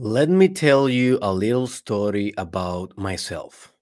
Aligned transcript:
Let 0.00 0.30
me 0.30 0.48
tell 0.48 0.88
you 0.88 1.18
a 1.20 1.30
little 1.34 1.66
story 1.66 2.32
about 2.38 2.96
myself. 2.96 3.74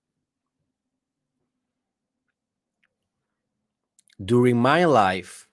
During 4.22 4.58
my 4.58 4.84
life, 4.84 5.48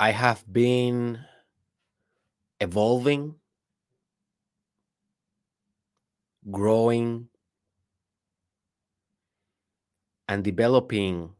I 0.00 0.10
have 0.10 0.44
been 0.50 1.24
evolving, 2.60 3.34
growing, 6.50 7.28
and 10.28 10.42
developing 10.42 11.34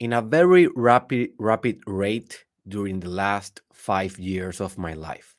in 0.00 0.12
a 0.12 0.20
very 0.22 0.66
rapid 0.74 1.30
rapid 1.38 1.80
rate 1.86 2.44
during 2.68 3.00
the 3.00 3.08
last 3.10 3.62
5 3.72 4.18
years 4.18 4.60
of 4.60 4.78
my 4.78 4.94
life. 4.94 5.36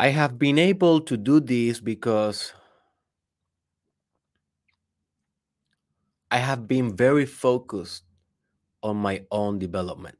I 0.00 0.08
have 0.08 0.38
been 0.38 0.58
able 0.58 1.02
to 1.02 1.18
do 1.18 1.38
this 1.38 1.80
because 1.80 2.54
I 6.30 6.38
have 6.38 6.68
been 6.68 6.96
very 6.96 7.26
focused 7.26 8.04
on 8.82 8.98
my 8.98 9.26
own 9.30 9.58
development. 9.58 10.18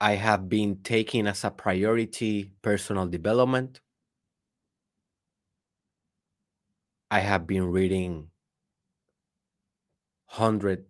I 0.00 0.12
have 0.14 0.48
been 0.48 0.82
taking 0.82 1.26
as 1.26 1.44
a 1.44 1.50
priority 1.50 2.50
personal 2.62 3.06
development. 3.06 3.82
I 7.10 7.20
have 7.20 7.46
been 7.46 7.70
reading 7.70 8.30
hundred, 10.26 10.86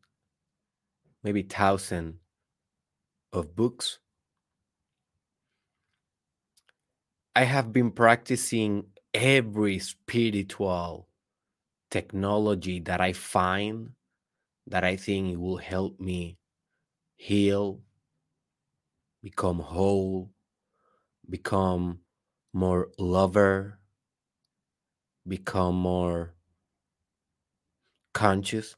maybe 1.23 1.43
thousand 1.43 2.19
of 3.33 3.55
books. 3.55 3.99
I 7.35 7.45
have 7.45 7.71
been 7.73 7.91
practicing 7.91 8.87
every 9.13 9.79
spiritual 9.79 11.09
technology 11.91 12.81
that 12.81 13.01
I 13.01 13.13
find 13.13 13.91
that 14.67 14.85
I 14.85 14.97
think 14.97 15.39
will 15.39 15.59
help 15.59 16.01
me 16.01 16.39
heal, 17.17 17.83
become 19.23 19.61
whole, 19.61 20.31
become 21.29 22.01
more 22.55 22.89
lover, 22.99 23.79
become 25.27 25.75
more 25.77 26.35
conscious. 28.13 28.77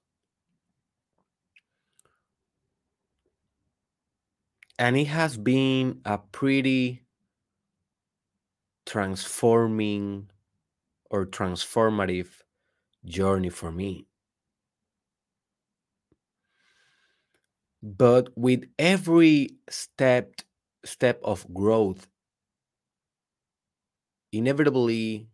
And 4.77 4.97
it 4.97 5.07
has 5.07 5.37
been 5.37 6.01
a 6.05 6.19
pretty 6.19 7.05
transforming 8.87 10.31
or 11.11 11.27
transformative 11.27 12.43
journey 13.05 13.51
for 13.51 13.73
me. 13.73 14.09
But 17.83 18.37
with 18.37 18.71
every 18.79 19.59
step 19.69 20.43
step 20.85 21.21
of 21.25 21.53
growth, 21.53 22.07
inevitably 24.33 25.29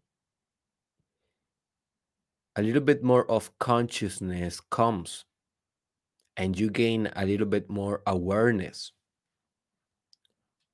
a 2.56 2.62
little 2.62 2.80
bit 2.80 3.02
more 3.02 3.28
of 3.30 3.56
consciousness 3.58 4.60
comes 4.70 5.24
and 6.36 6.58
you 6.58 6.70
gain 6.70 7.10
a 7.16 7.24
little 7.24 7.46
bit 7.46 7.68
more 7.68 8.02
awareness 8.06 8.92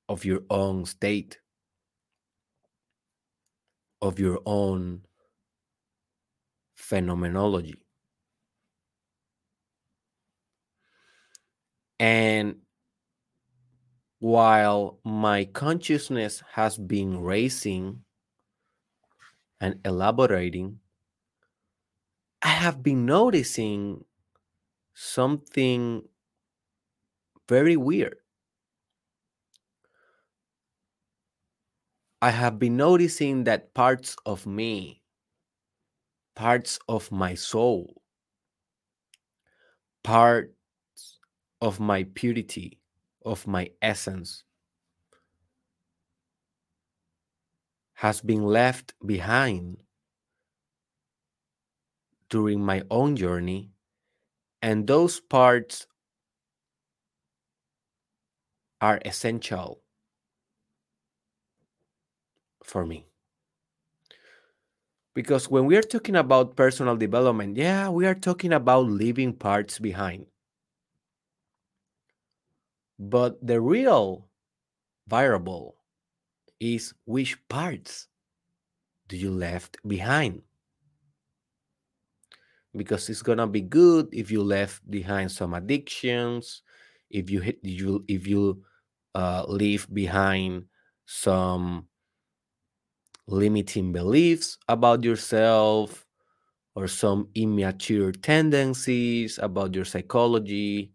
of 0.09 0.25
your 0.25 0.41
own 0.49 0.85
state, 0.85 1.39
of 4.01 4.19
your 4.19 4.39
own 4.45 5.01
phenomenology. 6.75 7.75
And 11.99 12.55
while 14.19 14.99
my 15.03 15.45
consciousness 15.45 16.43
has 16.53 16.77
been 16.77 17.21
raising 17.21 18.03
and 19.59 19.79
elaborating, 19.85 20.79
I 22.43 22.49
have 22.49 22.83
been 22.83 23.05
noticing 23.07 24.05
something 24.93 26.07
very 27.47 27.77
weird. 27.77 28.17
I 32.19 32.31
have 32.31 32.57
been 32.57 32.77
noticing 32.77 33.43
that 33.43 33.75
parts 33.75 34.15
of 34.25 34.47
me, 34.47 35.03
parts 36.35 36.77
of 36.89 37.09
my 37.09 37.33
soul, 37.35 38.01
parts 40.03 40.53
of 41.61 41.79
my 41.79 42.03
purity, 42.03 42.79
of 43.25 43.47
my 43.47 43.71
essence, 43.81 44.43
has 47.93 48.19
been 48.21 48.43
left 48.43 48.93
behind 49.05 49.81
during 52.31 52.65
my 52.65 52.83
own 52.89 53.15
journey. 53.15 53.69
And 54.61 54.87
those 54.87 55.19
parts 55.19 55.87
are 58.81 58.99
essential 59.05 59.81
for 62.63 62.85
me. 62.85 63.05
Because 65.13 65.49
when 65.49 65.65
we 65.67 65.77
are 65.77 65.81
talking 65.81 66.17
about 66.17 66.57
personal 66.57 66.97
development, 66.97 67.55
yeah, 67.55 67.87
we 67.89 68.05
are 68.05 68.13
talking 68.15 68.51
about 68.51 68.87
leaving 68.87 69.33
parts 69.33 69.79
behind. 69.79 70.25
But 72.99 73.45
the 73.45 73.59
real 73.59 74.29
variable 75.07 75.77
is 76.59 76.93
which 77.05 77.47
parts 77.49 78.07
do 79.07 79.17
you 79.17 79.31
left 79.31 79.77
behind? 79.87 80.43
Because 82.75 83.09
it's 83.09 83.21
gonna 83.21 83.47
be 83.47 83.61
good 83.61 84.09
if 84.13 84.31
you 84.31 84.43
left 84.43 84.89
behind 84.89 85.31
some 85.31 85.53
addictions, 85.53 86.61
if 87.09 87.29
you 87.29 87.41
hit 87.41 87.59
you 87.63 88.05
if 88.07 88.27
you 88.27 88.63
uh, 89.13 89.43
leave 89.47 89.87
behind 89.93 90.65
some 91.05 91.87
limiting 93.27 93.91
beliefs 93.91 94.57
about 94.67 95.03
yourself 95.03 96.05
or 96.75 96.87
some 96.87 97.29
immature 97.35 98.11
tendencies 98.11 99.39
about 99.41 99.75
your 99.75 99.85
psychology 99.85 100.93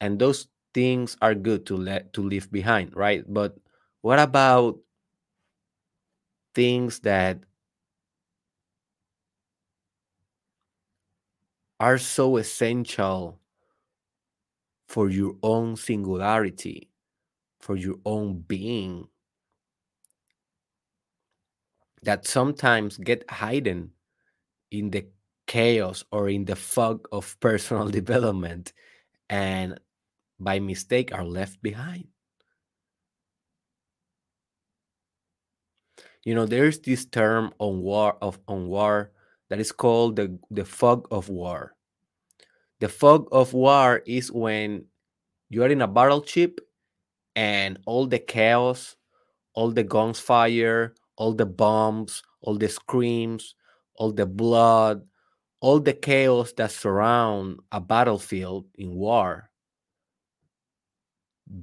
and 0.00 0.18
those 0.18 0.48
things 0.74 1.16
are 1.20 1.34
good 1.34 1.66
to 1.66 1.76
let 1.76 2.12
to 2.12 2.22
leave 2.22 2.50
behind 2.50 2.94
right? 2.94 3.24
But 3.26 3.56
what 4.02 4.18
about 4.18 4.78
things 6.54 7.00
that 7.00 7.40
are 11.80 11.98
so 11.98 12.36
essential 12.36 13.40
for 14.88 15.08
your 15.08 15.36
own 15.42 15.74
singularity 15.76 16.90
for 17.60 17.76
your 17.76 17.96
own 18.06 18.40
being 18.40 19.08
that 22.02 22.26
sometimes 22.26 22.96
get 22.98 23.24
hidden 23.30 23.92
in 24.70 24.90
the 24.90 25.06
chaos 25.46 26.04
or 26.12 26.28
in 26.28 26.46
the 26.46 26.56
fog 26.56 27.08
of 27.12 27.38
personal 27.40 27.88
development 27.90 28.72
and 29.30 29.80
by 30.40 30.60
mistake 30.60 31.12
are 31.14 31.24
left 31.24 31.62
behind. 31.62 32.08
You 36.24 36.34
know, 36.34 36.46
there's 36.46 36.78
this 36.80 37.04
term 37.04 37.52
on 37.58 37.80
war 37.82 38.16
of 38.22 38.38
on 38.48 38.68
war 38.68 39.12
that 39.50 39.60
is 39.60 39.72
called 39.72 40.16
the, 40.16 40.38
the 40.50 40.64
fog 40.64 41.06
of 41.10 41.28
war. 41.28 41.74
The 42.78 42.88
fog 42.88 43.28
of 43.30 43.52
war 43.52 44.02
is 44.06 44.32
when 44.32 44.86
you 45.50 45.62
are 45.62 45.68
in 45.68 45.82
a 45.82 45.88
battleship 45.88 46.60
and 47.36 47.78
all 47.84 48.06
the 48.06 48.18
chaos, 48.18 48.96
all 49.52 49.70
the 49.70 49.84
guns 49.84 50.18
fire, 50.18 50.94
all 51.16 51.34
the 51.34 51.46
bombs, 51.46 52.22
all 52.40 52.56
the 52.56 52.68
screams, 52.68 53.54
all 53.96 54.12
the 54.12 54.24
blood, 54.24 55.02
all 55.60 55.78
the 55.78 55.92
chaos 55.92 56.52
that 56.52 56.70
surround 56.70 57.60
a 57.70 57.80
battlefield 57.80 58.66
in 58.76 58.94
war 58.94 59.50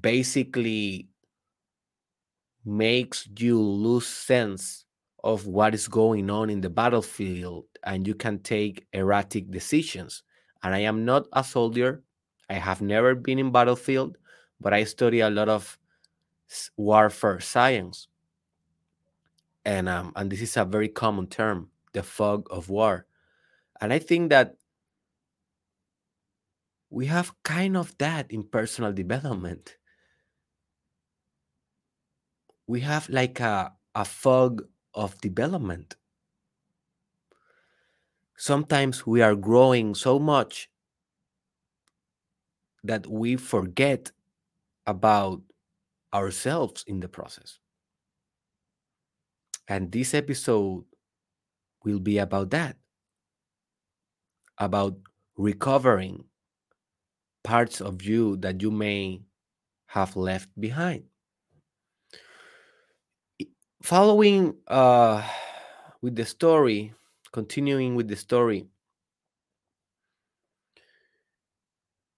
basically 0.01 1.07
makes 2.65 3.27
you 3.39 3.59
lose 3.59 4.05
sense 4.05 4.85
of 5.23 5.47
what 5.47 5.73
is 5.73 5.87
going 5.87 6.29
on 6.29 6.49
in 6.49 6.61
the 6.61 6.69
battlefield 6.69 7.65
and 7.87 8.05
you 8.05 8.13
can 8.13 8.39
take 8.39 8.85
erratic 8.91 9.49
decisions. 9.49 10.21
And 10.61 10.75
I 10.75 10.79
am 10.79 11.05
not 11.05 11.25
a 11.31 11.43
soldier. 11.43 12.03
I 12.49 12.55
have 12.55 12.81
never 12.81 13.15
been 13.15 13.39
in 13.39 13.51
battlefield, 13.51 14.17
but 14.59 14.73
I 14.73 14.83
study 14.83 15.21
a 15.21 15.29
lot 15.29 15.47
of 15.47 15.79
warfare 16.75 17.39
science. 17.39 18.09
And 19.63 19.87
um, 19.87 20.11
and 20.15 20.29
this 20.29 20.41
is 20.41 20.57
a 20.57 20.65
very 20.65 20.89
common 20.89 21.27
term, 21.27 21.69
the 21.93 22.03
fog 22.03 22.47
of 22.51 22.69
war. 22.69 23.05
And 23.79 23.93
I 23.93 23.99
think 23.99 24.29
that 24.31 24.55
we 26.89 27.05
have 27.05 27.31
kind 27.43 27.77
of 27.77 27.97
that 27.99 28.31
in 28.31 28.43
personal 28.43 28.91
development. 28.91 29.77
We 32.65 32.81
have 32.81 33.07
like 33.07 33.39
a, 33.39 33.73
a 33.95 34.03
fog 34.03 34.63
of 34.93 35.19
development. 35.21 35.95
Sometimes 38.37 39.05
we 39.05 39.21
are 39.21 39.35
growing 39.35 39.93
so 39.93 40.17
much 40.17 40.69
that 42.83 43.05
we 43.07 43.35
forget 43.35 44.11
about 44.87 45.41
ourselves 46.13 46.83
in 46.87 46.99
the 47.01 47.09
process. 47.09 47.59
And 49.67 49.91
this 49.93 50.13
episode 50.13 50.85
will 51.83 51.99
be 51.99 52.17
about 52.19 52.51
that 52.51 52.77
about 54.59 54.99
recovering 55.35 56.25
parts 57.43 57.81
of 57.81 58.03
you 58.03 58.37
that 58.37 58.61
you 58.61 58.69
may 58.69 59.23
have 59.87 60.15
left 60.15 60.49
behind. 60.59 61.05
Following 63.81 64.57
uh, 64.67 65.27
with 66.01 66.15
the 66.15 66.25
story, 66.25 66.93
continuing 67.37 67.95
with 67.95 68.07
the 68.07 68.15
story, 68.15 68.67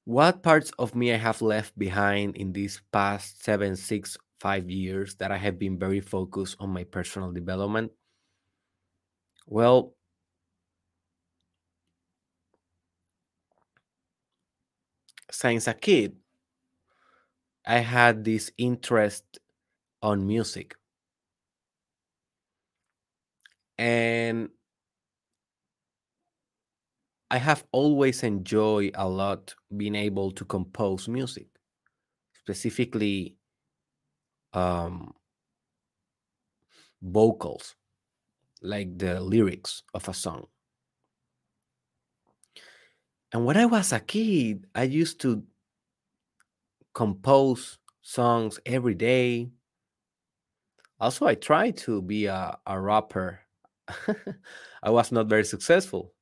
what 0.06 0.44
parts 0.44 0.72
of 0.80 0.94
me 0.96 1.14
I 1.14 1.18
have 1.18 1.42
left 1.42 1.78
behind 1.80 2.36
in 2.36 2.52
these 2.54 2.82
past 2.92 3.42
seven, 3.44 3.76
six, 3.78 4.18
five 4.40 4.70
years 4.70 5.16
that 5.16 5.32
I 5.32 5.38
have 5.38 5.58
been 5.60 5.78
very 5.80 6.02
focused 6.02 6.58
on 6.60 6.70
my 6.72 6.84
personal 6.84 7.32
development? 7.32 7.92
Well, 9.48 9.96
since 15.32 15.68
a 15.68 15.74
kid, 15.74 16.18
I 17.66 17.78
had 17.78 18.26
this 18.26 18.52
interest 18.58 19.40
on 20.02 20.28
music. 20.28 20.76
And 23.78 24.50
I 27.32 27.38
have 27.40 27.66
always 27.72 28.22
enjoyed 28.24 28.92
a 28.96 29.08
lot 29.10 29.56
being 29.76 29.96
able 29.96 30.32
to 30.32 30.46
compose 30.46 31.08
music, 31.08 31.48
specifically 32.34 33.38
um, 34.54 35.14
vocals, 37.02 37.76
like 38.62 38.98
the 39.00 39.22
lyrics 39.22 39.84
of 39.94 40.10
a 40.10 40.14
song. 40.16 40.48
And 43.32 43.46
when 43.46 43.58
I 43.58 43.66
was 43.66 43.92
a 43.92 44.00
kid, 44.00 44.68
I 44.76 44.84
used 44.84 45.20
to 45.22 45.46
compose 46.94 47.80
songs 48.02 48.60
every 48.66 48.94
day. 48.96 49.50
Also, 51.00 51.26
I 51.26 51.36
tried 51.36 51.78
to 51.78 52.02
be 52.02 52.26
a, 52.26 52.58
a 52.66 52.80
rapper. 52.80 53.42
I 54.84 54.90
was 54.90 55.12
not 55.12 55.28
very 55.28 55.44
successful 55.46 56.14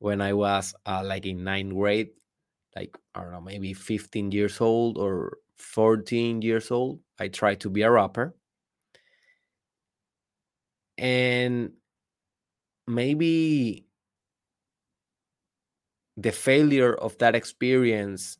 when 0.00 0.20
I 0.20 0.32
was 0.32 0.74
uh, 0.86 1.02
like 1.04 1.26
in 1.26 1.44
ninth 1.44 1.74
grade, 1.74 2.10
like 2.74 2.98
I 3.14 3.22
don't 3.22 3.32
know, 3.32 3.40
maybe 3.40 3.74
15 3.74 4.32
years 4.32 4.60
old 4.60 4.98
or 4.98 5.38
14 5.58 6.42
years 6.42 6.70
old. 6.72 7.00
I 7.20 7.28
tried 7.28 7.60
to 7.60 7.70
be 7.70 7.82
a 7.82 7.90
rapper. 7.90 8.34
And 10.98 11.72
maybe 12.86 13.86
the 16.16 16.32
failure 16.32 16.94
of 16.94 17.16
that 17.18 17.34
experience 17.34 18.38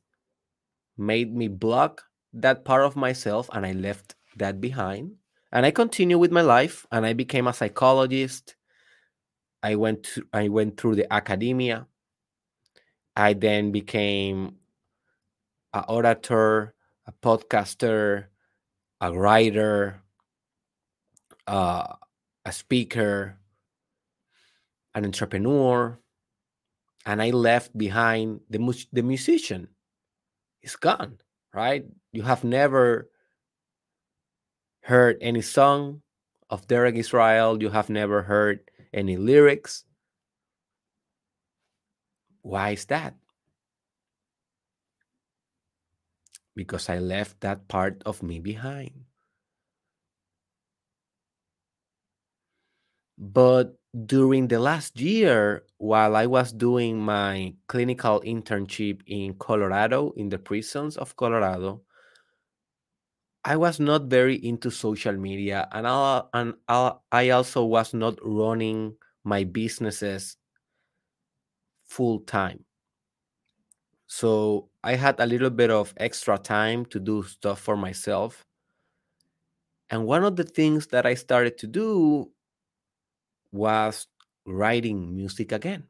made 0.97 1.35
me 1.35 1.49
block 1.49 2.05
that 2.33 2.65
part 2.65 2.85
of 2.85 2.97
myself 2.97 3.49
and 3.53 3.67
I 3.67 3.73
left 3.73 4.15
that 4.37 4.61
behind. 4.61 5.17
And 5.53 5.67
I 5.67 5.73
continued 5.73 6.19
with 6.19 6.31
my 6.31 6.43
life 6.43 6.87
and 6.93 7.05
I 7.05 7.13
became 7.13 7.49
a 7.49 7.53
psychologist. 7.53 8.55
I 9.63 9.75
went 9.77 10.05
to, 10.15 10.27
I 10.33 10.49
went 10.49 10.79
through 10.81 10.97
the 10.97 11.13
academia. 11.13 11.87
I 13.17 13.35
then 13.35 13.73
became 13.73 14.57
an 15.75 15.85
orator, 15.89 16.75
a 17.07 17.13
podcaster, 17.13 18.27
a 19.01 19.13
writer, 19.13 20.03
uh, 21.47 21.95
a 22.45 22.53
speaker, 22.53 23.37
an 24.95 25.05
entrepreneur, 25.05 25.99
and 27.07 27.23
I 27.23 27.31
left 27.31 27.77
behind 27.77 28.41
the 28.49 28.59
mu- 28.59 28.89
the 28.93 29.03
musician. 29.03 29.69
It's 30.63 30.77
gone, 30.77 31.19
right? 31.55 31.85
You 32.13 32.23
have 32.23 32.45
never 32.45 33.09
heard 34.83 35.19
any 35.21 35.43
song 35.43 36.03
of 36.51 36.67
Derek 36.67 36.97
Israel. 36.97 37.63
You 37.63 37.71
have 37.71 37.91
never 37.91 38.23
heard 38.23 38.70
any 38.93 39.17
lyrics. 39.17 39.85
Why 42.43 42.71
is 42.71 42.87
that? 42.87 43.15
Because 46.55 46.89
I 46.89 46.99
left 46.99 47.41
that 47.41 47.69
part 47.69 48.03
of 48.05 48.23
me 48.23 48.41
behind. 48.41 49.05
But 53.19 53.77
during 54.07 54.49
the 54.49 54.59
last 54.59 54.99
year, 54.99 55.65
while 55.77 56.17
I 56.17 56.27
was 56.27 56.53
doing 56.53 56.99
my 57.01 57.55
clinical 57.67 58.21
internship 58.23 59.03
in 59.07 59.35
Colorado, 59.35 60.13
in 60.17 60.31
the 60.31 60.39
prisons 60.39 60.97
of 60.97 61.17
Colorado, 61.17 61.83
I 63.45 63.57
was 63.57 63.79
not 63.81 64.05
very 64.05 64.35
into 64.37 64.71
social 64.71 65.13
media, 65.17 65.69
and 65.73 65.87
I, 65.87 66.23
and 66.33 66.55
I 66.69 67.31
also 67.31 67.65
was 67.67 67.93
not 67.95 68.19
running 68.23 68.97
my 69.25 69.45
businesses 69.45 70.37
full 71.85 72.21
time. 72.21 72.65
So 74.09 74.69
I 74.85 74.97
had 74.97 75.19
a 75.21 75.27
little 75.27 75.49
bit 75.49 75.71
of 75.71 75.95
extra 75.97 76.37
time 76.37 76.85
to 76.87 77.01
do 77.01 77.23
stuff 77.23 77.61
for 77.61 77.77
myself. 77.79 78.45
And 79.91 80.07
one 80.07 80.25
of 80.25 80.37
the 80.37 80.45
things 80.45 80.87
that 80.89 81.05
I 81.07 81.15
started 81.15 81.59
to 81.59 81.67
do 81.67 82.33
was 83.53 84.07
writing 84.47 85.15
music 85.15 85.53
again. 85.53 85.89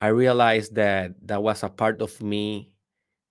I 0.00 0.08
realized 0.08 0.74
that 0.76 1.14
that 1.26 1.42
was 1.42 1.62
a 1.62 1.68
part 1.68 2.00
of 2.02 2.22
me 2.22 2.72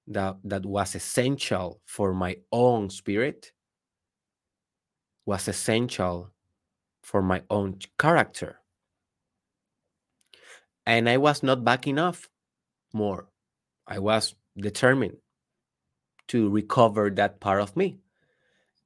that, 0.08 0.38
that 0.44 0.66
was 0.66 0.96
essential 0.96 1.82
for 1.86 2.14
my 2.14 2.38
own 2.52 2.90
spirit, 2.90 3.52
was 5.26 5.48
essential 5.48 6.32
for 7.02 7.22
my 7.22 7.42
own 7.50 7.80
character. 7.98 8.60
And 10.86 11.10
I 11.10 11.18
was 11.18 11.42
not 11.42 11.64
backing 11.64 11.98
off 11.98 12.30
more. 12.94 13.28
I 13.88 14.00
was 14.00 14.36
determined 14.58 15.18
to 16.28 16.50
recover 16.50 17.10
that 17.12 17.40
part 17.40 17.62
of 17.62 17.76
me. 17.76 18.00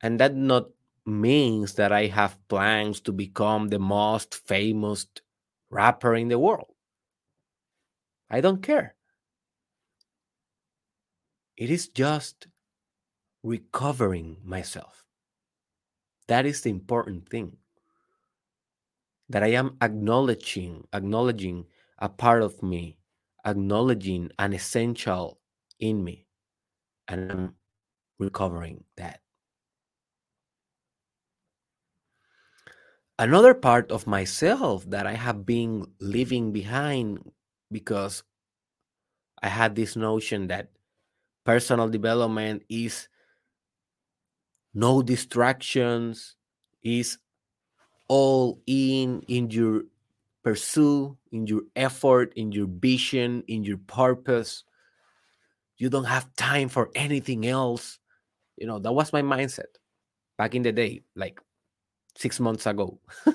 And 0.02 0.20
that 0.20 0.36
not 0.36 0.70
means 1.06 1.74
that 1.74 1.92
I 1.92 2.08
have 2.08 2.38
plans 2.48 3.02
to 3.02 3.12
become 3.12 3.68
the 3.68 3.80
most 3.80 4.36
famous 4.48 5.08
rapper 5.70 6.16
in 6.16 6.30
the 6.30 6.40
world. 6.40 6.74
I 8.30 8.42
don't 8.42 8.62
care. 8.62 8.96
It 11.60 11.70
is 11.70 11.90
just 11.90 12.48
recovering 13.44 14.38
myself. 14.46 15.04
That 16.28 16.46
is 16.46 16.62
the 16.62 16.70
important 16.70 17.28
thing. 17.28 17.58
That 19.28 19.44
I 19.44 19.52
am 19.60 19.76
acknowledging, 19.82 20.88
acknowledging 20.94 21.66
a 22.00 22.08
part 22.08 22.44
of 22.44 22.64
me, 22.64 22.98
acknowledging 23.46 24.32
an 24.40 24.54
essential 24.54 25.42
in 25.80 26.02
me, 26.04 26.26
and 27.10 27.32
I'm 27.32 27.56
recovering 28.18 28.86
that. 28.96 29.20
another 33.20 33.54
part 33.54 33.92
of 33.92 34.08
myself 34.08 34.90
that 34.90 35.06
I 35.06 35.14
have 35.14 35.46
been 35.46 35.86
leaving 36.00 36.54
behind 36.54 37.20
because 37.70 38.24
I 39.44 39.50
had 39.50 39.76
this 39.76 39.98
notion 39.98 40.48
that 40.48 40.72
personal 41.50 41.90
development 41.90 42.62
is 42.70 43.10
no 44.76 45.02
distractions, 45.02 46.36
is 46.84 47.18
all 48.08 48.62
in 48.68 49.24
in 49.28 49.50
your 49.50 49.82
pursue 50.44 51.18
in 51.32 51.48
your 51.48 51.62
effort 51.76 52.32
in 52.36 52.52
your 52.52 52.68
vision 52.70 53.44
in 53.48 53.64
your 53.64 53.82
purpose. 53.88 54.64
You 55.78 55.90
don't 55.90 56.06
have 56.06 56.30
time 56.36 56.70
for 56.70 56.92
anything 56.94 57.48
else. 57.48 57.98
You 58.58 58.68
know 58.68 58.78
that 58.78 58.94
was 58.94 59.12
my 59.12 59.24
mindset 59.24 59.74
back 60.38 60.54
in 60.54 60.62
the 60.62 60.72
day 60.72 61.02
like 61.16 61.42
six 62.16 62.40
months 62.40 62.68
ago. 62.68 63.00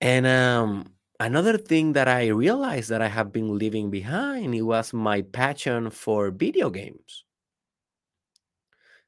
And 0.00 0.26
um 0.26 0.94
another 1.24 1.56
thing 1.56 1.92
that 1.92 2.08
i 2.08 2.26
realized 2.26 2.90
that 2.90 3.00
i 3.00 3.06
have 3.08 3.32
been 3.32 3.56
leaving 3.56 3.90
behind 3.90 4.54
it 4.54 4.62
was 4.62 4.92
my 4.92 5.22
passion 5.22 5.88
for 5.90 6.30
video 6.30 6.68
games. 6.70 7.24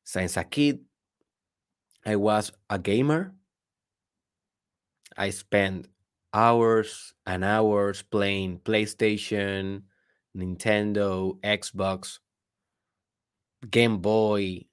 Since 0.04 0.36
a 0.36 0.44
kid 0.44 0.80
i 2.06 2.16
was 2.16 2.52
a 2.70 2.78
gamer. 2.78 3.34
I 5.16 5.30
spent 5.30 5.88
hours 6.32 7.14
and 7.26 7.44
hours 7.44 8.02
playing 8.02 8.58
playstation 8.60 9.82
nintendo 10.36 11.38
xbox 11.42 12.18
game 13.70 13.98
boy 13.98 14.64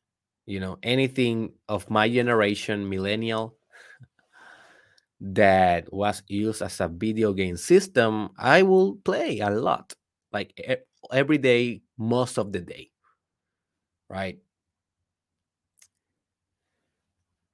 you 0.47 0.59
know 0.59 0.77
anything 0.83 1.53
of 1.69 1.89
my 1.89 2.09
generation 2.09 2.89
millennial 2.89 3.55
that 5.21 5.91
was 5.93 6.23
used 6.27 6.61
as 6.61 6.81
a 6.81 6.87
video 6.87 7.33
game 7.33 7.57
system 7.57 8.29
i 8.37 8.63
will 8.63 8.95
play 9.05 9.39
a 9.39 9.49
lot 9.49 9.93
like 10.33 10.53
every 11.11 11.37
day 11.37 11.81
most 11.97 12.37
of 12.39 12.51
the 12.51 12.59
day 12.61 12.89
right? 14.09 14.37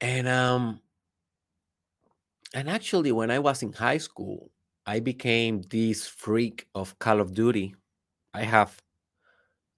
And 0.01 0.27
um 0.27 0.81
and 2.53 2.69
actually 2.69 3.11
when 3.11 3.31
i 3.31 3.39
was 3.39 3.63
in 3.63 3.73
high 3.73 3.97
school 3.97 4.51
i 4.85 4.99
became 4.99 5.61
this 5.69 6.07
freak 6.07 6.67
of 6.75 6.97
call 6.99 7.19
of 7.21 7.33
duty. 7.33 7.75
I 8.33 8.43
have 8.43 8.81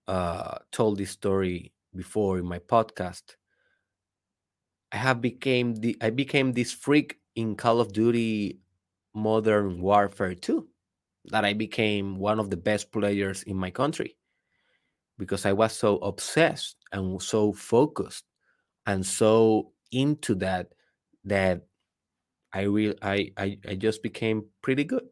uh 0.08 0.58
told 0.72 0.98
this 0.98 1.12
story 1.12 1.74
before 1.96 2.40
in 2.40 2.46
my 2.46 2.60
podcast. 2.60 3.36
I 4.92 4.98
have 4.98 5.22
became 5.22 5.76
the 5.76 5.98
i 6.02 6.10
became 6.10 6.54
this 6.54 6.72
freak 6.74 7.20
in 7.40 7.56
call 7.56 7.80
of 7.82 7.94
duty 7.94 8.60
modern 9.16 9.82
warfare 9.82 10.36
2 10.36 10.68
that 11.26 11.46
i 11.46 11.54
became 11.54 12.18
one 12.18 12.40
of 12.40 12.50
the 12.52 12.58
best 12.58 12.92
players 12.92 13.44
in 13.44 13.58
my 13.58 13.72
country 13.72 14.18
because 15.18 15.46
i 15.46 15.54
was 15.54 15.74
so 15.74 15.98
obsessed 15.98 16.78
and 16.92 17.22
so 17.22 17.52
focused 17.54 18.26
and 18.88 19.06
so 19.06 19.74
into 19.92 20.36
that 20.36 20.74
that 21.26 21.68
I 22.54 22.64
real 22.64 22.96
I, 23.02 23.32
I 23.38 23.60
I 23.68 23.76
just 23.76 24.04
became 24.04 24.48
pretty 24.64 24.84
good. 24.86 25.10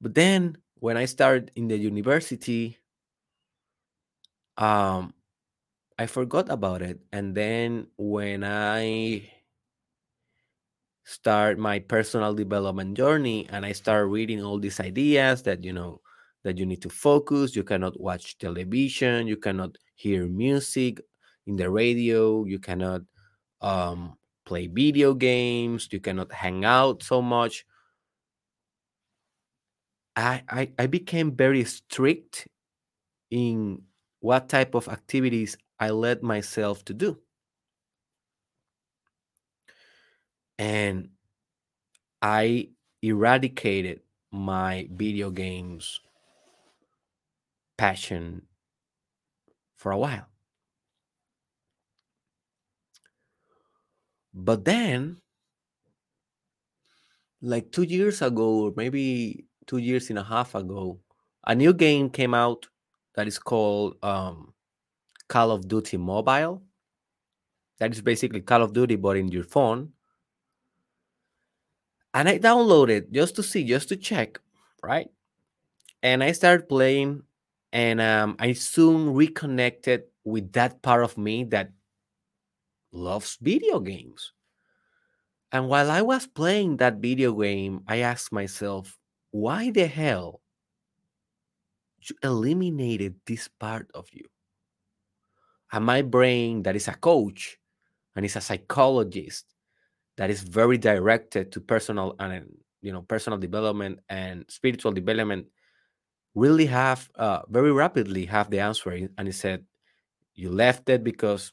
But 0.00 0.14
then 0.14 0.56
when 0.76 0.96
I 0.96 1.04
started 1.04 1.50
in 1.54 1.68
the 1.68 1.76
university, 1.76 2.78
um, 4.56 5.14
I 5.98 6.06
forgot 6.06 6.50
about 6.50 6.82
it. 6.82 7.00
And 7.12 7.34
then 7.36 7.88
when 7.98 8.44
I 8.44 9.32
start 11.06 11.58
my 11.58 11.78
personal 11.78 12.34
development 12.34 12.96
journey 12.98 13.46
and 13.50 13.64
I 13.64 13.72
start 13.72 14.08
reading 14.10 14.42
all 14.44 14.58
these 14.58 14.80
ideas 14.80 15.42
that 15.44 15.64
you 15.64 15.72
know 15.72 16.02
that 16.44 16.58
you 16.58 16.66
need 16.66 16.82
to 16.82 16.90
focus, 16.90 17.56
you 17.56 17.64
cannot 17.64 17.98
watch 18.00 18.38
television, 18.38 19.26
you 19.26 19.36
cannot 19.38 19.78
hear 19.94 20.26
music 20.28 21.00
in 21.46 21.56
the 21.56 21.70
radio, 21.70 22.44
you 22.44 22.58
cannot 22.58 23.02
um, 23.62 24.16
play 24.44 24.66
video 24.68 25.14
games, 25.14 25.88
you 25.92 26.00
cannot 26.00 26.32
hang 26.32 26.64
out 26.64 27.02
so 27.02 27.22
much. 27.22 27.64
I, 30.16 30.42
I, 30.48 30.72
I 30.78 30.86
became 30.86 31.36
very 31.36 31.64
strict 31.64 32.48
in 33.30 33.82
what 34.20 34.48
type 34.48 34.74
of 34.74 34.88
activities 34.88 35.56
I 35.80 35.90
let 35.90 36.22
myself 36.22 36.84
to 36.86 36.94
do. 36.94 37.20
And 40.58 41.10
I 42.22 42.70
eradicated 43.02 44.00
my 44.32 44.88
video 44.90 45.30
games 45.30 46.00
passion 47.76 48.42
for 49.76 49.92
a 49.92 49.98
while. 49.98 50.26
But 54.34 54.64
then, 54.64 55.18
like 57.40 57.72
two 57.72 57.84
years 57.84 58.22
ago, 58.22 58.66
or 58.66 58.72
maybe 58.76 59.46
two 59.66 59.78
years 59.78 60.10
and 60.10 60.18
a 60.18 60.24
half 60.24 60.54
ago, 60.54 61.00
a 61.46 61.54
new 61.54 61.72
game 61.72 62.10
came 62.10 62.34
out 62.34 62.66
that 63.14 63.26
is 63.26 63.38
called 63.38 63.96
um, 64.02 64.52
Call 65.28 65.50
of 65.50 65.68
Duty 65.68 65.96
Mobile. 65.96 66.62
That 67.78 67.92
is 67.92 68.00
basically 68.02 68.40
Call 68.40 68.62
of 68.62 68.72
Duty, 68.72 68.96
but 68.96 69.16
in 69.16 69.28
your 69.28 69.44
phone. 69.44 69.92
And 72.16 72.30
I 72.30 72.38
downloaded 72.38 73.12
just 73.12 73.36
to 73.36 73.42
see, 73.42 73.62
just 73.62 73.90
to 73.90 73.96
check, 73.96 74.40
right? 74.82 75.08
And 76.02 76.24
I 76.24 76.32
started 76.32 76.66
playing, 76.66 77.20
and 77.74 78.00
um, 78.00 78.36
I 78.38 78.54
soon 78.54 79.12
reconnected 79.12 80.04
with 80.24 80.50
that 80.52 80.80
part 80.80 81.04
of 81.04 81.18
me 81.18 81.44
that 81.52 81.72
loves 82.90 83.36
video 83.42 83.80
games. 83.80 84.32
And 85.52 85.68
while 85.68 85.90
I 85.90 86.00
was 86.00 86.26
playing 86.26 86.78
that 86.78 87.04
video 87.04 87.34
game, 87.34 87.82
I 87.86 87.98
asked 87.98 88.32
myself, 88.32 88.96
why 89.30 89.70
the 89.70 89.86
hell 89.86 90.40
you 92.00 92.16
eliminated 92.22 93.16
this 93.26 93.46
part 93.60 93.90
of 93.92 94.08
you? 94.10 94.24
And 95.70 95.84
my 95.84 96.00
brain, 96.00 96.62
that 96.62 96.76
is 96.76 96.88
a 96.88 96.94
coach 96.94 97.58
and 98.14 98.24
is 98.24 98.36
a 98.36 98.40
psychologist, 98.40 99.44
that 100.16 100.30
is 100.30 100.42
very 100.42 100.78
directed 100.78 101.52
to 101.52 101.60
personal 101.60 102.16
and 102.18 102.46
you 102.80 102.92
know 102.92 103.02
personal 103.02 103.38
development 103.38 104.00
and 104.08 104.44
spiritual 104.48 104.92
development, 104.92 105.46
really 106.34 106.66
have 106.66 107.10
uh, 107.16 107.42
very 107.48 107.72
rapidly 107.72 108.26
have 108.26 108.50
the 108.50 108.60
answer. 108.60 108.90
And 109.18 109.28
he 109.28 109.32
said, 109.32 109.64
you 110.34 110.50
left 110.50 110.88
it 110.88 111.02
because 111.02 111.52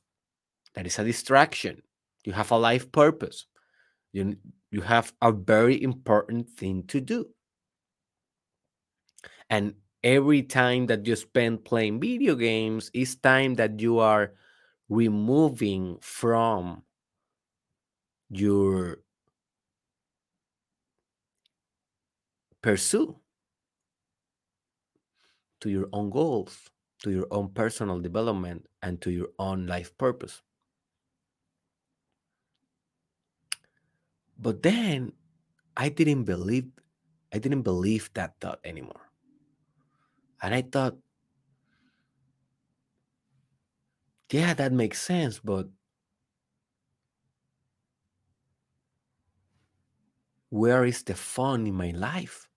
that 0.75 0.85
is 0.85 0.99
a 0.99 1.03
distraction. 1.03 1.81
You 2.25 2.33
have 2.33 2.51
a 2.51 2.57
life 2.57 2.91
purpose. 2.91 3.45
You 4.11 4.35
you 4.71 4.81
have 4.81 5.13
a 5.21 5.31
very 5.31 5.81
important 5.81 6.49
thing 6.49 6.83
to 6.87 7.01
do. 7.01 7.27
And 9.49 9.75
every 10.03 10.43
time 10.43 10.87
that 10.87 11.05
you 11.05 11.15
spend 11.15 11.63
playing 11.63 11.99
video 11.99 12.35
games 12.35 12.91
is 12.93 13.15
time 13.15 13.55
that 13.55 13.79
you 13.79 13.99
are 13.99 14.33
removing 14.89 15.97
from 16.01 16.83
your 18.29 18.99
pursuit 22.61 23.15
to 25.61 25.69
your 25.69 25.87
own 25.93 26.09
goals, 26.09 26.69
to 27.03 27.11
your 27.11 27.27
own 27.31 27.49
personal 27.49 27.99
development, 27.99 28.67
and 28.81 29.01
to 29.01 29.11
your 29.11 29.29
own 29.39 29.65
life 29.67 29.97
purpose. 29.97 30.41
But 34.37 34.61
then 34.61 35.13
I 35.77 35.89
didn't 35.89 36.23
believe 36.25 36.67
I 37.33 37.39
didn't 37.39 37.63
believe 37.63 38.11
that 38.13 38.35
thought 38.39 38.59
anymore. 38.63 39.01
And 40.41 40.53
I 40.53 40.61
thought, 40.61 40.97
yeah, 44.29 44.53
that 44.53 44.71
makes 44.73 45.01
sense, 45.01 45.39
but 45.39 45.67
where 50.53 50.85
is 50.85 51.01
the 51.01 51.15
fun 51.15 51.65
in 51.65 51.73
my 51.73 51.89
life? 51.89 52.47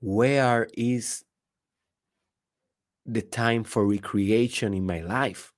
Where 0.00 0.66
is 0.74 1.22
the 3.06 3.22
time 3.22 3.62
for 3.62 3.86
recreation 3.86 4.74
in 4.74 4.84
my 4.84 5.02
life? 5.02 5.52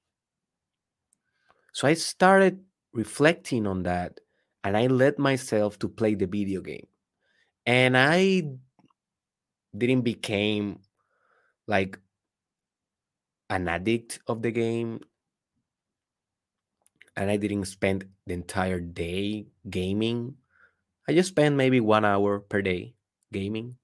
So 1.72 1.88
I 1.88 1.94
started 1.94 2.62
reflecting 2.92 3.66
on 3.66 3.84
that 3.84 4.20
and 4.62 4.76
I 4.76 4.88
let 4.88 5.18
myself 5.18 5.78
to 5.78 5.88
play 5.88 6.14
the 6.14 6.26
video 6.26 6.60
game. 6.60 6.86
And 7.64 7.96
I 7.96 8.42
didn't 9.74 10.02
became 10.02 10.80
like 11.66 11.98
an 13.48 13.68
addict 13.68 14.20
of 14.26 14.42
the 14.42 14.50
game 14.50 15.00
and 17.16 17.30
I 17.30 17.36
didn't 17.36 17.66
spend 17.66 18.06
the 18.26 18.34
entire 18.34 18.80
day 18.80 19.46
gaming. 19.70 20.36
I 21.08 21.14
just 21.14 21.30
spent 21.30 21.56
maybe 21.56 21.80
one 21.80 22.04
hour 22.04 22.40
per 22.40 22.62
day 22.62 22.94
gaming. 23.32 23.76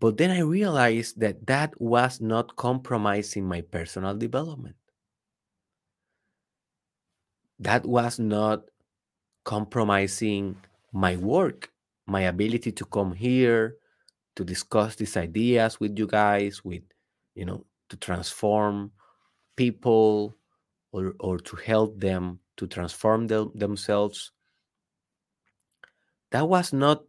But 0.00 0.16
then 0.16 0.30
I 0.30 0.40
realized 0.40 1.20
that 1.20 1.46
that 1.46 1.80
was 1.80 2.20
not 2.20 2.56
compromising 2.56 3.46
my 3.46 3.60
personal 3.60 4.16
development. 4.16 4.76
That 7.60 7.86
was 7.86 8.18
not 8.18 8.64
compromising 9.44 10.56
my 10.92 11.16
work, 11.16 11.70
my 12.06 12.22
ability 12.22 12.72
to 12.72 12.84
come 12.84 13.12
here, 13.12 13.76
to 14.34 14.44
discuss 14.44 14.96
these 14.96 15.16
ideas 15.16 15.78
with 15.78 15.96
you 15.96 16.08
guys, 16.08 16.64
with, 16.64 16.82
you 17.34 17.44
know, 17.44 17.64
to 17.88 17.96
transform 17.96 18.90
people 19.54 20.34
or, 20.92 21.14
or 21.18 21.38
to 21.38 21.56
help 21.56 21.98
them 21.98 22.38
to 22.56 22.66
transform 22.66 23.26
themselves. 23.26 24.30
That 26.30 26.48
was 26.48 26.72
not 26.72 27.02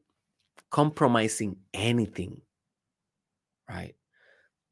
compromising 0.70 1.58
anything, 1.74 2.42
right? 3.70 3.96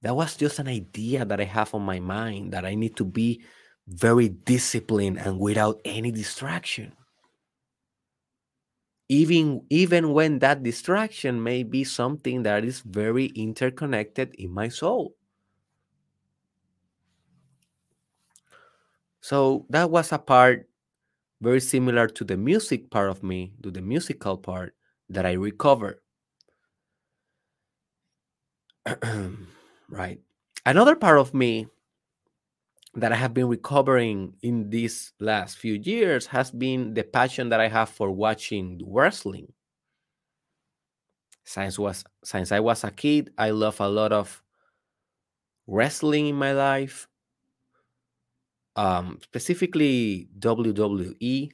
That 0.01 0.15
was 0.15 0.36
just 0.36 0.60
an 0.60 0.68
idea 0.68 1.25
that 1.25 1.39
I 1.39 1.44
have 1.44 1.75
on 1.75 1.84
my 1.84 2.00
mind 2.00 2.53
that 2.53 2.65
I 2.65 2.75
need 2.75 2.96
to 2.98 3.06
be 3.06 3.44
very 3.88 4.30
disciplined 4.30 5.20
and 5.20 5.39
without 5.39 5.80
any 5.86 6.12
distraction. 6.12 6.94
Even, 9.10 9.65
even 9.70 10.13
when 10.13 10.39
that 10.39 10.63
distraction 10.63 11.44
may 11.44 11.63
be 11.63 11.84
something 11.84 12.44
that 12.44 12.63
is 12.63 12.80
very 12.80 13.25
interconnected 13.25 14.34
in 14.36 14.51
my 14.51 14.70
soul. 14.70 15.15
So 19.22 19.66
that 19.70 19.90
was 19.90 20.12
a 20.12 20.20
part 20.20 20.68
very 21.42 21.62
similar 21.62 22.08
to 22.08 22.24
the 22.25 22.38
music 22.38 22.92
part 22.92 23.10
of 23.12 23.24
me, 23.24 23.54
to 23.63 23.72
the 23.72 23.82
musical 23.82 24.38
part 24.38 24.75
that 25.10 25.25
I 25.25 25.34
recover. 25.34 26.01
right. 29.90 30.20
Another 30.66 30.96
part 30.96 31.20
of 31.20 31.34
me 31.34 31.68
that 32.94 33.12
I 33.12 33.16
have 33.16 33.34
been 33.34 33.48
recovering 33.50 34.34
in 34.42 34.70
these 34.70 35.12
last 35.20 35.58
few 35.58 35.74
years 35.74 36.28
has 36.28 36.51
been 36.51 36.94
the 36.94 37.04
passion 37.04 37.50
that 37.50 37.60
I 37.60 37.68
have 37.68 37.90
for 37.90 38.12
watching 38.12 38.82
wrestling. 38.86 39.54
Since 41.44 41.78
was 41.78 42.04
since 42.24 42.51
I 42.51 42.62
was 42.62 42.84
a 42.84 42.90
kid, 42.90 43.32
I 43.38 43.51
love 43.51 43.80
a 43.80 43.88
lot 43.88 44.12
of 44.12 44.42
wrestling 45.66 46.28
in 46.28 46.36
my 46.36 46.51
life. 46.54 47.08
Um, 48.75 49.20
specifically 49.22 50.30
WWE. 50.40 51.51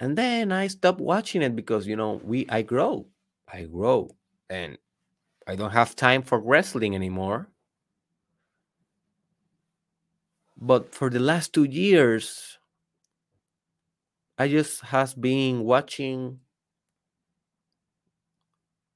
And 0.00 0.18
then 0.18 0.52
I 0.52 0.66
stopped 0.66 1.00
watching 1.00 1.42
it 1.42 1.54
because 1.56 1.86
you 1.86 1.96
know 1.96 2.20
we 2.24 2.46
I 2.48 2.62
grow, 2.62 3.06
I 3.48 3.64
grow, 3.64 4.10
and 4.50 4.76
I 5.46 5.56
don't 5.56 5.72
have 5.72 5.96
time 5.96 6.22
for 6.22 6.40
wrestling 6.40 6.94
anymore. 6.94 7.50
But 10.56 10.94
for 10.94 11.10
the 11.10 11.20
last 11.20 11.52
two 11.52 11.64
years, 11.64 12.58
I 14.36 14.48
just 14.48 14.82
has 14.82 15.14
been 15.14 15.64
watching 15.64 16.40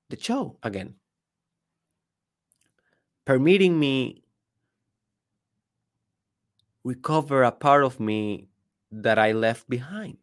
the 0.09 0.19
show 0.19 0.59
again, 0.65 0.97
permitting 3.27 3.79
me 3.79 4.23
recover 6.87 7.43
a 7.43 7.51
part 7.51 7.83
of 7.83 7.99
me 7.99 8.47
that 8.93 9.19
I 9.19 9.33
left 9.33 9.69
behind. 9.69 10.19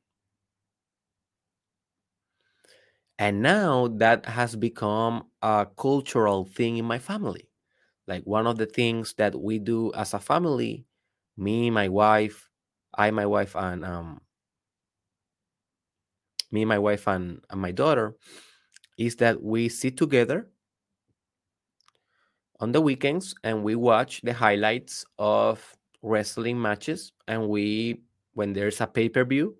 And 3.20 3.42
now 3.42 3.90
that 4.00 4.26
has 4.26 4.56
become 4.56 5.28
a 5.42 5.68
cultural 5.78 6.46
thing 6.46 6.78
in 6.78 6.86
my 6.86 7.00
family. 7.00 7.50
Like 8.08 8.24
one 8.24 8.48
of 8.48 8.58
the 8.58 8.66
things 8.66 9.14
that 9.18 9.36
we 9.36 9.60
do 9.60 9.92
as 9.94 10.14
a 10.14 10.20
family 10.20 10.86
me, 11.36 11.70
my 11.70 11.90
wife, 11.90 12.50
I, 12.96 13.12
my 13.12 13.26
wife, 13.26 13.56
and 13.56 13.84
um, 13.84 14.22
me, 16.52 16.64
my 16.64 16.78
wife, 16.78 17.08
and, 17.08 17.42
and 17.50 17.60
my 17.60 17.72
daughter, 17.72 18.16
is 19.00 19.16
that 19.16 19.42
we 19.42 19.68
sit 19.68 19.98
together 19.98 20.48
on 22.60 22.72
the 22.72 22.82
weekends 22.82 23.34
and 23.44 23.64
we 23.64 23.74
watch 23.74 24.22
the 24.22 24.34
highlights 24.34 25.06
of 25.18 25.76
wrestling 26.04 26.62
matches. 26.62 27.12
And 27.28 27.50
we, 27.50 28.04
when 28.34 28.54
there's 28.54 28.82
a 28.82 28.88
pay 28.88 29.10
per 29.10 29.26
view, 29.26 29.56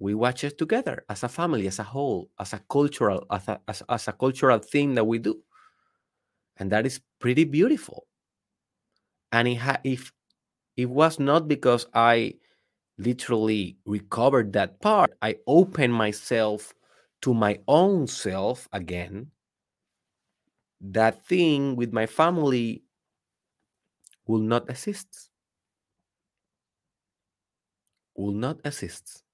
we 0.00 0.14
watch 0.14 0.44
it 0.44 0.56
together 0.56 1.04
as 1.10 1.24
a 1.24 1.28
family, 1.28 1.66
as 1.66 1.78
a 1.78 1.82
whole, 1.82 2.30
as 2.38 2.54
a 2.54 2.60
cultural, 2.70 3.26
as 3.30 3.46
a, 3.48 3.60
as, 3.68 3.82
as 3.90 4.08
a 4.08 4.12
cultural 4.12 4.58
thing 4.58 4.94
that 4.94 5.04
we 5.04 5.18
do, 5.18 5.42
and 6.56 6.72
that 6.72 6.86
is 6.86 7.00
pretty 7.18 7.44
beautiful. 7.44 8.06
And 9.32 9.46
it 9.48 9.56
ha- 9.56 9.80
if 9.84 10.12
it 10.76 10.86
was 10.86 11.20
not 11.20 11.48
because 11.48 11.86
I 11.92 12.34
literally 13.00 13.78
recovered 13.86 14.52
that 14.52 14.80
part. 14.80 15.12
I 15.22 15.36
opened 15.46 15.94
myself 15.94 16.74
to 17.22 17.34
my 17.34 17.58
own 17.66 18.06
self 18.06 18.68
again. 18.72 19.30
That 20.80 21.24
thing 21.26 21.76
with 21.76 21.92
my 21.92 22.06
family 22.06 22.82
will 24.26 24.40
not 24.40 24.68
exist. 24.70 25.29
Will 28.14 28.30
not 28.30 28.60
assist. 28.64 29.24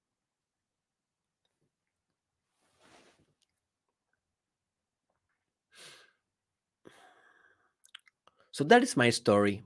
So 8.51 8.63
that 8.65 8.83
is 8.83 8.97
my 8.97 9.09
story. 9.09 9.63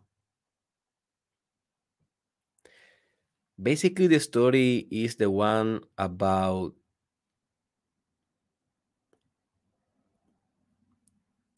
basically 3.61 4.07
the 4.07 4.19
story 4.19 4.87
is 4.91 5.15
the 5.15 5.29
one 5.29 5.81
about 5.97 6.73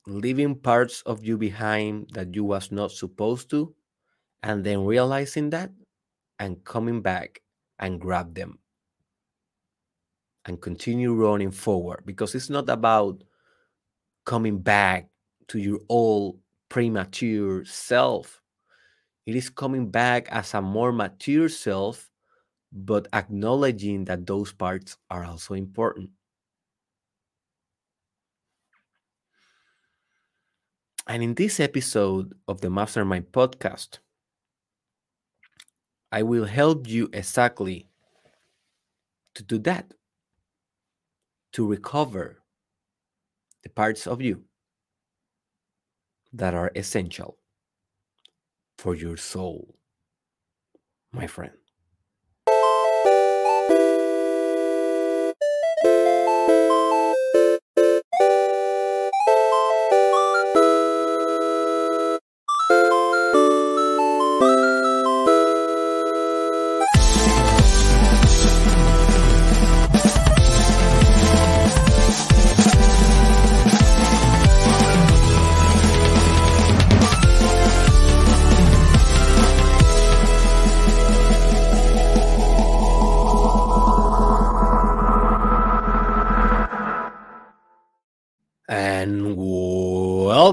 leaving 0.08 0.56
parts 0.56 1.02
of 1.02 1.24
you 1.26 1.38
behind 1.38 2.10
that 2.14 2.34
you 2.36 2.44
was 2.44 2.72
not 2.72 2.92
supposed 2.92 3.50
to 3.50 3.76
and 4.44 4.64
then 4.66 4.86
realizing 4.86 5.50
that 5.52 5.72
and 6.40 6.64
coming 6.64 7.02
back 7.02 7.42
and 7.80 8.00
grab 8.00 8.34
them 8.36 8.60
and 10.46 10.62
continue 10.62 11.14
running 11.14 11.52
forward 11.52 12.04
because 12.06 12.36
it's 12.36 12.50
not 12.50 12.70
about 12.70 13.24
coming 14.26 14.60
back 14.60 15.10
to 15.48 15.60
your 15.60 15.80
old 15.90 16.40
premature 16.70 17.64
self 17.66 18.44
it 19.26 19.36
is 19.36 19.50
coming 19.50 19.90
back 19.90 20.28
as 20.30 20.54
a 20.54 20.62
more 20.62 20.92
mature 20.92 21.48
self, 21.48 22.12
but 22.72 23.08
acknowledging 23.14 24.06
that 24.06 24.28
those 24.28 24.52
parts 24.52 24.98
are 25.10 25.24
also 25.24 25.54
important. 25.54 26.10
And 31.08 31.24
in 31.24 31.36
this 31.36 31.60
episode 31.60 32.34
of 32.48 32.62
the 32.62 32.70
Mastermind 32.70 33.32
podcast, 33.32 34.00
I 36.14 36.22
will 36.22 36.46
help 36.46 36.88
you 36.88 37.10
exactly 37.12 37.90
to 39.34 39.42
do 39.42 39.58
that, 39.60 39.92
to 41.54 41.66
recover 41.66 42.44
the 43.64 43.70
parts 43.70 44.06
of 44.06 44.22
you 44.22 44.44
that 46.32 46.54
are 46.54 46.72
essential 46.76 47.40
for 48.78 48.94
your 48.94 49.18
soul, 49.18 49.76
my 51.12 51.26
friend. 51.26 51.63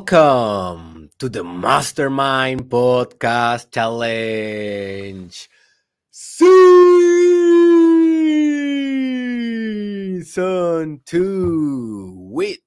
Welcome 0.00 1.10
to 1.18 1.28
the 1.28 1.44
Mastermind 1.44 2.70
Podcast 2.70 3.70
Challenge 3.70 5.36
Season 6.10 6.40
2 11.04 12.14
with 12.16 12.60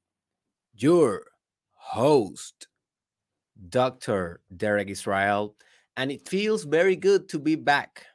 your 0.76 1.24
host, 1.74 2.68
Dr. 3.68 4.42
Derek 4.56 4.90
Israel, 4.90 5.56
and 5.98 6.12
it 6.12 6.30
feels 6.30 6.66
very 6.66 6.96
good 6.96 7.28
to 7.30 7.40
be 7.40 7.56
back 7.56 8.06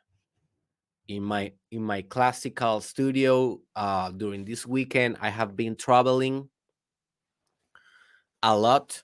in 1.08 1.24
my 1.24 1.54
in 1.72 1.82
my 1.82 2.02
classical 2.02 2.80
studio 2.80 3.58
uh, 3.74 4.12
during 4.12 4.44
this 4.44 4.64
weekend. 4.64 5.16
I 5.20 5.30
have 5.30 5.56
been 5.56 5.74
traveling 5.74 6.50
a 8.42 8.56
lot, 8.56 9.02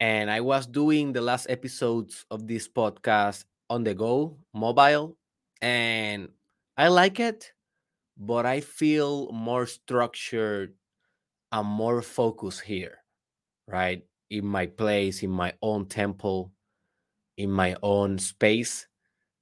and 0.00 0.30
I 0.30 0.40
was 0.40 0.66
doing 0.66 1.12
the 1.12 1.20
last 1.20 1.46
episodes 1.50 2.24
of 2.30 2.46
this 2.46 2.68
podcast 2.68 3.44
on 3.68 3.84
the 3.84 3.94
go, 3.94 4.38
mobile, 4.54 5.16
and 5.62 6.28
I 6.76 6.88
like 6.88 7.20
it, 7.20 7.52
but 8.16 8.46
I 8.46 8.60
feel 8.60 9.30
more 9.32 9.66
structured 9.66 10.74
and 11.52 11.66
more 11.68 12.02
focused 12.02 12.62
here, 12.62 12.98
right? 13.68 14.04
In 14.30 14.46
my 14.46 14.66
place, 14.66 15.22
in 15.22 15.30
my 15.30 15.54
own 15.62 15.86
temple, 15.86 16.52
in 17.36 17.50
my 17.50 17.76
own 17.82 18.18
space. 18.18 18.86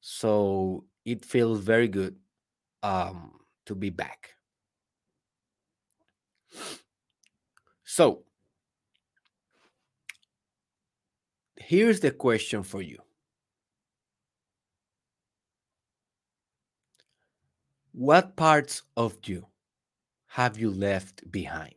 So 0.00 0.84
it 1.04 1.24
feels 1.24 1.60
very 1.60 1.88
good 1.88 2.16
um, 2.82 3.40
to 3.66 3.74
be 3.74 3.90
back. 3.90 4.34
So 7.84 8.24
here's 11.68 12.00
the 12.00 12.10
question 12.10 12.62
for 12.62 12.80
you 12.80 12.98
What 17.92 18.34
parts 18.34 18.80
of 18.96 19.18
you 19.26 19.46
have 20.28 20.58
you 20.58 20.70
left 20.70 21.30
behind? 21.30 21.74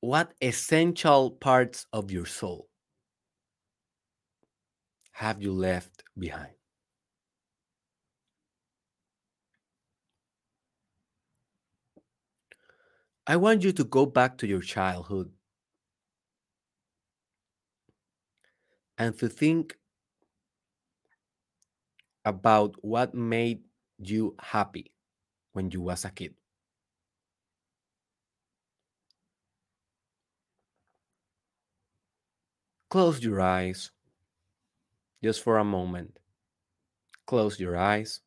What 0.00 0.34
essential 0.40 1.30
parts 1.30 1.86
of 1.92 2.10
your 2.10 2.26
soul 2.26 2.68
have 5.12 5.42
you 5.42 5.52
left 5.52 6.02
behind? 6.18 6.57
I 13.28 13.36
want 13.36 13.62
you 13.62 13.70
to 13.74 13.84
go 13.84 14.06
back 14.06 14.38
to 14.38 14.48
your 14.48 14.60
childhood 14.60 15.32
and 18.98 19.16
to 19.18 19.28
think 19.28 19.78
about 22.24 22.76
what 22.84 23.14
made 23.14 23.64
you 23.98 24.36
happy 24.38 24.92
when 25.52 25.70
you 25.70 25.80
was 25.82 26.04
a 26.04 26.10
kid. 26.10 26.34
Close 32.90 33.24
your 33.24 33.40
eyes 33.40 33.92
just 35.22 35.42
for 35.44 35.58
a 35.58 35.64
moment. 35.64 36.18
Close 37.26 37.60
your 37.60 37.76
eyes 37.76 38.22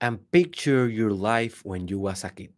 and 0.00 0.28
picture 0.32 0.88
your 0.88 1.12
life 1.12 1.64
when 1.64 1.86
you 1.86 1.98
was 2.00 2.24
a 2.24 2.30
kid. 2.30 2.57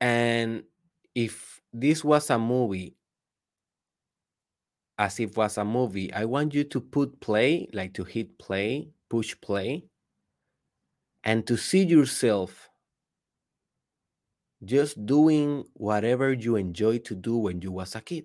And 0.00 0.64
if 1.14 1.60
this 1.72 2.04
was 2.04 2.30
a 2.30 2.38
movie, 2.38 2.96
as 4.98 5.18
if 5.18 5.36
was 5.36 5.56
a 5.58 5.64
movie, 5.64 6.12
I 6.12 6.24
want 6.26 6.52
you 6.54 6.62
to 6.64 6.80
put 6.80 7.20
play, 7.20 7.68
like 7.72 7.94
to 7.94 8.04
hit 8.04 8.38
play, 8.38 8.90
push 9.08 9.34
play, 9.40 9.88
and 11.22 11.46
to 11.46 11.56
see 11.56 11.84
yourself 11.84 12.68
just 14.64 15.04
doing 15.04 15.64
whatever 15.74 16.32
you 16.32 16.54
enjoy 16.54 16.98
to 16.98 17.14
do 17.16 17.36
when 17.36 17.60
you 17.60 17.72
was 17.72 17.94
a 17.96 18.00
kid. 18.00 18.24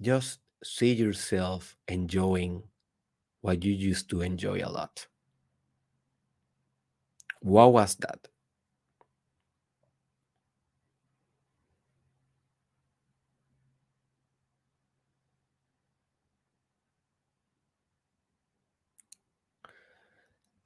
Just 0.00 0.40
see 0.64 0.94
yourself 0.94 1.76
enjoying 1.86 2.62
what 3.46 3.64
you 3.64 3.72
used 3.72 4.10
to 4.10 4.20
enjoy 4.20 4.60
a 4.62 4.68
lot. 4.68 5.06
What 7.40 7.72
was 7.72 7.94
that? 7.96 8.28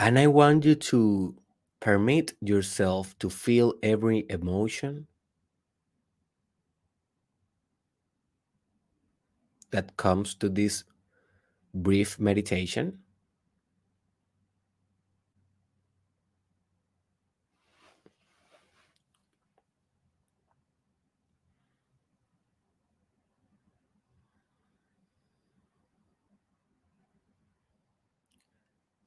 And 0.01 0.19
I 0.19 0.27
want 0.27 0.65
you 0.65 0.75
to 0.75 1.37
permit 1.79 2.35
yourself 2.41 3.17
to 3.21 3.31
feel 3.31 3.75
every 3.85 4.27
emotion 4.29 5.07
that 9.73 9.97
comes 9.97 10.35
to 10.37 10.49
this 10.49 10.85
brief 11.75 12.19
meditation. 12.21 13.03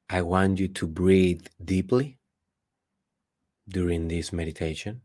I 0.09 0.21
want 0.21 0.59
you 0.61 0.69
to 0.69 0.87
breathe 0.87 1.45
deeply 1.61 2.17
during 3.67 4.07
this 4.07 4.31
meditation. 4.31 5.01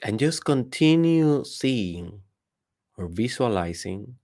And 0.00 0.18
just 0.20 0.44
continue 0.44 1.44
seeing 1.44 2.22
or 2.96 3.08
visualizing 3.08 4.18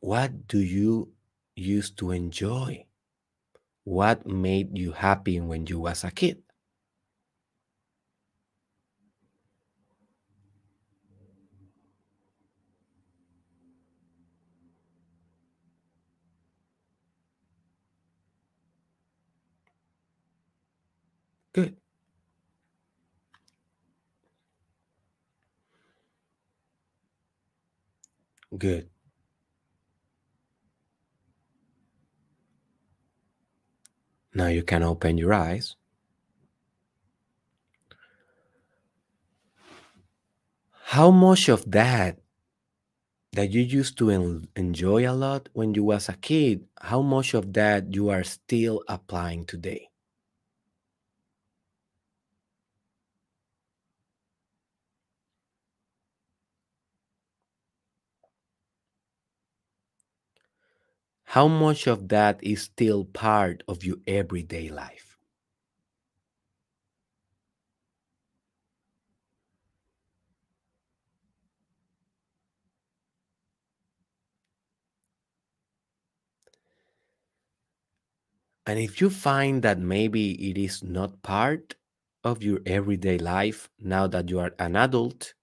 what 0.00 0.48
do 0.48 0.58
you 0.58 1.12
used 1.54 1.96
to 1.98 2.10
enjoy? 2.10 2.84
What 3.84 4.26
made 4.26 4.78
you 4.78 4.92
happy 4.92 5.40
when 5.40 5.66
you 5.66 5.80
was 5.80 6.04
a 6.04 6.10
kid? 6.12 6.42
Good. 21.52 21.76
Good. 28.56 28.90
Now 34.32 34.46
you 34.46 34.62
can 34.62 34.82
open 34.82 35.18
your 35.18 35.34
eyes. 35.34 35.76
How 40.86 41.12
much 41.12 41.48
of 41.50 41.70
that 41.70 42.18
that 43.32 43.50
you 43.50 43.62
used 43.62 43.96
to 43.96 44.10
en- 44.10 44.48
enjoy 44.54 45.08
a 45.10 45.12
lot 45.16 45.48
when 45.54 45.72
you 45.72 45.82
was 45.82 46.10
a 46.10 46.12
kid, 46.16 46.68
how 46.82 47.00
much 47.00 47.32
of 47.32 47.54
that 47.54 47.94
you 47.94 48.10
are 48.10 48.22
still 48.22 48.82
applying 48.86 49.46
today? 49.46 49.88
How 61.38 61.46
much 61.46 61.86
of 61.86 62.08
that 62.08 62.42
is 62.42 62.62
still 62.62 63.04
part 63.04 63.62
of 63.68 63.84
your 63.84 63.98
everyday 64.08 64.70
life? 64.70 65.16
And 78.66 78.78
if 78.78 79.00
you 79.00 79.10
find 79.10 79.62
that 79.62 79.78
maybe 79.80 80.50
it 80.50 80.56
is 80.58 80.82
not 80.82 81.22
part 81.22 81.74
of 82.24 82.42
your 82.42 82.60
everyday 82.66 83.18
life 83.18 83.68
now 83.78 84.08
that 84.08 84.28
you 84.28 84.40
are 84.40 84.54
an 84.58 84.74
adult, 84.74 85.34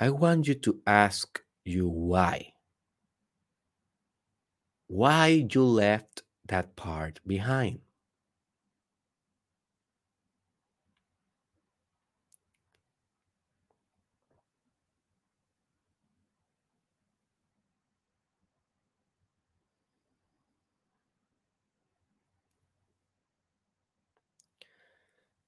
I 0.00 0.10
want 0.10 0.48
you 0.48 0.54
to 0.54 0.82
ask 0.86 1.40
you 1.68 1.88
why. 1.88 2.52
Why 4.88 5.46
you 5.48 5.62
left 5.62 6.24
that 6.46 6.74
part 6.74 7.20
behind? 7.24 7.82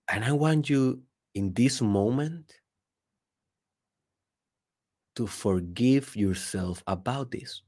And 0.08 0.24
I 0.24 0.32
want 0.32 0.68
you 0.68 1.04
in 1.34 1.54
this 1.54 1.80
moment 1.80 2.59
to 5.20 5.26
forgive 5.26 6.16
yourself 6.16 6.82
about 6.86 7.30
this. 7.30 7.60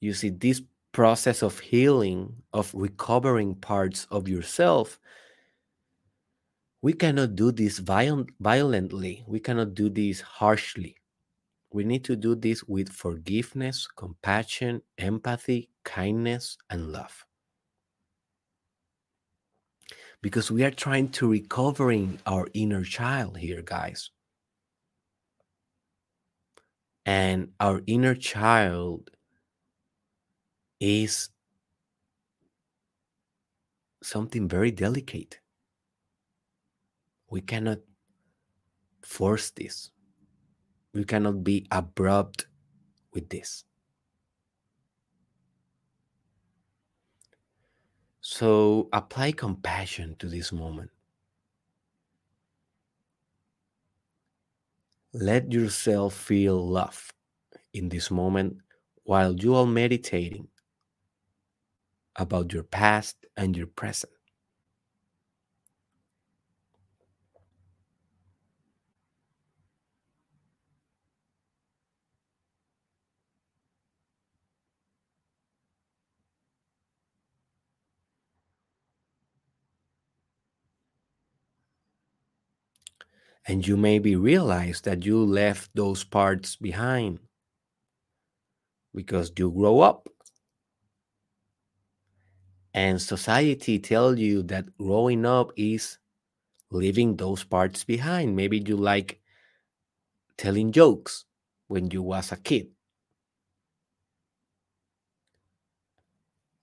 You 0.00 0.14
see, 0.14 0.30
this 0.30 0.62
process 0.92 1.42
of 1.42 1.58
healing, 1.58 2.32
of 2.54 2.72
recovering 2.72 3.54
parts 3.54 4.06
of 4.10 4.28
yourself, 4.28 4.98
we 6.80 6.94
cannot 6.94 7.36
do 7.36 7.52
this 7.52 7.80
violent, 7.80 8.30
violently. 8.40 9.24
We 9.26 9.40
cannot 9.40 9.74
do 9.74 9.90
this 9.90 10.22
harshly. 10.22 10.96
We 11.70 11.84
need 11.84 12.02
to 12.04 12.16
do 12.16 12.34
this 12.34 12.64
with 12.64 12.88
forgiveness, 12.88 13.86
compassion, 13.86 14.80
empathy, 14.96 15.68
kindness, 15.84 16.56
and 16.70 16.92
love 16.92 17.26
because 20.22 20.50
we 20.50 20.64
are 20.64 20.70
trying 20.70 21.08
to 21.08 21.28
recovering 21.28 22.20
our 22.24 22.46
inner 22.54 22.84
child 22.84 23.36
here 23.36 23.60
guys. 23.60 24.10
And 27.04 27.50
our 27.58 27.82
inner 27.88 28.14
child 28.14 29.10
is 30.78 31.28
something 34.02 34.48
very 34.48 34.70
delicate. 34.70 35.40
We 37.28 37.40
cannot 37.40 37.78
force 39.02 39.50
this. 39.50 39.90
We 40.94 41.04
cannot 41.04 41.42
be 41.42 41.66
abrupt 41.72 42.46
with 43.12 43.28
this 43.30 43.64
So 48.32 48.88
apply 48.94 49.32
compassion 49.32 50.16
to 50.18 50.26
this 50.26 50.52
moment. 50.52 50.90
Let 55.12 55.52
yourself 55.52 56.14
feel 56.14 56.56
love 56.66 57.12
in 57.74 57.90
this 57.90 58.10
moment 58.10 58.56
while 59.04 59.34
you 59.34 59.54
are 59.54 59.66
meditating 59.66 60.48
about 62.16 62.54
your 62.54 62.62
past 62.62 63.26
and 63.36 63.54
your 63.54 63.66
present. 63.66 64.14
And 83.46 83.66
you 83.66 83.76
maybe 83.76 84.14
realize 84.14 84.82
that 84.82 85.04
you 85.04 85.18
left 85.24 85.70
those 85.74 86.04
parts 86.04 86.56
behind 86.56 87.18
because 88.94 89.32
you 89.36 89.50
grow 89.50 89.80
up. 89.80 90.08
And 92.74 93.02
society 93.02 93.78
tell 93.78 94.18
you 94.18 94.42
that 94.44 94.78
growing 94.78 95.26
up 95.26 95.52
is 95.56 95.98
leaving 96.70 97.16
those 97.16 97.44
parts 97.44 97.84
behind. 97.84 98.36
Maybe 98.36 98.62
you 98.64 98.76
like 98.76 99.20
telling 100.36 100.72
jokes 100.72 101.24
when 101.68 101.90
you 101.90 102.02
was 102.02 102.32
a 102.32 102.36
kid. 102.36 102.68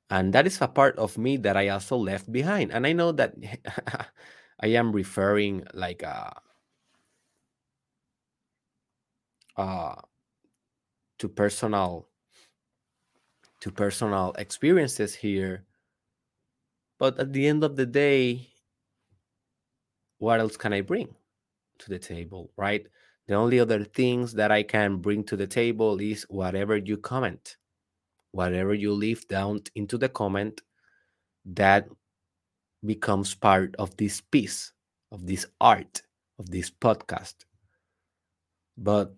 And 0.10 0.34
that 0.34 0.48
is 0.48 0.60
a 0.62 0.68
part 0.68 0.98
of 0.98 1.18
me 1.18 1.38
that 1.38 1.56
I 1.56 1.70
also 1.70 1.96
left 1.96 2.32
behind. 2.32 2.72
And 2.72 2.88
I 2.88 2.94
know 2.94 3.12
that 3.12 3.36
I 4.60 4.68
am 4.68 4.92
referring 4.92 5.66
like 5.74 6.02
a 6.02 6.34
uh, 9.60 9.96
to 11.20 11.28
personal 11.28 12.08
to 13.62 13.72
personal 13.72 14.34
experiences 14.38 15.14
here. 15.14 15.66
But 16.98 17.20
at 17.20 17.34
the 17.34 17.46
end 17.46 17.64
of 17.64 17.76
the 17.76 17.86
day 17.86 18.48
what 20.20 20.40
else 20.40 20.58
can 20.58 20.74
i 20.74 20.82
bring 20.82 21.16
to 21.80 21.90
the 21.90 22.00
table 22.00 22.52
right? 22.58 22.88
The 23.28 23.36
only 23.36 23.60
other 23.60 23.84
things 23.84 24.34
that 24.34 24.52
i 24.52 24.64
can 24.64 24.98
bring 24.98 25.24
to 25.26 25.36
the 25.36 25.48
table 25.48 26.00
is 26.00 26.24
whatever 26.30 26.78
you 26.78 26.98
comment 26.98 27.58
whatever 28.32 28.74
you 28.74 28.94
leave 28.94 29.28
down 29.28 29.62
into 29.76 29.98
the 29.98 30.10
comment 30.10 30.62
that 31.46 31.88
becomes 32.86 33.34
part 33.36 33.76
of 33.78 33.96
this 33.98 34.22
piece 34.22 34.72
of 35.12 35.26
this 35.26 35.46
art 35.60 36.02
of 36.38 36.50
this 36.50 36.70
podcast. 36.70 37.36
But 38.78 39.14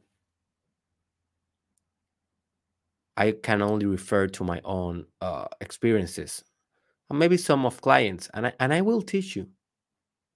I 3.21 3.33
can 3.33 3.61
only 3.61 3.85
refer 3.85 4.25
to 4.27 4.43
my 4.43 4.59
own 4.63 5.05
uh, 5.21 5.45
experiences, 5.59 6.43
and 7.07 7.19
maybe 7.19 7.37
some 7.37 7.67
of 7.67 7.79
clients, 7.79 8.31
and 8.33 8.47
I 8.47 8.53
and 8.59 8.73
I 8.73 8.81
will 8.81 9.03
teach 9.03 9.35
you. 9.35 9.45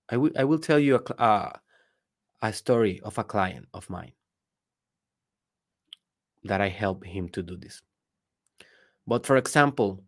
I 0.07 0.17
will 0.17 0.31
I 0.37 0.43
will 0.43 0.59
tell 0.59 0.77
you 0.77 0.97
a 0.97 1.21
uh, 1.21 1.51
a 2.43 2.53
story 2.53 3.01
of 3.01 3.17
a 3.17 3.23
client 3.23 3.65
of 3.73 3.89
mine 3.89 4.13
that 6.43 6.61
I 6.61 6.69
helped 6.69 7.07
him 7.07 7.27
to 7.29 7.41
do 7.41 7.57
this. 7.57 7.81
But 9.07 9.25
for 9.25 9.37
example, 9.37 10.03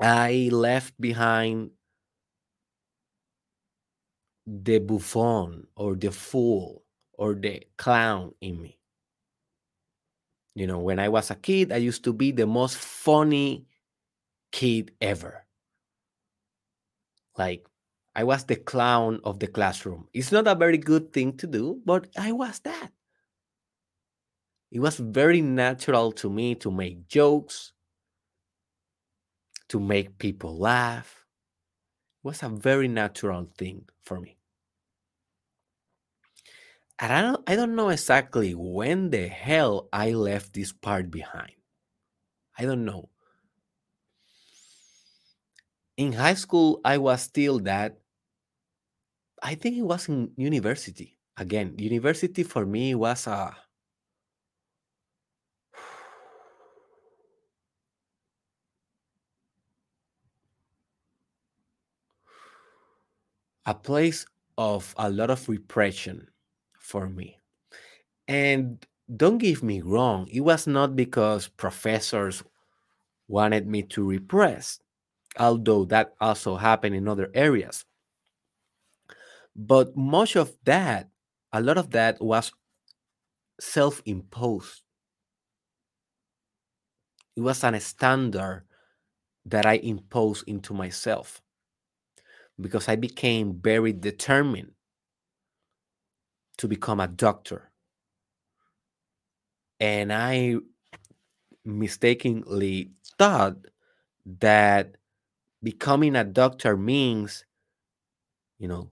I 0.00 0.48
left 0.50 1.00
behind 1.00 1.70
the 4.44 4.80
buffoon 4.80 5.68
or 5.76 5.94
the 5.94 6.10
fool 6.10 6.82
or 7.12 7.36
the 7.36 7.62
clown 7.76 8.34
in 8.40 8.60
me. 8.60 8.79
You 10.54 10.66
know, 10.66 10.78
when 10.80 10.98
I 10.98 11.08
was 11.08 11.30
a 11.30 11.36
kid, 11.36 11.72
I 11.72 11.76
used 11.76 12.04
to 12.04 12.12
be 12.12 12.32
the 12.32 12.46
most 12.46 12.76
funny 12.76 13.66
kid 14.52 14.92
ever. 15.00 15.46
Like, 17.38 17.66
I 18.14 18.24
was 18.24 18.44
the 18.44 18.56
clown 18.56 19.20
of 19.24 19.38
the 19.38 19.46
classroom. 19.46 20.08
It's 20.12 20.32
not 20.32 20.48
a 20.48 20.54
very 20.54 20.78
good 20.78 21.12
thing 21.12 21.36
to 21.38 21.46
do, 21.46 21.80
but 21.84 22.08
I 22.18 22.32
was 22.32 22.58
that. 22.60 22.90
It 24.70 24.80
was 24.80 24.96
very 24.96 25.40
natural 25.40 26.12
to 26.12 26.30
me 26.30 26.54
to 26.56 26.70
make 26.70 27.08
jokes, 27.08 27.72
to 29.68 29.78
make 29.78 30.18
people 30.18 30.58
laugh. 30.58 31.24
It 32.22 32.26
was 32.26 32.42
a 32.42 32.48
very 32.48 32.88
natural 32.88 33.48
thing 33.56 33.88
for 34.02 34.20
me. 34.20 34.39
And 37.00 37.12
I 37.14 37.22
don't, 37.22 37.42
I 37.48 37.56
don't 37.56 37.74
know 37.74 37.88
exactly 37.88 38.54
when 38.54 39.08
the 39.08 39.26
hell 39.26 39.88
I 39.90 40.12
left 40.12 40.52
this 40.52 40.70
part 40.70 41.10
behind. 41.10 41.52
I 42.58 42.66
don't 42.66 42.84
know. 42.84 43.08
In 45.96 46.12
high 46.12 46.34
school, 46.34 46.82
I 46.84 46.98
was 46.98 47.22
still 47.22 47.58
that. 47.60 47.98
I 49.42 49.54
think 49.54 49.78
it 49.78 49.82
was 49.82 50.08
in 50.08 50.32
university. 50.36 51.16
Again, 51.38 51.74
university 51.78 52.42
for 52.42 52.66
me 52.66 52.94
was 52.94 53.26
a 53.26 53.30
uh, 53.30 53.54
a 63.64 63.74
place 63.74 64.26
of 64.58 64.94
a 64.98 65.08
lot 65.08 65.30
of 65.30 65.48
repression 65.48 66.28
for 66.90 67.08
me. 67.08 67.38
And 68.28 68.84
don't 69.14 69.38
give 69.38 69.62
me 69.62 69.80
wrong, 69.82 70.28
it 70.32 70.40
was 70.40 70.66
not 70.66 70.96
because 70.96 71.48
professors 71.48 72.42
wanted 73.28 73.66
me 73.66 73.82
to 73.84 74.08
repress, 74.08 74.80
although 75.38 75.84
that 75.86 76.14
also 76.20 76.56
happened 76.56 76.96
in 76.96 77.08
other 77.08 77.30
areas. 77.34 77.84
But 79.56 79.96
much 79.96 80.36
of 80.36 80.56
that, 80.64 81.08
a 81.52 81.60
lot 81.60 81.78
of 81.78 81.90
that 81.90 82.20
was 82.20 82.52
self 83.60 84.02
imposed. 84.06 84.82
It 87.36 87.40
was 87.40 87.64
an 87.64 87.78
standard 87.80 88.64
that 89.46 89.66
I 89.66 89.74
imposed 89.74 90.46
into 90.48 90.74
myself 90.74 91.42
because 92.60 92.88
I 92.88 92.96
became 92.96 93.60
very 93.60 93.92
determined 93.92 94.72
to 96.60 96.68
become 96.68 97.00
a 97.00 97.08
doctor. 97.08 97.70
And 99.80 100.12
I 100.12 100.56
mistakenly 101.64 102.90
thought 103.18 103.56
that 104.26 104.96
becoming 105.62 106.16
a 106.16 106.24
doctor 106.24 106.76
means, 106.76 107.46
you 108.58 108.68
know, 108.68 108.90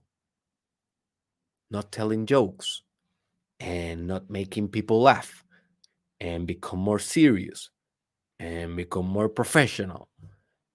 not 1.69 1.91
telling 1.91 2.25
jokes 2.25 2.81
and 3.59 4.07
not 4.07 4.31
making 4.31 4.69
people 4.69 4.99
laugh 5.03 5.45
and 6.19 6.47
become 6.47 6.79
more 6.79 6.97
serious 6.97 7.69
and 8.39 8.75
become 8.75 9.05
more 9.05 9.29
professional. 9.29 10.09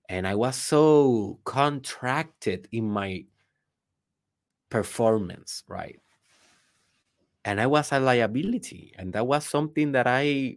And 0.08 0.28
I 0.28 0.36
was 0.36 0.54
so 0.54 1.40
contracted 1.44 2.68
in 2.70 2.88
my 2.88 3.24
performance, 4.70 5.64
right? 5.66 5.98
And 7.44 7.60
I 7.60 7.66
was 7.66 7.92
a 7.92 8.00
liability. 8.00 8.94
And 8.98 9.12
that 9.12 9.26
was 9.26 9.44
something 9.44 9.92
that 9.92 10.06
I 10.06 10.56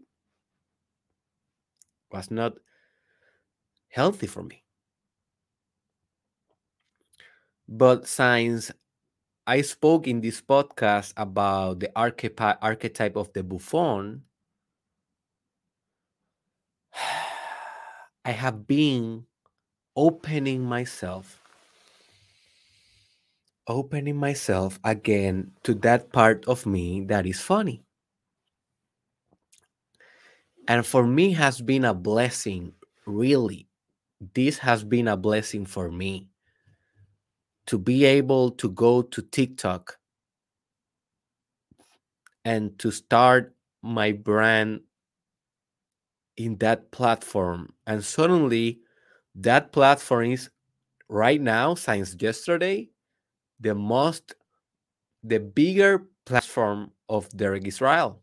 was 2.12 2.32
not 2.32 2.54
healthy 3.90 4.28
for 4.28 4.44
me. 4.44 4.64
But 7.68 8.08
since 8.08 8.72
I 9.46 9.62
spoke 9.62 10.08
in 10.08 10.22
this 10.22 10.42
podcast 10.42 11.14
about 11.18 11.80
the 11.80 11.92
archetype 11.96 12.58
archetype 12.62 13.16
of 13.16 13.32
the 13.34 13.44
buffon, 13.44 14.24
I 18.26 18.32
have 18.32 18.68
been 18.68 19.26
opening 19.96 20.64
myself 20.64 21.47
opening 23.68 24.16
myself 24.16 24.80
again 24.84 25.52
to 25.64 25.74
that 25.76 26.12
part 26.12 26.46
of 26.46 26.66
me 26.66 27.06
that 27.06 27.26
is 27.26 27.40
funny. 27.42 27.84
And 30.68 30.86
for 30.86 31.06
me 31.06 31.34
has 31.34 31.62
been 31.62 31.86
a 31.86 31.94
blessing, 31.94 32.74
really. 33.06 33.68
This 34.34 34.58
has 34.58 34.84
been 34.84 35.08
a 35.08 35.16
blessing 35.16 35.66
for 35.66 35.92
me 35.92 36.28
to 37.68 37.78
be 37.78 38.06
able 38.06 38.52
to 38.52 38.70
go 38.70 39.02
to 39.02 39.22
TikTok 39.22 39.98
and 42.44 42.78
to 42.80 42.92
start 42.92 43.54
my 43.82 44.14
brand 44.14 44.82
in 46.38 46.58
that 46.58 46.92
platform. 46.92 47.74
And 47.86 48.04
suddenly, 48.04 48.80
that 49.36 49.72
platform 49.72 50.32
is 50.32 50.50
right 51.10 51.42
now, 51.42 51.76
since 51.76 52.16
yesterday, 52.20 52.90
the 53.60 53.76
most, 53.76 54.36
the 55.24 55.40
bigger 55.40 56.08
platform 56.26 56.92
of 57.10 57.30
Derek 57.36 57.68
Israel. 57.68 58.22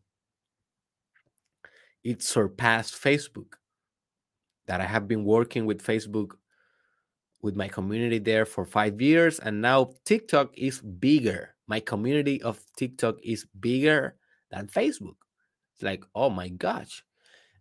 It 2.03 2.23
surpassed 2.23 2.94
Facebook. 2.94 3.55
That 4.66 4.81
I 4.81 4.87
have 4.87 5.07
been 5.07 5.25
working 5.25 5.66
with 5.66 5.83
Facebook 5.85 6.33
with 7.42 7.55
my 7.55 7.68
community 7.68 8.18
there 8.18 8.47
for 8.47 8.64
five 8.64 9.01
years, 9.03 9.38
and 9.38 9.61
now 9.61 9.92
TikTok 10.07 10.57
is 10.57 10.81
bigger. 10.81 11.55
My 11.66 11.81
community 11.81 12.40
of 12.42 12.59
TikTok 12.79 13.16
is 13.23 13.44
bigger 13.61 14.16
than 14.51 14.68
Facebook. 14.68 15.16
It's 15.75 15.83
like, 15.83 16.05
oh 16.14 16.31
my 16.31 16.49
gosh. 16.49 17.05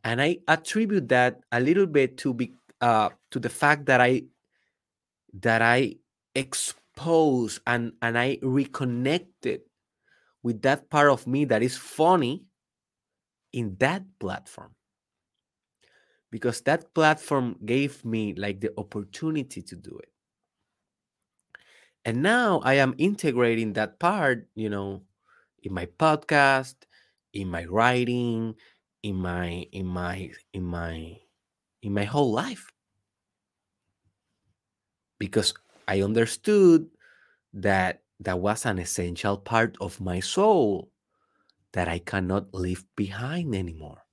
And 0.06 0.22
I 0.22 0.38
attribute 0.48 1.10
that 1.10 1.42
a 1.52 1.60
little 1.60 1.86
bit 1.86 2.18
to 2.20 2.34
be 2.34 2.54
uh, 2.80 3.10
to 3.32 3.40
the 3.40 3.50
fact 3.50 3.86
that 3.88 4.00
I 4.00 4.24
that 5.42 5.62
I 5.62 5.96
expose 6.94 7.60
and 7.66 7.94
and 8.02 8.18
I 8.18 8.38
reconnected 8.42 9.62
with 10.44 10.62
that 10.62 10.90
part 10.90 11.10
of 11.10 11.26
me 11.28 11.46
that 11.46 11.64
is 11.64 11.78
funny 11.78 12.46
in 13.52 13.76
that 13.80 14.04
platform. 14.20 14.76
Because 16.32 16.62
that 16.62 16.94
platform 16.94 17.58
gave 17.64 18.04
me 18.04 18.34
like 18.34 18.60
the 18.60 18.72
opportunity 18.78 19.62
to 19.62 19.76
do 19.76 20.00
it. 20.02 20.10
And 22.06 22.22
now 22.22 22.60
i 22.66 22.74
am 22.74 22.96
integrating 22.98 23.74
that 23.74 23.98
part 23.98 24.48
you 24.56 24.70
know 24.70 25.04
in 25.64 25.74
my 25.74 25.86
podcast 25.86 26.76
in 27.32 27.48
my 27.48 27.64
writing 27.66 28.56
in 29.04 29.16
my 29.16 29.66
in 29.72 29.86
my 29.86 30.32
in 30.54 30.64
my 30.64 31.18
in 31.82 31.94
my 31.94 32.04
whole 32.04 32.32
life. 32.32 32.72
Because 35.20 35.54
i 35.88 36.02
understood 36.02 36.90
that 37.54 38.04
that 38.20 38.40
was 38.40 38.66
an 38.66 38.80
essential 38.80 39.38
part 39.38 39.78
of 39.82 40.02
my 40.02 40.20
soul 40.22 40.92
that 41.74 41.88
i 41.90 42.00
cannot 42.00 42.54
leave 42.54 42.86
behind 42.96 43.56
anymore. 43.56 44.04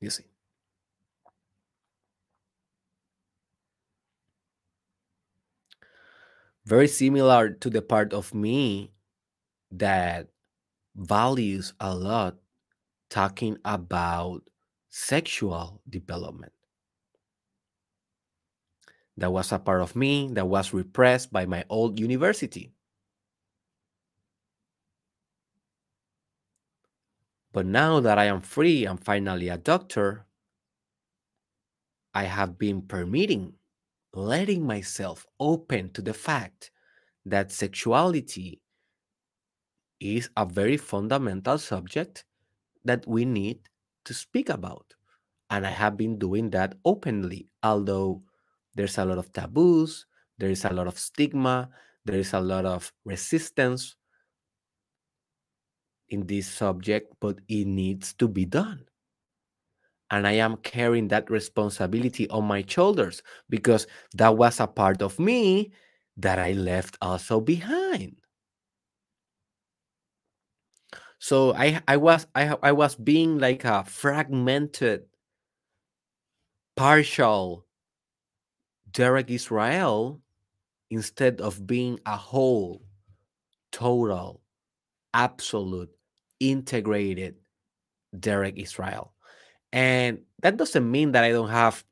You 0.00 0.10
see. 0.10 0.24
Very 6.64 6.88
similar 6.88 7.50
to 7.50 7.70
the 7.70 7.82
part 7.82 8.12
of 8.12 8.34
me 8.34 8.92
that 9.72 10.28
values 10.96 11.74
a 11.80 11.94
lot 11.96 12.38
talking 13.10 13.58
about 13.64 14.48
sexual 14.92 15.80
development. 15.88 16.52
That 19.16 19.32
was 19.32 19.50
a 19.50 19.58
part 19.58 19.80
of 19.80 19.96
me 19.96 20.28
that 20.32 20.46
was 20.46 20.74
repressed 20.74 21.32
by 21.32 21.46
my 21.46 21.64
old 21.70 21.98
university. 21.98 22.74
But 27.52 27.64
now 27.66 28.00
that 28.00 28.18
I 28.18 28.24
am 28.24 28.42
free, 28.42 28.84
I'm 28.84 28.98
finally 28.98 29.48
a 29.48 29.56
doctor, 29.56 30.26
I 32.14 32.24
have 32.24 32.58
been 32.58 32.82
permitting, 32.82 33.54
letting 34.12 34.66
myself 34.66 35.26
open 35.40 35.90
to 35.92 36.02
the 36.02 36.14
fact 36.14 36.70
that 37.24 37.50
sexuality 37.50 38.60
is 40.00 40.28
a 40.36 40.44
very 40.44 40.76
fundamental 40.76 41.56
subject 41.56 42.24
that 42.84 43.06
we 43.06 43.24
need 43.24 43.60
to 44.04 44.14
speak 44.14 44.48
about. 44.48 44.94
And 45.50 45.66
I 45.66 45.70
have 45.70 45.96
been 45.96 46.18
doing 46.18 46.50
that 46.50 46.76
openly, 46.84 47.48
although 47.62 48.22
there's 48.74 48.98
a 48.98 49.04
lot 49.04 49.18
of 49.18 49.32
taboos, 49.32 50.06
there 50.38 50.50
is 50.50 50.64
a 50.64 50.72
lot 50.72 50.86
of 50.86 50.98
stigma, 50.98 51.70
there 52.04 52.18
is 52.18 52.32
a 52.32 52.40
lot 52.40 52.64
of 52.64 52.92
resistance 53.04 53.96
in 56.10 56.26
this 56.28 56.46
subject, 56.46 57.12
but 57.20 57.40
it 57.48 57.66
needs 57.66 58.12
to 58.14 58.28
be 58.28 58.44
done. 58.44 58.86
And 60.12 60.28
I 60.28 60.32
am 60.32 60.58
carrying 60.58 61.08
that 61.08 61.28
responsibility 61.30 62.28
on 62.28 62.44
my 62.44 62.64
shoulders 62.66 63.22
because 63.48 63.86
that 64.14 64.36
was 64.36 64.60
a 64.60 64.66
part 64.68 65.02
of 65.02 65.18
me 65.18 65.72
that 66.16 66.38
I 66.38 66.52
left 66.52 66.98
also 67.00 67.40
behind. 67.40 68.21
So 71.22 71.54
I 71.54 71.80
I 71.86 71.96
was 71.98 72.26
I 72.34 72.56
I 72.64 72.72
was 72.72 72.96
being 72.96 73.38
like 73.38 73.64
a 73.64 73.84
fragmented, 73.84 75.06
partial 76.76 77.64
Derek 78.90 79.30
Israel 79.30 80.20
instead 80.90 81.40
of 81.40 81.66
being 81.66 82.00
a 82.06 82.16
whole, 82.16 82.82
total, 83.72 84.42
absolute, 85.14 85.90
integrated 86.40 87.36
Derek 88.18 88.58
Israel. 88.58 89.14
And 89.72 90.22
that 90.42 90.58
doesn't 90.58 90.90
mean 90.90 91.12
that 91.12 91.24
I 91.24 91.32
don't 91.32 91.50
have 91.50 91.84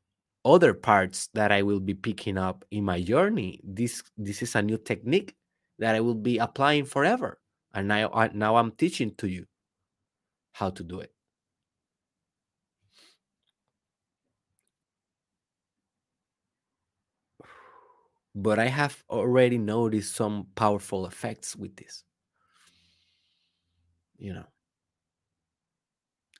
other 0.45 0.73
parts 0.75 1.29
that 1.35 1.51
I 1.51 1.63
will 1.63 1.81
be 1.81 1.95
picking 1.95 2.37
up 2.37 2.65
in 2.71 2.85
my 2.85 3.01
journey. 3.01 3.61
This 3.63 4.03
this 4.17 4.43
is 4.43 4.55
a 4.55 4.63
new 4.63 4.79
technique 4.79 5.35
that 5.79 5.95
I 5.95 6.01
will 6.01 6.15
be 6.15 6.39
applying 6.39 6.85
forever 6.85 7.40
and 7.73 7.87
now 7.87 8.09
I, 8.13 8.29
now 8.33 8.55
I'm 8.57 8.71
teaching 8.71 9.13
to 9.15 9.27
you 9.27 9.45
how 10.53 10.69
to 10.71 10.83
do 10.83 10.99
it. 10.99 11.11
But 18.33 18.59
I 18.59 18.67
have 18.67 19.03
already 19.09 19.57
noticed 19.57 20.15
some 20.15 20.47
powerful 20.55 21.05
effects 21.05 21.55
with 21.55 21.75
this. 21.75 22.03
You 24.17 24.33
know, 24.33 24.45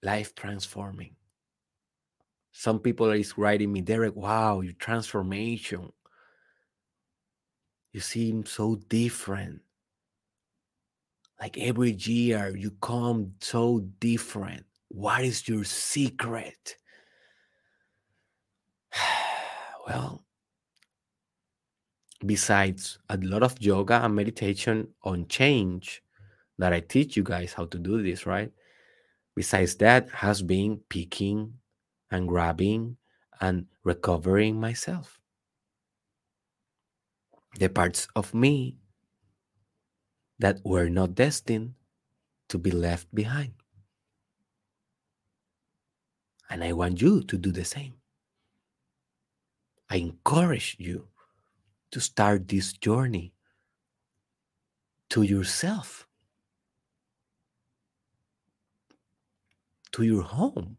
life 0.03 0.35
transforming. 0.35 1.15
Some 2.53 2.79
people 2.79 3.11
are 3.11 3.21
writing 3.37 3.71
me, 3.71 3.81
Derek, 3.81 4.15
wow, 4.15 4.61
your 4.61 4.73
transformation. 4.73 5.91
You 7.93 7.99
seem 7.99 8.45
so 8.45 8.75
different 8.75 9.61
like 11.41 11.57
every 11.57 11.91
year 11.93 12.55
you 12.55 12.71
come 12.81 13.33
so 13.41 13.79
different 13.99 14.63
what 14.89 15.23
is 15.23 15.47
your 15.47 15.63
secret 15.63 16.77
well 19.87 20.23
besides 22.25 22.99
a 23.09 23.17
lot 23.17 23.43
of 23.43 23.59
yoga 23.59 24.03
and 24.05 24.15
meditation 24.15 24.87
on 25.03 25.27
change 25.27 26.01
that 26.57 26.73
I 26.73 26.79
teach 26.79 27.17
you 27.17 27.23
guys 27.23 27.53
how 27.53 27.65
to 27.65 27.79
do 27.79 28.03
this, 28.03 28.25
right? 28.25 28.51
Besides 29.35 29.75
that, 29.77 30.09
has 30.09 30.41
been 30.41 30.79
picking 30.89 31.53
and 32.11 32.27
grabbing 32.27 32.97
and 33.39 33.65
recovering 33.83 34.59
myself. 34.59 35.19
The 37.57 37.69
parts 37.69 38.07
of 38.15 38.33
me 38.33 38.77
that 40.41 40.59
were 40.65 40.89
not 40.89 41.13
destined 41.13 41.75
to 42.49 42.57
be 42.57 42.71
left 42.71 43.13
behind. 43.13 43.53
And 46.49 46.63
I 46.63 46.73
want 46.73 46.99
you 47.01 47.23
to 47.23 47.37
do 47.37 47.51
the 47.51 47.63
same. 47.63 47.93
I 49.89 49.97
encourage 49.97 50.75
you 50.79 51.07
to 51.91 52.01
start 52.01 52.47
this 52.47 52.73
journey 52.73 53.33
to 55.09 55.21
yourself, 55.21 56.07
to 59.91 60.03
your 60.03 60.23
home. 60.23 60.77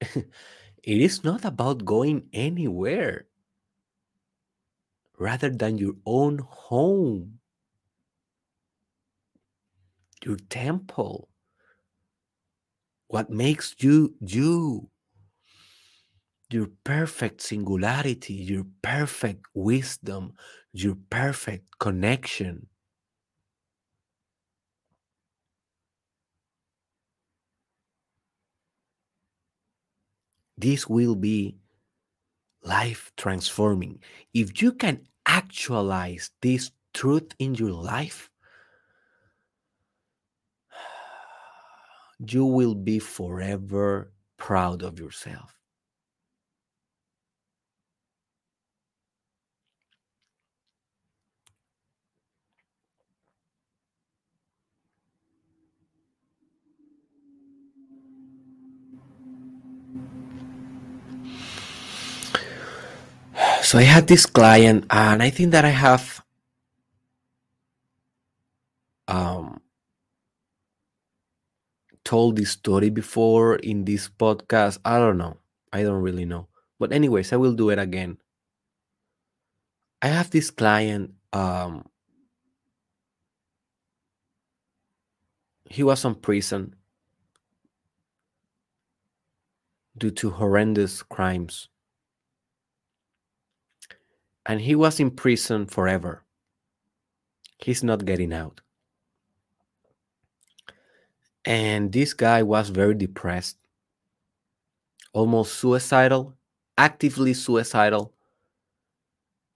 it 0.00 0.26
is 0.84 1.24
not 1.24 1.44
about 1.44 1.84
going 1.84 2.28
anywhere 2.32 3.26
rather 5.18 5.50
than 5.50 5.78
your 5.78 5.94
own 6.06 6.38
home, 6.38 7.38
your 10.24 10.36
temple, 10.48 11.28
what 13.08 13.30
makes 13.30 13.74
you 13.78 14.14
you, 14.20 14.90
your 16.50 16.68
perfect 16.84 17.40
singularity, 17.40 18.34
your 18.34 18.66
perfect 18.82 19.46
wisdom, 19.54 20.34
your 20.72 20.96
perfect 21.10 21.78
connection. 21.78 22.66
This 30.56 30.88
will 30.88 31.16
be 31.16 31.56
life 32.64 33.12
transforming. 33.16 34.00
If 34.32 34.60
you 34.62 34.72
can 34.72 35.06
actualize 35.26 36.30
this 36.42 36.70
truth 36.92 37.32
in 37.38 37.54
your 37.54 37.72
life, 37.72 38.30
you 42.18 42.44
will 42.44 42.74
be 42.74 42.98
forever 42.98 44.12
proud 44.36 44.82
of 44.82 44.98
yourself. 44.98 45.53
So 63.64 63.78
I 63.78 63.82
had 63.84 64.06
this 64.06 64.26
client, 64.26 64.84
and 64.90 65.22
I 65.22 65.30
think 65.30 65.52
that 65.52 65.64
I 65.64 65.70
have 65.70 66.22
um, 69.08 69.62
told 72.04 72.36
this 72.36 72.50
story 72.50 72.90
before 72.90 73.56
in 73.56 73.86
this 73.86 74.06
podcast. 74.08 74.78
I 74.84 74.98
don't 74.98 75.16
know. 75.16 75.38
I 75.72 75.82
don't 75.82 76.02
really 76.02 76.26
know. 76.26 76.48
But 76.78 76.92
anyways, 76.92 77.32
I 77.32 77.36
will 77.36 77.54
do 77.54 77.70
it 77.70 77.78
again. 77.78 78.18
I 80.02 80.08
have 80.08 80.28
this 80.28 80.50
client. 80.50 81.14
Um, 81.32 81.88
he 85.70 85.82
was 85.82 86.04
on 86.04 86.16
prison 86.16 86.76
due 89.96 90.10
to 90.10 90.30
horrendous 90.30 91.02
crimes. 91.02 91.68
And 94.46 94.60
he 94.60 94.74
was 94.74 95.00
in 95.00 95.10
prison 95.10 95.66
forever. 95.66 96.24
He's 97.58 97.82
not 97.82 98.04
getting 98.04 98.32
out. 98.32 98.60
And 101.44 101.92
this 101.92 102.14
guy 102.14 102.42
was 102.42 102.70
very 102.70 102.94
depressed, 102.94 103.58
almost 105.12 105.54
suicidal, 105.54 106.34
actively 106.78 107.34
suicidal 107.34 108.14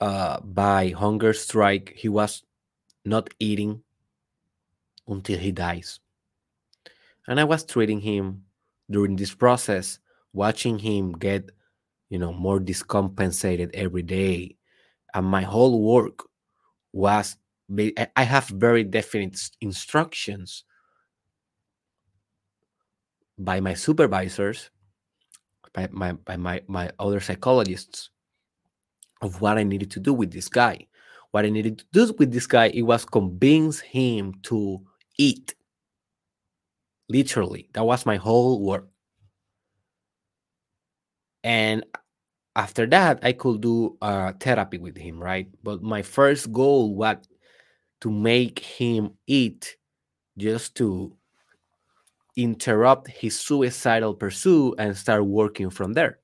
uh, 0.00 0.40
by 0.40 0.90
hunger 0.90 1.32
strike. 1.32 1.94
He 1.96 2.08
was 2.08 2.42
not 3.04 3.30
eating 3.38 3.82
until 5.06 5.38
he 5.38 5.50
dies. 5.50 6.00
And 7.26 7.40
I 7.40 7.44
was 7.44 7.64
treating 7.64 8.00
him 8.00 8.44
during 8.90 9.16
this 9.16 9.34
process, 9.34 9.98
watching 10.34 10.78
him 10.78 11.12
get, 11.12 11.50
you 12.10 12.18
know, 12.18 12.34
more 12.34 12.60
discompensated 12.60 13.70
every 13.74 14.02
day. 14.02 14.57
And 15.14 15.26
my 15.26 15.42
whole 15.42 15.82
work 15.82 16.24
was 16.92 17.36
I 18.16 18.22
have 18.22 18.48
very 18.48 18.82
definite 18.84 19.38
instructions 19.60 20.64
by 23.38 23.60
my 23.60 23.74
supervisors, 23.74 24.70
by 25.72 25.88
my 25.92 26.12
by 26.12 26.36
my, 26.36 26.62
my 26.66 26.90
other 26.98 27.20
psychologists 27.20 28.10
of 29.20 29.40
what 29.40 29.58
I 29.58 29.64
needed 29.64 29.90
to 29.92 30.00
do 30.00 30.14
with 30.14 30.32
this 30.32 30.48
guy. 30.48 30.86
What 31.30 31.44
I 31.44 31.50
needed 31.50 31.78
to 31.78 31.84
do 31.92 32.14
with 32.18 32.32
this 32.32 32.46
guy, 32.46 32.66
it 32.68 32.82
was 32.82 33.04
convince 33.04 33.80
him 33.80 34.34
to 34.44 34.80
eat. 35.18 35.54
Literally, 37.10 37.68
that 37.74 37.84
was 37.84 38.06
my 38.06 38.16
whole 38.16 38.62
work. 38.62 38.88
And 41.44 41.84
after 42.56 42.86
that, 42.86 43.20
I 43.22 43.32
could 43.32 43.60
do 43.60 43.96
uh, 44.02 44.32
therapy 44.40 44.78
with 44.78 44.96
him, 44.96 45.20
right? 45.20 45.48
But 45.62 45.82
my 45.82 46.02
first 46.02 46.52
goal 46.52 46.94
was 46.94 47.16
to 48.00 48.10
make 48.10 48.58
him 48.58 49.12
eat 49.26 49.76
just 50.36 50.74
to 50.76 51.16
interrupt 52.36 53.08
his 53.08 53.38
suicidal 53.38 54.14
pursuit 54.14 54.74
and 54.78 54.96
start 54.96 55.24
working 55.24 55.70
from 55.70 55.92
there. 55.92 56.20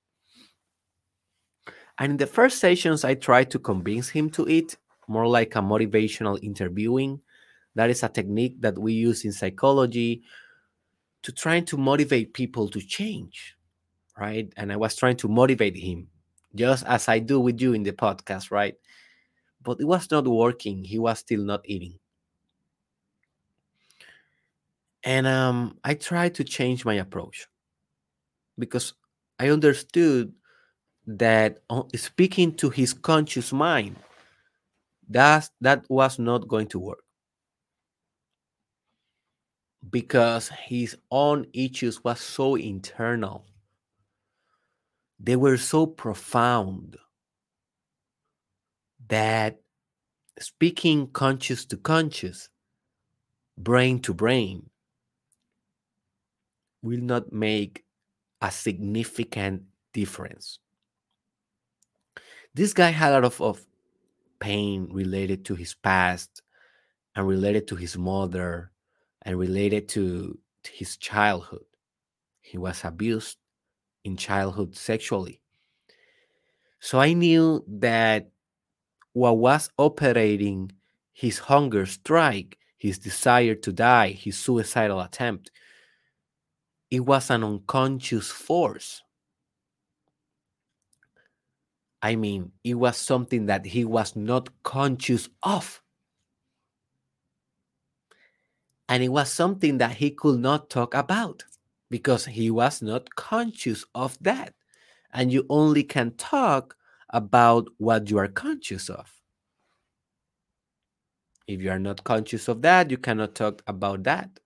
And 1.98 2.12
in 2.12 2.16
the 2.16 2.26
first 2.26 2.58
sessions, 2.58 3.04
I 3.04 3.14
tried 3.14 3.50
to 3.52 3.58
convince 3.58 4.08
him 4.08 4.30
to 4.30 4.48
eat, 4.48 4.76
more 5.06 5.26
like 5.26 5.54
a 5.54 5.60
motivational 5.60 6.38
interviewing. 6.42 7.20
That 7.74 7.90
is 7.90 8.02
a 8.02 8.08
technique 8.08 8.60
that 8.60 8.78
we 8.78 8.92
use 8.92 9.24
in 9.24 9.32
psychology 9.32 10.22
to 11.22 11.32
trying 11.32 11.64
to 11.66 11.76
motivate 11.76 12.34
people 12.34 12.68
to 12.68 12.80
change, 12.80 13.56
right? 14.18 14.52
And 14.56 14.72
I 14.72 14.76
was 14.76 14.94
trying 14.96 15.16
to 15.18 15.28
motivate 15.28 15.76
him, 15.76 16.08
just 16.54 16.84
as 16.86 17.08
I 17.08 17.18
do 17.18 17.40
with 17.40 17.60
you 17.60 17.72
in 17.72 17.82
the 17.82 17.92
podcast, 17.92 18.50
right? 18.50 18.74
But 19.62 19.80
it 19.80 19.84
was 19.84 20.10
not 20.10 20.26
working. 20.26 20.84
He 20.84 20.98
was 20.98 21.18
still 21.18 21.42
not 21.42 21.62
eating. 21.64 21.98
And 25.02 25.26
um, 25.26 25.78
I 25.84 25.94
tried 25.94 26.34
to 26.36 26.44
change 26.44 26.84
my 26.84 26.94
approach 26.94 27.46
because 28.58 28.94
I 29.38 29.48
understood 29.48 30.32
that 31.06 31.58
speaking 31.94 32.54
to 32.56 32.70
his 32.70 32.94
conscious 32.94 33.52
mind, 33.52 33.96
that, 35.10 35.50
that 35.60 35.84
was 35.90 36.18
not 36.18 36.48
going 36.48 36.68
to 36.68 36.78
work 36.78 37.04
because 39.90 40.48
his 40.48 40.96
own 41.10 41.46
issues 41.52 42.02
was 42.02 42.20
so 42.20 42.54
internal 42.54 43.44
they 45.24 45.36
were 45.36 45.56
so 45.56 45.86
profound 45.86 46.98
that 49.08 49.60
speaking 50.38 51.06
conscious 51.08 51.64
to 51.64 51.78
conscious 51.78 52.50
brain 53.56 54.00
to 54.00 54.12
brain 54.12 54.68
will 56.82 57.00
not 57.00 57.32
make 57.32 57.84
a 58.42 58.50
significant 58.50 59.62
difference. 59.94 60.58
This 62.52 62.74
guy 62.74 62.90
had 62.90 63.12
a 63.12 63.14
lot 63.14 63.24
of, 63.24 63.40
of 63.40 63.66
pain 64.40 64.88
related 64.92 65.46
to 65.46 65.54
his 65.54 65.72
past 65.74 66.42
and 67.16 67.26
related 67.26 67.66
to 67.68 67.76
his 67.76 67.96
mother 67.96 68.72
and 69.22 69.38
related 69.38 69.88
to, 69.90 70.38
to 70.64 70.72
his 70.72 70.98
childhood. 70.98 71.64
He 72.42 72.58
was 72.58 72.84
abused 72.84 73.38
in 74.04 74.16
childhood 74.16 74.76
sexually. 74.76 75.40
So 76.78 77.00
I 77.00 77.14
knew 77.14 77.64
that 77.66 78.30
what 79.14 79.38
was 79.38 79.70
operating 79.78 80.72
his 81.12 81.38
hunger 81.38 81.86
strike, 81.86 82.58
his 82.76 82.98
desire 82.98 83.54
to 83.54 83.72
die, 83.72 84.10
his 84.10 84.36
suicidal 84.36 85.00
attempt, 85.00 85.50
it 86.90 87.00
was 87.00 87.30
an 87.30 87.42
unconscious 87.42 88.30
force. 88.30 89.02
I 92.02 92.16
mean, 92.16 92.52
it 92.62 92.74
was 92.74 92.98
something 92.98 93.46
that 93.46 93.64
he 93.64 93.86
was 93.86 94.14
not 94.14 94.50
conscious 94.62 95.30
of. 95.42 95.80
And 98.90 99.02
it 99.02 99.08
was 99.08 99.32
something 99.32 99.78
that 99.78 99.92
he 99.96 100.10
could 100.10 100.38
not 100.38 100.68
talk 100.68 100.92
about 100.92 101.44
because 101.94 102.26
he 102.26 102.50
was 102.50 102.82
not 102.82 103.14
conscious 103.14 103.84
of 103.94 104.18
that. 104.20 104.52
And 105.12 105.32
you 105.32 105.46
only 105.48 105.84
can 105.84 106.16
talk 106.16 106.76
about 107.10 107.68
what 107.78 108.10
you 108.10 108.18
are 108.18 108.26
conscious 108.26 108.90
of. 108.90 109.12
If 111.46 111.62
you 111.62 111.70
are 111.70 111.78
not 111.78 112.04
conscious 112.04 112.48
of 112.48 112.60
that, 112.62 112.90
you 112.90 112.98
cannot 112.98 113.34
talk 113.36 113.62
about 113.66 114.02
that. 114.02 114.40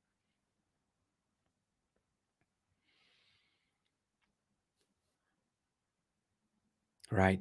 Right. 7.10 7.40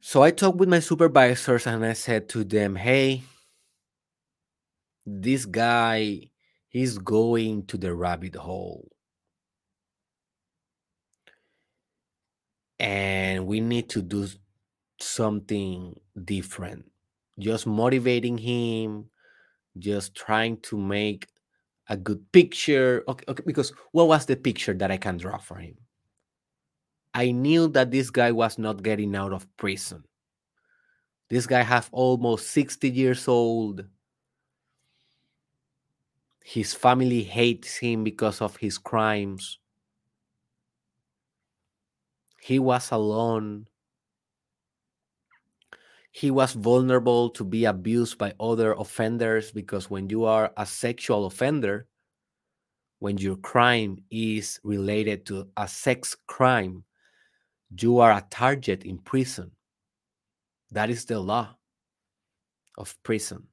So 0.00 0.22
I 0.22 0.32
talked 0.32 0.58
with 0.58 0.68
my 0.68 0.80
supervisors 0.80 1.66
and 1.66 1.82
I 1.84 1.94
said 1.94 2.28
to 2.30 2.44
them, 2.44 2.76
hey, 2.76 3.22
this 5.06 5.46
guy, 5.46 6.31
he's 6.72 6.98
going 6.98 7.66
to 7.66 7.76
the 7.76 7.94
rabbit 7.94 8.34
hole. 8.34 8.90
And 12.80 13.46
we 13.46 13.60
need 13.60 13.88
to 13.90 14.02
do 14.02 14.26
something 14.98 16.00
different. 16.24 16.90
Just 17.38 17.66
motivating 17.66 18.38
him, 18.38 19.10
just 19.78 20.14
trying 20.14 20.56
to 20.62 20.76
make 20.76 21.28
a 21.88 21.96
good 21.96 22.32
picture. 22.32 23.04
Okay, 23.06 23.24
okay, 23.28 23.42
because 23.46 23.72
what 23.92 24.08
was 24.08 24.26
the 24.26 24.36
picture 24.36 24.74
that 24.74 24.90
I 24.90 24.96
can 24.96 25.18
draw 25.18 25.38
for 25.38 25.56
him? 25.56 25.76
I 27.14 27.30
knew 27.30 27.68
that 27.68 27.90
this 27.90 28.10
guy 28.10 28.32
was 28.32 28.58
not 28.58 28.82
getting 28.82 29.14
out 29.14 29.32
of 29.32 29.46
prison. 29.56 30.04
This 31.28 31.46
guy 31.46 31.62
have 31.62 31.88
almost 31.92 32.50
60 32.50 32.90
years 32.90 33.28
old. 33.28 33.84
His 36.44 36.74
family 36.74 37.22
hates 37.22 37.76
him 37.76 38.04
because 38.04 38.40
of 38.40 38.56
his 38.56 38.78
crimes. 38.78 39.58
He 42.40 42.58
was 42.58 42.90
alone. 42.90 43.68
He 46.10 46.30
was 46.30 46.52
vulnerable 46.52 47.30
to 47.30 47.44
be 47.44 47.64
abused 47.64 48.18
by 48.18 48.34
other 48.40 48.72
offenders 48.72 49.52
because 49.52 49.88
when 49.88 50.10
you 50.10 50.24
are 50.24 50.52
a 50.56 50.66
sexual 50.66 51.26
offender, 51.26 51.86
when 52.98 53.18
your 53.18 53.36
crime 53.36 53.98
is 54.10 54.60
related 54.62 55.24
to 55.26 55.48
a 55.56 55.66
sex 55.66 56.16
crime, 56.26 56.84
you 57.80 57.98
are 57.98 58.12
a 58.12 58.26
target 58.30 58.84
in 58.84 58.98
prison. 58.98 59.52
That 60.70 60.90
is 60.90 61.04
the 61.04 61.18
law 61.18 61.56
of 62.76 62.96
prison. 63.02 63.48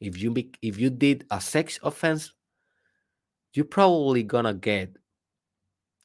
If 0.00 0.20
you 0.20 0.30
be, 0.30 0.52
if 0.62 0.78
you 0.78 0.90
did 0.90 1.26
a 1.30 1.40
sex 1.40 1.78
offense, 1.82 2.32
you're 3.52 3.64
probably 3.64 4.22
gonna 4.22 4.54
get 4.54 4.96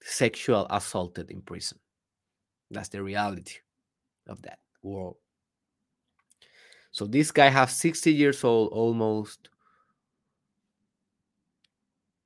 sexual 0.02 0.68
assaulted 0.70 1.30
in 1.30 1.42
prison. 1.42 1.80
That's 2.72 2.90
the 2.90 3.04
reality 3.04 3.60
of 4.28 4.42
that 4.44 4.60
world. 4.82 5.18
So 6.92 7.06
this 7.06 7.32
guy 7.32 7.50
has 7.50 7.76
60 7.78 8.14
years 8.14 8.44
old 8.44 8.72
almost, 8.72 9.50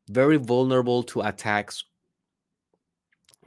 very 0.10 0.38
vulnerable 0.38 1.04
to 1.04 1.22
attacks, 1.22 1.84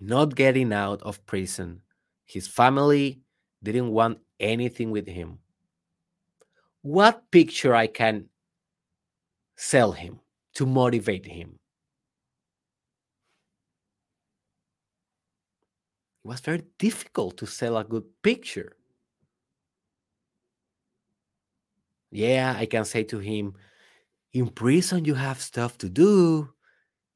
not 0.00 0.34
getting 0.34 0.72
out 0.72 1.02
of 1.02 1.24
prison. 1.26 1.82
His 2.24 2.46
family 2.46 3.20
didn't 3.62 3.90
want 3.90 4.18
anything 4.38 4.90
with 4.90 5.06
him. 5.06 5.38
What 6.82 7.30
picture 7.30 7.74
I 7.74 7.86
can 7.86 8.26
sell 9.56 9.92
him 9.92 10.20
to 10.54 10.64
motivate 10.64 11.26
him? 11.26 11.58
It 16.24 16.28
was 16.28 16.40
very 16.40 16.62
difficult 16.78 17.36
to 17.38 17.46
sell 17.46 17.76
a 17.76 17.84
good 17.84 18.04
picture. 18.22 18.76
Yeah, 22.10 22.54
I 22.58 22.66
can 22.66 22.84
say 22.84 23.04
to 23.04 23.18
him, 23.18 23.54
in 24.32 24.48
prison, 24.48 25.04
you 25.04 25.14
have 25.14 25.40
stuff 25.40 25.78
to 25.78 25.88
do. 25.88 26.48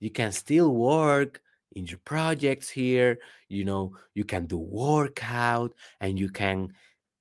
You 0.00 0.10
can 0.10 0.32
still 0.32 0.74
work 0.74 1.40
in 1.72 1.86
your 1.86 1.98
projects 2.04 2.68
here. 2.68 3.18
You 3.48 3.64
know, 3.64 3.96
you 4.14 4.24
can 4.24 4.46
do 4.46 4.58
workout 4.58 5.74
and 6.00 6.18
you 6.18 6.28
can 6.28 6.74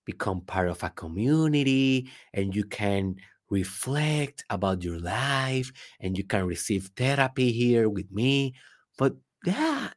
become 0.06 0.41
part 0.41 0.70
of 0.70 0.84
a 0.84 0.89
community 0.89 2.10
and 2.34 2.56
you 2.56 2.64
can 2.64 3.16
reflect 3.49 4.43
about 4.49 4.84
your 4.84 4.99
life 4.99 5.72
and 5.99 6.18
you 6.18 6.24
can 6.24 6.45
receive 6.45 6.89
therapy 6.95 7.51
here 7.51 7.89
with 7.89 8.12
me. 8.12 8.54
But 8.97 9.16
yeah, 9.45 9.89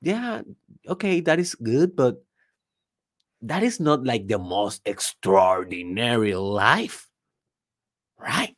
yeah, 0.00 0.42
okay, 0.88 1.20
that 1.20 1.38
is 1.38 1.54
good, 1.54 1.96
but 1.96 2.22
that 3.42 3.62
is 3.62 3.80
not 3.80 4.04
like 4.04 4.28
the 4.28 4.38
most 4.38 4.82
extraordinary 4.84 6.34
life, 6.34 7.08
right? 8.18 8.54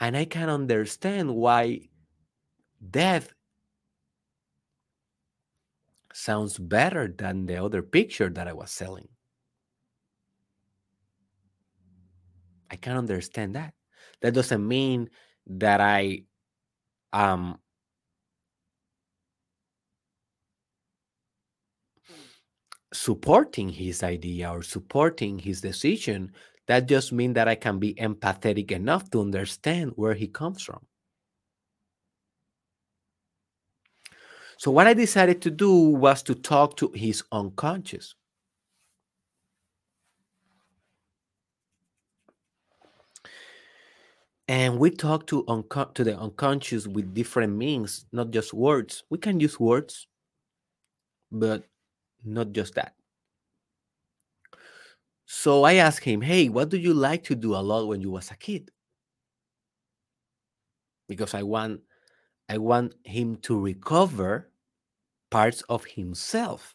And 0.00 0.16
I 0.16 0.24
can 0.24 0.48
understand 0.48 1.34
why 1.34 1.88
death 2.90 3.32
sounds 6.16 6.58
better 6.58 7.08
than 7.08 7.46
the 7.46 7.62
other 7.62 7.82
picture 7.82 8.30
that 8.30 8.48
I 8.48 8.52
was 8.54 8.70
selling. 8.70 9.08
I 12.70 12.76
can 12.76 12.96
understand 12.96 13.54
that. 13.54 13.74
That 14.22 14.34
doesn't 14.34 14.66
mean 14.66 15.10
that 15.46 15.80
I 15.80 16.24
um 17.12 17.58
supporting 22.92 23.68
his 23.68 24.02
idea 24.02 24.50
or 24.50 24.62
supporting 24.62 25.38
his 25.38 25.60
decision 25.60 26.32
that 26.66 26.88
just 26.88 27.12
means 27.12 27.34
that 27.34 27.48
i 27.48 27.54
can 27.54 27.78
be 27.78 27.94
empathetic 27.94 28.70
enough 28.70 29.10
to 29.10 29.20
understand 29.20 29.92
where 29.96 30.14
he 30.14 30.26
comes 30.28 30.62
from 30.62 30.80
so 34.56 34.70
what 34.70 34.86
i 34.86 34.94
decided 34.94 35.40
to 35.42 35.50
do 35.50 35.72
was 35.72 36.22
to 36.22 36.34
talk 36.34 36.76
to 36.76 36.90
his 36.94 37.22
unconscious 37.32 38.14
and 44.48 44.78
we 44.78 44.90
talk 44.90 45.26
to 45.26 45.44
unco- 45.48 45.90
to 45.94 46.04
the 46.04 46.16
unconscious 46.18 46.86
with 46.86 47.14
different 47.14 47.52
means 47.54 48.06
not 48.12 48.30
just 48.30 48.52
words 48.54 49.02
we 49.10 49.18
can 49.18 49.40
use 49.40 49.58
words 49.58 50.06
but 51.30 51.64
not 52.24 52.52
just 52.52 52.74
that. 52.74 52.94
So 55.26 55.64
I 55.64 55.74
asked 55.74 56.04
him, 56.04 56.22
"Hey, 56.22 56.48
what 56.48 56.68
do 56.70 56.78
you 56.78 56.94
like 56.94 57.22
to 57.24 57.34
do 57.36 57.54
a 57.54 57.62
lot 57.62 57.86
when 57.86 58.00
you 58.00 58.10
was 58.10 58.30
a 58.30 58.36
kid?" 58.36 58.70
Because 61.08 61.34
I 61.34 61.42
want 61.42 61.80
I 62.48 62.58
want 62.58 62.94
him 63.04 63.36
to 63.42 63.58
recover 63.58 64.50
parts 65.30 65.62
of 65.62 65.84
himself 65.84 66.74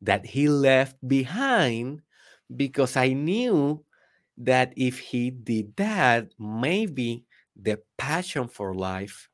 that 0.00 0.24
he 0.24 0.48
left 0.48 0.96
behind 1.06 2.02
because 2.56 2.96
I 2.96 3.12
knew 3.12 3.84
that 4.38 4.72
if 4.76 4.98
he 4.98 5.30
did 5.30 5.76
that, 5.76 6.32
maybe 6.38 7.24
the 7.54 7.80
passion 7.96 8.48
for 8.48 8.74
life 8.74 9.28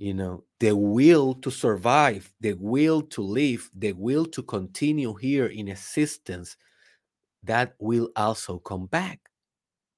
you 0.00 0.14
know 0.14 0.42
the 0.60 0.74
will 0.74 1.34
to 1.34 1.50
survive 1.50 2.32
the 2.40 2.54
will 2.54 3.02
to 3.02 3.20
live 3.20 3.70
the 3.74 3.92
will 3.92 4.24
to 4.24 4.42
continue 4.42 5.12
here 5.14 5.44
in 5.46 5.68
existence 5.68 6.56
that 7.42 7.74
will 7.78 8.08
also 8.16 8.58
come 8.58 8.86
back 8.86 9.20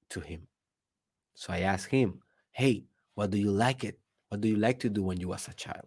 to 0.09 0.19
him. 0.19 0.45
So 1.35 1.53
i 1.53 1.59
asked 1.59 1.87
him 1.87 2.19
hey 2.51 2.83
what 3.15 3.31
do 3.31 3.37
you 3.37 3.51
like 3.51 3.85
it 3.85 3.97
what 4.33 4.41
do 4.41 4.47
you 4.49 4.55
like 4.55 4.79
to 4.79 4.89
do 4.89 5.03
when 5.03 5.19
you 5.19 5.27
was 5.27 5.47
a 5.47 5.53
child 5.53 5.85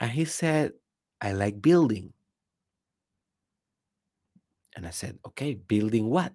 and 0.00 0.10
he 0.10 0.26
said 0.26 0.74
i 1.22 1.32
like 1.32 1.62
building 1.62 2.12
and 4.76 4.86
i 4.86 4.90
said 4.90 5.18
okay 5.26 5.54
building 5.54 6.10
what 6.10 6.34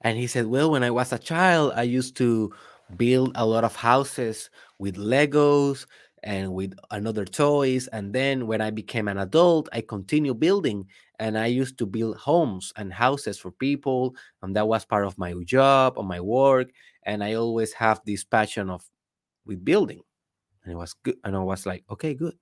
and 0.00 0.16
he 0.16 0.26
said 0.26 0.46
well 0.46 0.70
when 0.70 0.82
i 0.82 0.90
was 0.90 1.12
a 1.12 1.18
child 1.18 1.74
i 1.76 1.82
used 1.82 2.16
to 2.16 2.50
build 2.96 3.32
a 3.34 3.44
lot 3.44 3.64
of 3.64 3.76
houses 3.76 4.48
with 4.78 4.96
Legos 4.96 5.86
and 6.22 6.52
with 6.52 6.74
another 6.90 7.24
toys. 7.24 7.86
And 7.88 8.12
then 8.12 8.46
when 8.46 8.60
I 8.60 8.70
became 8.70 9.08
an 9.08 9.18
adult, 9.18 9.68
I 9.72 9.80
continued 9.80 10.40
building 10.40 10.86
and 11.18 11.38
I 11.38 11.46
used 11.46 11.78
to 11.78 11.86
build 11.86 12.16
homes 12.16 12.72
and 12.76 12.92
houses 12.92 13.38
for 13.38 13.50
people. 13.50 14.14
And 14.42 14.54
that 14.56 14.68
was 14.68 14.84
part 14.84 15.06
of 15.06 15.18
my 15.18 15.34
job 15.44 15.94
or 15.96 16.04
my 16.04 16.20
work. 16.20 16.70
And 17.06 17.24
I 17.24 17.34
always 17.34 17.72
have 17.74 18.02
this 18.04 18.24
passion 18.24 18.68
of 18.68 18.84
with 19.46 19.64
building. 19.64 20.02
And 20.64 20.72
it 20.72 20.76
was 20.76 20.92
good. 20.92 21.16
And 21.24 21.36
I 21.36 21.38
was 21.38 21.64
like, 21.64 21.84
okay, 21.88 22.12
good. 22.12 22.34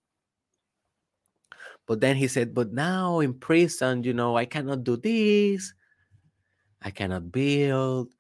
But 1.87 2.01
then 2.01 2.17
he 2.17 2.27
said, 2.29 2.55
but 2.55 2.73
now 2.73 3.21
in 3.21 3.35
prison, 3.35 4.03
you 4.03 4.15
know, 4.15 4.37
I 4.37 4.47
cannot 4.47 4.83
do 4.85 4.97
this. 4.97 5.75
I 6.81 6.91
cannot 6.91 7.31
build. 7.31 8.15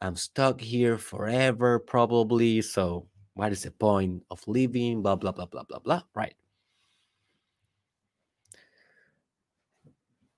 I'm 0.00 0.16
stuck 0.16 0.60
here 0.60 0.96
forever, 0.96 1.78
probably. 1.78 2.62
So 2.62 3.06
what 3.34 3.52
is 3.52 3.62
the 3.62 3.70
point 3.70 4.22
of 4.30 4.40
living? 4.48 5.02
Blah, 5.02 5.16
blah, 5.16 5.32
blah, 5.32 5.46
blah, 5.46 5.64
blah, 5.64 5.78
blah. 5.78 6.02
Right. 6.14 6.34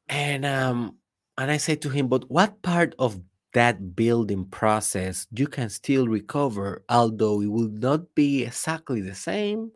And 0.08 0.44
um, 0.44 0.96
and 1.38 1.50
I 1.50 1.56
said 1.58 1.82
to 1.82 1.90
him, 1.90 2.08
but 2.08 2.30
what 2.30 2.62
part 2.62 2.94
of 2.98 3.20
that 3.56 3.96
building 3.96 4.44
process 4.46 5.26
you 5.32 5.48
can 5.48 5.70
still 5.70 6.06
recover, 6.08 6.84
although 6.90 7.40
it 7.40 7.46
will 7.48 7.70
not 7.70 8.14
be 8.14 8.44
exactly 8.44 9.00
the 9.00 9.14
same, 9.14 9.72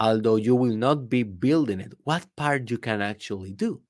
although 0.00 0.36
you 0.36 0.56
will 0.56 0.76
not 0.76 1.08
be 1.10 1.22
building 1.22 1.80
it, 1.80 1.92
what 2.04 2.34
part 2.36 2.70
you 2.70 2.78
can 2.78 3.02
actually 3.02 3.52
do? 3.52 3.82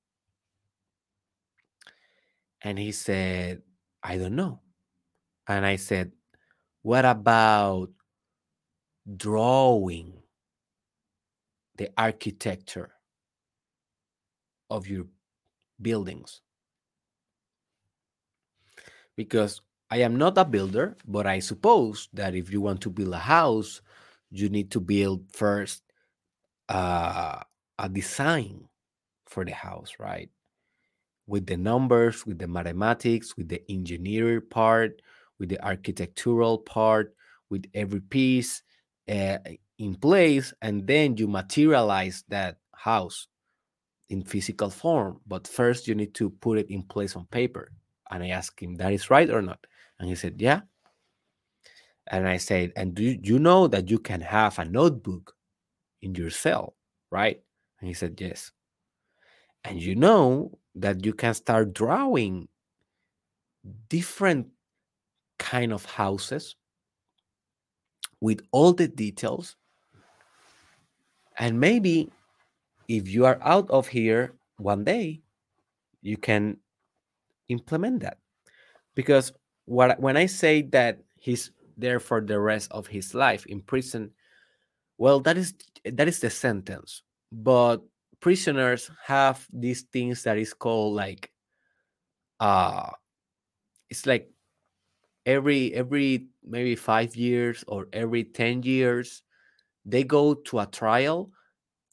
And 2.63 2.79
he 2.79 2.93
said, 2.93 3.63
I 4.03 4.19
don't 4.19 4.37
know. 4.37 4.61
And 5.49 5.67
I 5.67 5.77
said, 5.77 6.13
What 6.83 7.05
about 7.07 7.91
drawing 9.17 10.23
the 11.77 11.93
architecture 11.97 12.93
of 14.71 14.87
your 14.87 15.07
buildings? 15.83 16.43
Because 19.17 19.63
I 19.91 19.99
am 19.99 20.17
not 20.17 20.39
a 20.39 20.45
builder, 20.45 20.97
but 21.07 21.27
I 21.27 21.39
suppose 21.39 22.09
that 22.13 22.35
if 22.35 22.53
you 22.53 22.61
want 22.61 22.81
to 22.83 22.91
build 22.91 23.15
a 23.15 23.19
house, 23.19 23.81
you 24.31 24.49
need 24.49 24.71
to 24.73 24.81
build 24.81 25.25
first 25.33 25.83
uh, 26.69 27.41
a 27.79 27.89
design 27.89 28.69
for 29.27 29.45
the 29.45 29.53
house, 29.53 29.95
right? 29.99 30.29
With 31.27 31.47
the 31.47 31.57
numbers, 31.57 32.27
with 32.27 32.39
the 32.39 32.49
mathematics, 32.49 33.37
with 33.37 33.49
the 33.49 33.63
engineering 33.71 34.43
part, 34.51 35.03
with 35.39 35.49
the 35.51 35.65
architectural 35.65 36.59
part, 36.59 37.15
with 37.49 37.65
every 37.75 38.01
piece 38.01 38.63
uh, 39.09 39.39
in 39.79 39.95
place, 39.95 40.53
and 40.63 40.87
then 40.87 41.17
you 41.17 41.29
materialize 41.29 42.25
that 42.29 42.59
house 42.75 43.29
in 44.09 44.23
physical 44.23 44.71
form. 44.71 45.21
But 45.27 45.47
first, 45.47 45.87
you 45.87 45.95
need 45.95 46.15
to 46.15 46.31
put 46.31 46.59
it 46.59 46.71
in 46.71 46.83
place 46.83 47.17
on 47.17 47.27
paper. 47.27 47.71
And 48.11 48.23
I 48.23 48.29
asked 48.29 48.61
him, 48.61 48.77
that 48.77 48.93
is 48.93 49.11
right 49.11 49.29
or 49.29 49.43
not? 49.43 49.67
And 49.99 50.09
he 50.09 50.15
said, 50.15 50.37
yeah. 50.39 50.61
And 52.09 52.29
I 52.29 52.37
said, 52.37 52.73
and 52.77 52.95
do 52.95 53.03
you, 53.03 53.19
you 53.23 53.39
know 53.39 53.67
that 53.67 53.91
you 53.91 53.99
can 53.99 54.21
have 54.21 54.59
a 54.59 54.65
notebook 54.65 55.35
in 56.03 56.15
your 56.15 56.31
cell, 56.31 56.77
right? 57.11 57.41
And 57.81 57.89
he 57.89 57.95
said, 57.95 58.21
yes. 58.21 58.53
And 59.65 59.83
you 59.83 59.97
know 59.97 60.59
that 60.77 61.05
you 61.05 61.13
can 61.13 61.35
start 61.35 61.75
drawing 61.75 62.49
different 63.89 64.47
kind 65.39 65.73
of 65.73 65.85
houses 65.85 66.55
with 68.21 68.41
all 68.53 68.73
the 68.73 68.87
details. 68.87 69.57
And 71.39 71.59
maybe 71.59 72.11
if 72.89 73.09
you 73.09 73.27
are 73.27 73.39
out 73.43 73.69
of 73.71 73.89
here 73.89 74.35
one 74.59 74.85
day, 74.85 75.23
you 76.03 76.17
can 76.17 76.59
implement 77.49 78.01
that. 78.01 78.19
Because 78.95 79.33
what 79.67 80.01
when 80.01 80.17
I 80.17 80.27
say 80.27 80.63
that 80.73 81.01
he's 81.17 81.51
there 81.77 82.01
for 82.01 82.21
the 82.21 82.41
rest 82.41 82.71
of 82.73 82.87
his 82.87 83.15
life 83.15 83.47
in 83.47 83.61
prison, 83.61 84.11
well, 84.99 85.21
that 85.21 85.37
is 85.37 85.55
that 85.85 86.09
is 86.09 86.21
the 86.21 86.31
sentence. 86.31 87.03
But 87.31 87.83
prisoners 88.21 88.91
have 89.05 89.47
these 89.53 89.83
things 89.83 90.23
that 90.23 90.39
is 90.39 90.55
called 90.55 90.95
like 90.95 91.31
uh 92.41 92.91
it's 93.91 94.07
like 94.07 94.31
every 95.25 95.73
every 95.75 96.27
maybe 96.45 96.75
five 96.75 97.15
years 97.17 97.65
or 97.69 97.89
every 97.93 98.25
10 98.25 98.63
years 98.63 99.23
they 99.85 100.03
go 100.05 100.35
to 100.35 100.61
a 100.61 100.67
trial 100.67 101.31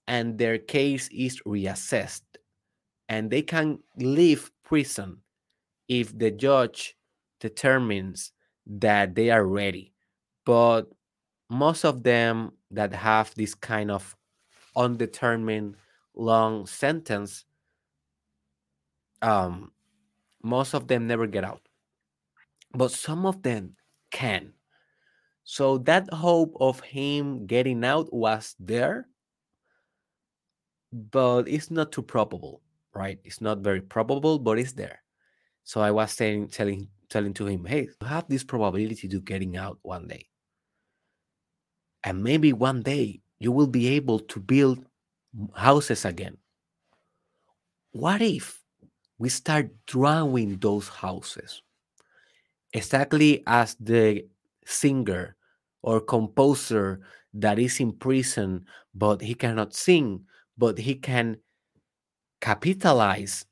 and 0.07 0.37
their 0.37 0.57
case 0.57 1.09
is 1.11 1.41
reassessed 1.45 2.21
and 3.09 3.29
they 3.29 3.41
can 3.41 3.79
leave 3.97 4.51
prison 4.63 5.22
if 5.87 6.17
the 6.17 6.31
judge 6.31 6.95
determines 7.39 8.31
that 8.65 9.15
they 9.15 9.29
are 9.29 9.45
ready 9.45 9.93
but 10.45 10.83
most 11.49 11.83
of 11.85 12.03
them 12.03 12.51
that 12.71 12.93
have 12.93 13.33
this 13.35 13.53
kind 13.55 13.91
of 13.91 14.15
undetermined 14.75 15.75
long 16.15 16.65
sentence 16.65 17.45
um 19.21 19.71
most 20.43 20.73
of 20.73 20.87
them 20.87 21.07
never 21.07 21.27
get 21.27 21.43
out 21.43 21.61
but 22.73 22.91
some 22.91 23.25
of 23.25 23.41
them 23.43 23.75
can. 24.11 24.53
So 25.43 25.77
that 25.79 26.11
hope 26.13 26.55
of 26.59 26.79
him 26.81 27.45
getting 27.45 27.83
out 27.83 28.13
was 28.13 28.55
there, 28.59 29.07
but 30.91 31.47
it's 31.47 31.69
not 31.69 31.91
too 31.91 32.01
probable, 32.01 32.61
right? 32.93 33.19
It's 33.23 33.41
not 33.41 33.59
very 33.59 33.81
probable, 33.81 34.39
but 34.39 34.57
it's 34.59 34.73
there. 34.73 35.02
So 35.63 35.81
I 35.81 35.91
was 35.91 36.11
saying, 36.11 36.49
telling, 36.49 36.89
telling 37.09 37.33
to 37.35 37.47
him, 37.47 37.65
hey, 37.65 37.89
you 38.01 38.07
have 38.07 38.27
this 38.29 38.43
probability 38.43 39.07
to 39.09 39.19
getting 39.21 39.57
out 39.57 39.79
one 39.81 40.07
day, 40.07 40.27
and 42.03 42.23
maybe 42.23 42.53
one 42.53 42.81
day 42.81 43.21
you 43.39 43.51
will 43.51 43.67
be 43.67 43.87
able 43.89 44.19
to 44.19 44.39
build 44.39 44.85
houses 45.55 46.05
again. 46.05 46.37
What 47.93 48.21
if 48.21 48.61
we 49.17 49.29
start 49.29 49.85
drawing 49.85 50.57
those 50.59 50.89
houses? 50.89 51.61
exactly 52.73 53.43
as 53.47 53.75
the 53.79 54.25
singer 54.65 55.35
or 55.81 55.99
composer 56.01 57.01
that 57.33 57.59
is 57.59 57.79
in 57.79 57.91
prison, 57.93 58.65
but 58.93 59.21
he 59.21 59.33
cannot 59.33 59.73
sing, 59.73 60.25
but 60.57 60.77
he 60.77 60.95
can 60.95 61.37
capitalize 62.41 63.45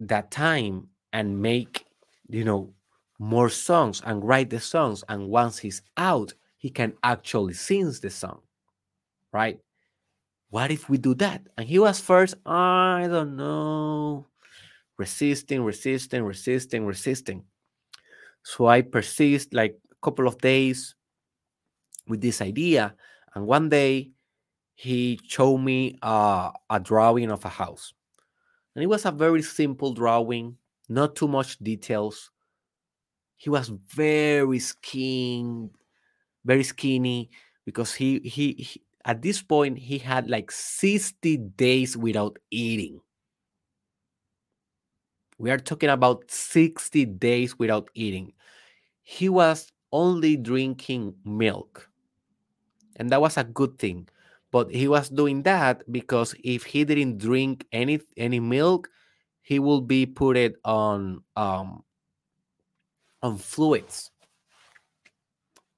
that 0.00 0.30
time 0.30 0.88
and 1.12 1.40
make, 1.40 1.86
you 2.28 2.44
know, 2.44 2.72
more 3.18 3.48
songs 3.48 4.02
and 4.04 4.24
write 4.24 4.50
the 4.50 4.60
songs. 4.60 5.02
And 5.08 5.28
once 5.28 5.58
he's 5.58 5.82
out, 5.96 6.34
he 6.56 6.70
can 6.70 6.94
actually 7.02 7.54
sing 7.54 7.92
the 8.02 8.10
song, 8.10 8.40
right? 9.32 9.58
What 10.50 10.70
if 10.70 10.88
we 10.88 10.98
do 10.98 11.14
that? 11.16 11.42
And 11.56 11.68
he 11.68 11.78
was 11.78 12.00
first, 12.00 12.34
I 12.46 13.06
don't 13.08 13.36
know, 13.36 14.26
resisting, 14.96 15.62
resisting, 15.62 16.24
resisting, 16.24 16.86
resisting. 16.86 17.44
So 18.42 18.66
I 18.66 18.82
persist 18.82 19.52
like 19.52 19.78
a 19.90 19.94
couple 20.02 20.26
of 20.26 20.38
days 20.38 20.94
with 22.06 22.20
this 22.20 22.40
idea. 22.40 22.94
And 23.34 23.46
one 23.46 23.68
day 23.68 24.12
he 24.74 25.20
showed 25.26 25.58
me 25.58 25.98
uh, 26.02 26.50
a 26.70 26.80
drawing 26.80 27.30
of 27.30 27.44
a 27.44 27.48
house. 27.48 27.92
And 28.74 28.82
it 28.82 28.86
was 28.86 29.04
a 29.04 29.10
very 29.10 29.42
simple 29.42 29.92
drawing, 29.92 30.56
not 30.88 31.16
too 31.16 31.28
much 31.28 31.58
details. 31.58 32.30
He 33.36 33.50
was 33.50 33.68
very 33.68 34.58
skinny, 34.58 35.70
very 36.44 36.64
skinny 36.64 37.30
because 37.64 37.94
he, 37.94 38.18
he, 38.20 38.52
he 38.54 38.82
at 39.04 39.22
this 39.22 39.42
point 39.42 39.78
he 39.78 39.98
had 39.98 40.28
like 40.28 40.50
60 40.50 41.36
days 41.36 41.96
without 41.96 42.38
eating. 42.50 43.00
We 45.38 45.52
are 45.52 45.58
talking 45.58 45.90
about 45.90 46.30
60 46.30 47.04
days 47.04 47.58
without 47.58 47.88
eating 47.94 48.32
he 49.10 49.30
was 49.30 49.72
only 49.90 50.36
drinking 50.36 51.14
milk. 51.24 51.88
And 52.96 53.08
that 53.08 53.22
was 53.22 53.38
a 53.38 53.44
good 53.44 53.78
thing. 53.78 54.06
But 54.52 54.70
he 54.70 54.86
was 54.86 55.08
doing 55.08 55.44
that 55.44 55.90
because 55.90 56.34
if 56.44 56.64
he 56.64 56.84
didn't 56.84 57.16
drink 57.16 57.64
any 57.72 58.00
any 58.18 58.38
milk, 58.38 58.90
he 59.48 59.58
will 59.58 59.80
be 59.80 60.04
put 60.04 60.36
it 60.36 60.56
on 60.62 61.22
um 61.34 61.82
on 63.22 63.38
fluids. 63.38 64.10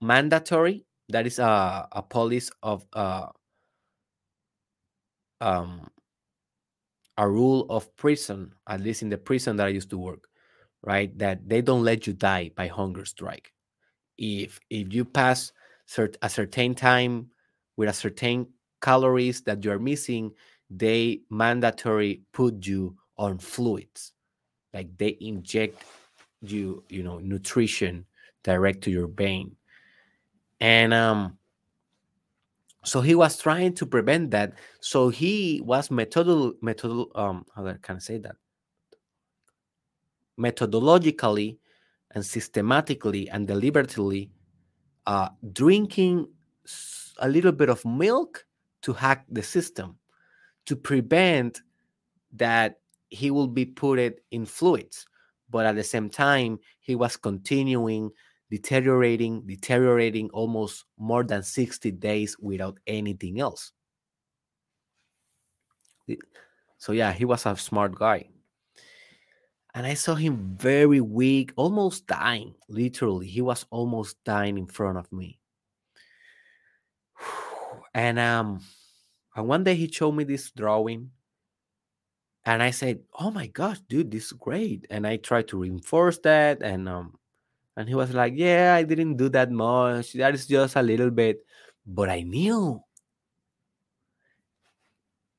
Mandatory. 0.00 0.84
That 1.08 1.24
is 1.28 1.38
a, 1.38 1.86
a 1.92 2.02
policy 2.02 2.50
of 2.64 2.84
uh 2.92 3.28
um 5.40 5.88
a 7.16 7.28
rule 7.28 7.66
of 7.70 7.94
prison, 7.96 8.52
at 8.66 8.80
least 8.80 9.02
in 9.02 9.08
the 9.08 9.18
prison 9.18 9.54
that 9.56 9.66
I 9.66 9.70
used 9.70 9.90
to 9.90 9.98
work 9.98 10.26
right? 10.82 11.16
That 11.18 11.48
they 11.48 11.62
don't 11.62 11.84
let 11.84 12.08
you 12.08 12.14
die 12.14 12.50
by 12.56 12.66
hunger 12.66 13.04
strike. 13.04 13.52
If 14.18 14.58
if 14.70 14.92
you 14.92 15.04
pass 15.04 15.52
cert, 15.88 16.16
a 16.22 16.30
certain 16.30 16.74
time 16.74 17.30
with 17.76 17.88
a 17.88 17.92
certain 17.92 18.48
calories 18.82 19.42
that 19.42 19.64
you 19.64 19.70
are 19.72 19.78
missing, 19.78 20.32
they 20.70 21.20
mandatory 21.30 22.22
put 22.32 22.66
you 22.66 22.96
on 23.20 23.36
fluids, 23.38 24.12
like 24.72 24.88
they 24.96 25.18
inject 25.20 25.84
you, 26.40 26.82
you 26.88 27.02
know, 27.04 27.18
nutrition 27.20 28.06
direct 28.42 28.80
to 28.84 28.90
your 28.90 29.06
vein. 29.06 29.54
and 30.60 30.92
um 30.92 31.36
so 32.82 33.02
he 33.02 33.14
was 33.14 33.36
trying 33.36 33.74
to 33.74 33.84
prevent 33.84 34.30
that. 34.30 34.54
So 34.80 35.10
he 35.10 35.60
was 35.62 35.90
methodol 35.90 36.54
methodol 36.64 37.12
um 37.14 37.44
how 37.54 37.68
can 37.82 37.96
i 37.96 37.98
say 38.00 38.16
that? 38.18 38.36
Methodologically 40.38 41.58
and 42.12 42.24
systematically 42.24 43.28
and 43.28 43.46
deliberately 43.46 44.30
uh, 45.06 45.28
drinking 45.52 46.26
a 47.18 47.28
little 47.28 47.52
bit 47.52 47.68
of 47.68 47.84
milk 47.84 48.46
to 48.82 48.92
hack 48.94 49.26
the 49.28 49.42
system 49.42 49.98
to 50.64 50.74
prevent 50.74 51.60
that 52.32 52.80
he 53.10 53.30
will 53.30 53.48
be 53.48 53.64
put 53.64 53.98
it 53.98 54.24
in 54.30 54.46
fluids 54.46 55.06
but 55.50 55.66
at 55.66 55.76
the 55.76 55.84
same 55.84 56.08
time 56.08 56.58
he 56.80 56.94
was 56.94 57.16
continuing 57.16 58.10
deteriorating 58.50 59.42
deteriorating 59.46 60.30
almost 60.30 60.84
more 60.98 61.22
than 61.22 61.42
60 61.42 61.90
days 61.92 62.36
without 62.38 62.78
anything 62.86 63.40
else 63.40 63.72
so 66.78 66.92
yeah 66.92 67.12
he 67.12 67.24
was 67.24 67.46
a 67.46 67.56
smart 67.56 67.94
guy 67.94 68.28
and 69.74 69.86
I 69.86 69.94
saw 69.94 70.14
him 70.14 70.56
very 70.58 71.00
weak, 71.00 71.52
almost 71.56 72.06
dying. 72.06 72.54
Literally, 72.68 73.28
he 73.28 73.40
was 73.40 73.66
almost 73.70 74.16
dying 74.24 74.58
in 74.58 74.66
front 74.66 74.98
of 74.98 75.10
me. 75.12 75.38
And 77.92 78.20
um, 78.20 78.60
and 79.34 79.48
one 79.48 79.64
day 79.64 79.74
he 79.74 79.90
showed 79.90 80.12
me 80.12 80.22
this 80.22 80.52
drawing, 80.52 81.10
and 82.44 82.62
I 82.62 82.70
said, 82.70 83.00
"Oh 83.18 83.30
my 83.30 83.46
gosh, 83.48 83.80
dude, 83.88 84.10
this 84.10 84.26
is 84.26 84.32
great!" 84.32 84.86
And 84.90 85.06
I 85.06 85.16
tried 85.18 85.48
to 85.48 85.58
reinforce 85.58 86.18
that, 86.20 86.62
and 86.62 86.88
um, 86.88 87.18
and 87.76 87.88
he 87.88 87.94
was 87.94 88.14
like, 88.14 88.34
"Yeah, 88.36 88.74
I 88.76 88.84
didn't 88.84 89.16
do 89.18 89.28
that 89.30 89.50
much. 89.50 90.14
That 90.14 90.34
is 90.34 90.46
just 90.46 90.76
a 90.76 90.82
little 90.82 91.10
bit," 91.10 91.44
but 91.86 92.08
I 92.10 92.22
knew 92.22 92.82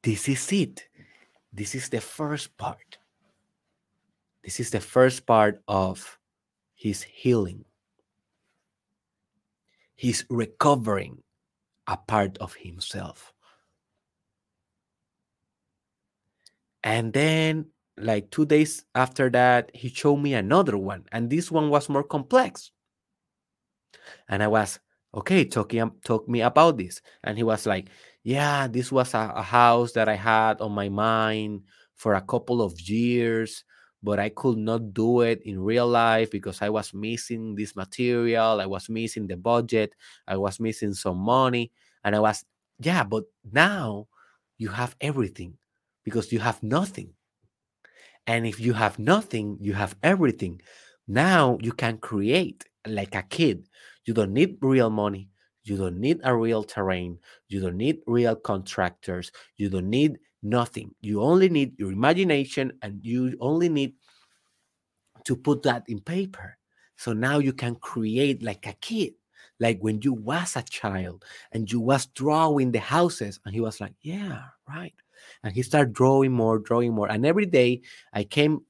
this 0.04 0.28
is 0.30 0.52
it. 0.52 0.88
This 1.54 1.76
is 1.76 1.90
the 1.90 2.02
first 2.02 2.56
part 2.58 2.98
this 4.44 4.60
is 4.60 4.72
the 4.72 4.80
first 4.80 5.26
part 5.26 5.62
of 5.68 6.18
his 6.76 7.04
healing. 7.04 7.66
He's 9.96 10.26
recovering 10.30 11.24
a 11.88 11.96
part 11.98 12.38
of 12.40 12.56
himself. 12.56 13.34
And 16.84 17.14
then, 17.14 17.68
like 17.98 18.32
two 18.32 18.46
days 18.46 18.86
after 18.96 19.30
that, 19.32 19.72
he 19.76 19.90
showed 19.90 20.18
me 20.18 20.34
another 20.34 20.78
one. 20.78 21.06
And 21.12 21.30
this 21.30 21.52
one 21.52 21.70
was 21.70 21.90
more 21.90 22.04
complex. 22.04 22.72
And 24.30 24.42
I 24.42 24.48
was, 24.48 24.80
okay, 25.14 25.46
talking, 25.46 25.92
talk 26.04 26.28
me 26.28 26.42
about 26.42 26.78
this. 26.78 27.02
And 27.24 27.38
he 27.38 27.44
was 27.44 27.66
like, 27.66 27.90
yeah, 28.24 28.68
this 28.68 28.92
was 28.92 29.14
a, 29.14 29.32
a 29.36 29.42
house 29.42 29.92
that 29.94 30.08
I 30.10 30.16
had 30.16 30.62
on 30.62 30.72
my 30.72 30.90
mind 30.90 31.64
for 31.96 32.16
a 32.16 32.22
couple 32.22 32.62
of 32.62 32.80
years 32.82 33.64
but 34.04 34.20
I 34.20 34.30
could 34.30 34.58
not 34.58 34.94
do 34.94 35.22
it 35.22 35.42
in 35.44 35.60
real 35.62 35.88
life 35.88 36.32
because 36.32 36.62
I 36.62 36.70
was 36.70 36.94
missing 36.94 37.56
this 37.56 37.76
material, 37.76 38.60
I 38.60 38.66
was 38.66 38.90
missing 38.90 39.28
the 39.28 39.38
budget, 39.38 39.94
I 40.28 40.38
was 40.38 40.60
missing 40.60 40.94
some 40.94 41.18
money, 41.18 41.72
and 42.04 42.16
I 42.16 42.20
was, 42.20 42.44
yeah, 42.80 43.04
but 43.04 43.26
now 43.52 44.08
you 44.58 44.70
have 44.70 44.96
everything 45.02 45.54
because 46.04 46.32
you 46.32 46.40
have 46.40 46.62
nothing. 46.64 47.14
And 48.28 48.46
if 48.46 48.60
you 48.60 48.74
have 48.74 49.00
nothing, 49.00 49.58
you 49.62 49.74
have 49.74 49.96
everything. 50.04 50.62
Now 51.08 51.58
you 51.62 51.72
can 51.72 51.98
create 51.98 52.66
like 52.88 53.16
a 53.16 53.24
kid. 53.24 53.68
You 54.06 54.14
don't 54.14 54.34
need 54.34 54.58
real 54.62 54.90
money. 54.90 55.30
You 55.64 55.78
don't 55.78 56.00
need 56.00 56.20
a 56.24 56.36
real 56.36 56.64
terrain. 56.64 57.20
You 57.48 57.62
don't 57.62 57.78
need 57.78 58.00
real 58.08 58.36
contractors. 58.36 59.32
You 59.58 59.70
don't 59.70 59.90
need 59.90 60.18
nothing. 60.42 60.96
You 61.02 61.22
only 61.22 61.50
need 61.50 61.78
your 61.78 61.92
imagination 61.92 62.74
and 62.82 63.00
you 63.04 63.38
only 63.40 63.70
need 63.70 63.94
to 65.26 65.36
put 65.36 65.64
that 65.64 65.84
in 65.88 66.00
paper. 66.00 66.58
So 66.96 67.14
now 67.14 67.40
you 67.40 67.54
can 67.54 67.76
create 67.76 68.44
like 68.44 68.66
a 68.68 68.74
kid, 68.74 69.14
like 69.60 69.80
when 69.82 70.02
you 70.02 70.14
was 70.14 70.56
a 70.56 70.64
child 70.64 71.26
and 71.52 71.72
you 71.72 71.80
was 71.80 72.08
drawing 72.08 72.72
the 72.72 72.80
houses. 72.80 73.40
And 73.46 73.54
he 73.54 73.62
was 73.62 73.80
like, 73.80 73.94
yeah, 74.02 74.42
right. 74.68 74.94
And 75.44 75.54
he 75.54 75.62
started 75.62 75.94
drawing 75.94 76.32
more, 76.32 76.60
drawing 76.60 76.94
more. 76.94 77.10
And 77.10 77.26
every 77.26 77.46
day 77.46 77.82
I 78.14 78.24
came 78.24 78.62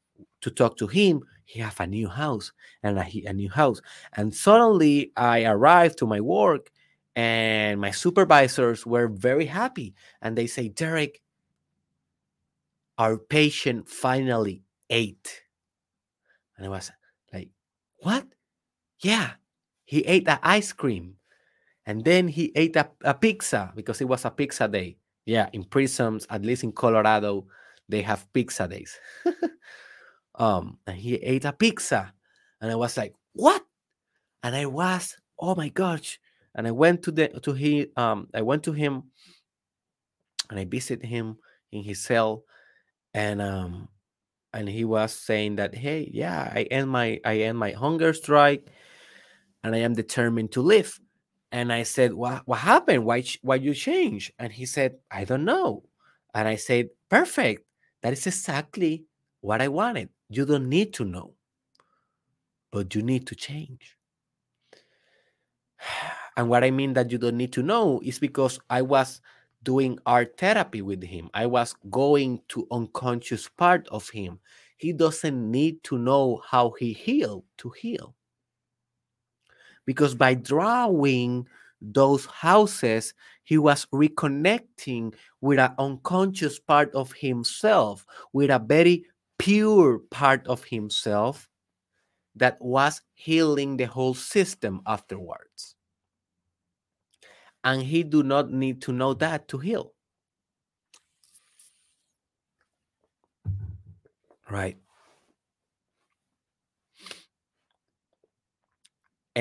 to 0.41 0.49
talk 0.49 0.77
to 0.77 0.87
him, 0.87 1.21
he 1.45 1.59
have 1.59 1.79
a 1.79 1.87
new 1.87 2.07
house 2.07 2.51
and 2.81 2.97
a, 2.97 3.05
a 3.25 3.33
new 3.33 3.49
house. 3.49 3.81
And 4.13 4.33
suddenly 4.33 5.11
I 5.17 5.45
arrived 5.45 5.97
to 5.99 6.07
my 6.07 6.21
work 6.21 6.71
and 7.15 7.81
my 7.81 7.91
supervisors 7.91 8.85
were 8.85 9.07
very 9.07 9.45
happy. 9.45 9.93
And 10.21 10.37
they 10.37 10.47
say, 10.47 10.69
Derek, 10.69 11.21
our 12.97 13.17
patient 13.17 13.89
finally 13.89 14.63
ate. 14.89 15.43
And 16.55 16.65
I 16.65 16.69
was 16.69 16.91
like, 17.33 17.49
what? 17.97 18.25
Yeah, 18.99 19.31
he 19.83 20.01
ate 20.01 20.25
the 20.25 20.39
ice 20.41 20.71
cream. 20.71 21.15
And 21.85 22.05
then 22.05 22.27
he 22.27 22.51
ate 22.55 22.75
a, 22.75 22.89
a 23.03 23.13
pizza 23.13 23.73
because 23.75 23.99
it 23.99 24.07
was 24.07 24.23
a 24.23 24.31
pizza 24.31 24.67
day. 24.67 24.97
Yeah, 25.25 25.49
in 25.53 25.63
prisons, 25.63 26.25
at 26.29 26.43
least 26.43 26.63
in 26.63 26.71
Colorado, 26.71 27.47
they 27.87 28.01
have 28.01 28.31
pizza 28.33 28.67
days. 28.67 28.97
um, 30.35 30.77
and 30.87 30.97
he 30.97 31.15
ate 31.15 31.45
a 31.45 31.53
pizza. 31.53 32.13
And 32.59 32.71
I 32.71 32.75
was 32.75 32.97
like, 32.97 33.13
what? 33.33 33.63
And 34.43 34.55
I 34.55 34.65
was, 34.65 35.15
oh 35.39 35.55
my 35.55 35.69
gosh. 35.69 36.19
And 36.55 36.67
I 36.67 36.71
went 36.71 37.03
to 37.03 37.11
the 37.11 37.27
to 37.43 37.53
he 37.53 37.87
um 37.95 38.27
I 38.33 38.41
went 38.41 38.63
to 38.63 38.73
him 38.73 39.03
and 40.49 40.59
I 40.59 40.65
visited 40.65 41.05
him 41.05 41.37
in 41.71 41.83
his 41.83 42.03
cell 42.03 42.43
and 43.13 43.41
um 43.41 43.87
and 44.53 44.67
he 44.67 44.83
was 44.83 45.13
saying 45.13 45.55
that 45.55 45.73
hey 45.73 46.09
yeah 46.13 46.51
i 46.53 46.63
end 46.63 46.89
my 46.89 47.19
i 47.25 47.37
end 47.37 47.57
my 47.57 47.71
hunger 47.71 48.13
strike 48.13 48.67
and 49.63 49.75
i 49.75 49.79
am 49.79 49.93
determined 49.93 50.51
to 50.51 50.61
live 50.61 50.99
and 51.51 51.71
i 51.71 51.83
said 51.83 52.13
what 52.13 52.41
what 52.47 52.59
happened 52.59 53.05
why 53.05 53.23
why 53.41 53.55
you 53.55 53.73
change 53.73 54.31
and 54.39 54.51
he 54.51 54.65
said 54.65 54.95
i 55.09 55.23
don't 55.23 55.45
know 55.45 55.83
and 56.33 56.47
i 56.47 56.55
said 56.55 56.89
perfect 57.09 57.63
that 58.01 58.13
is 58.13 58.25
exactly 58.27 59.03
what 59.41 59.61
i 59.61 59.67
wanted 59.67 60.09
you 60.29 60.45
don't 60.45 60.69
need 60.69 60.93
to 60.93 61.05
know 61.05 61.33
but 62.71 62.93
you 62.95 63.01
need 63.01 63.27
to 63.27 63.35
change 63.35 63.97
and 66.37 66.49
what 66.49 66.63
i 66.63 66.71
mean 66.71 66.93
that 66.93 67.11
you 67.11 67.17
don't 67.17 67.37
need 67.37 67.53
to 67.53 67.63
know 67.63 68.01
is 68.03 68.19
because 68.19 68.59
i 68.69 68.81
was 68.81 69.21
doing 69.63 69.99
art 70.05 70.37
therapy 70.37 70.81
with 70.81 71.03
him. 71.03 71.29
I 71.33 71.45
was 71.45 71.75
going 71.89 72.41
to 72.49 72.67
unconscious 72.71 73.47
part 73.49 73.87
of 73.89 74.09
him. 74.09 74.39
He 74.77 74.93
doesn't 74.93 75.51
need 75.51 75.83
to 75.85 75.97
know 75.97 76.41
how 76.47 76.71
he 76.71 76.93
healed 76.93 77.43
to 77.59 77.69
heal. 77.69 78.15
Because 79.91 80.15
by 80.15 80.35
drawing 80.35 81.45
those 81.81 82.25
houses, 82.25 83.13
he 83.43 83.57
was 83.57 83.85
reconnecting 83.93 85.13
with 85.41 85.59
an 85.59 85.73
unconscious 85.77 86.59
part 86.59 86.95
of 86.95 87.11
himself, 87.11 88.05
with 88.31 88.49
a 88.49 88.57
very 88.57 89.03
pure 89.37 89.99
part 90.09 90.47
of 90.47 90.63
himself 90.63 91.49
that 92.37 92.55
was 92.61 93.01
healing 93.15 93.75
the 93.75 93.83
whole 93.83 94.13
system 94.13 94.81
afterwards. 94.87 95.75
And 97.65 97.81
he 97.81 98.03
do 98.03 98.23
not 98.23 98.49
need 98.49 98.81
to 98.83 98.93
know 98.93 99.13
that 99.15 99.49
to 99.49 99.57
heal. 99.57 99.91
Right 104.49 104.77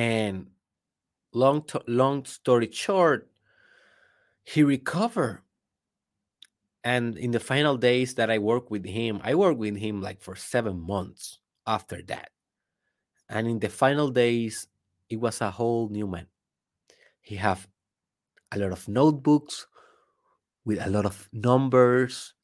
and 0.00 0.46
long 1.32 1.62
to, 1.70 1.82
long 1.86 2.24
story 2.24 2.70
short 2.72 3.28
he 4.44 4.62
recovered 4.62 5.42
and 6.82 7.18
in 7.18 7.30
the 7.30 7.40
final 7.52 7.76
days 7.76 8.14
that 8.14 8.30
i 8.30 8.38
worked 8.38 8.70
with 8.70 8.86
him 8.86 9.20
i 9.22 9.34
worked 9.34 9.58
with 9.58 9.76
him 9.76 10.00
like 10.00 10.20
for 10.20 10.34
seven 10.34 10.80
months 10.80 11.38
after 11.66 12.00
that 12.02 12.30
and 13.28 13.46
in 13.46 13.58
the 13.58 13.68
final 13.68 14.08
days 14.10 14.66
it 15.08 15.20
was 15.20 15.40
a 15.40 15.50
whole 15.50 15.88
new 15.88 16.06
man 16.06 16.26
he 17.20 17.36
have 17.36 17.68
a 18.52 18.58
lot 18.58 18.72
of 18.72 18.88
notebooks 18.88 19.66
with 20.64 20.84
a 20.84 20.90
lot 20.90 21.06
of 21.06 21.28
numbers, 21.32 22.34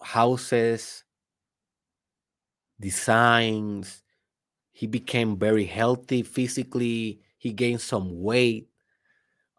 houses, 0.00 1.04
designs. 2.80 4.02
He 4.82 4.88
became 4.88 5.38
very 5.38 5.64
healthy 5.64 6.24
physically. 6.24 7.20
He 7.38 7.52
gained 7.52 7.80
some 7.80 8.20
weight. 8.20 8.68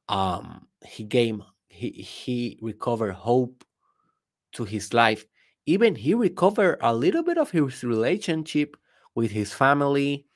Um, 0.09 0.67
he 0.85 1.05
gained 1.05 1.43
he 1.69 1.91
he 1.91 2.59
recovered 2.61 3.13
hope 3.13 3.63
to 4.51 4.65
his 4.65 4.93
life. 4.93 5.23
Even 5.65 5.95
he 5.95 6.13
recovered 6.13 6.77
a 6.81 6.93
little 6.93 7.23
bit 7.23 7.37
of 7.37 7.51
his 7.51 7.85
relationship 7.85 8.75
with 9.15 9.31
his 9.31 9.53
family 9.53 10.27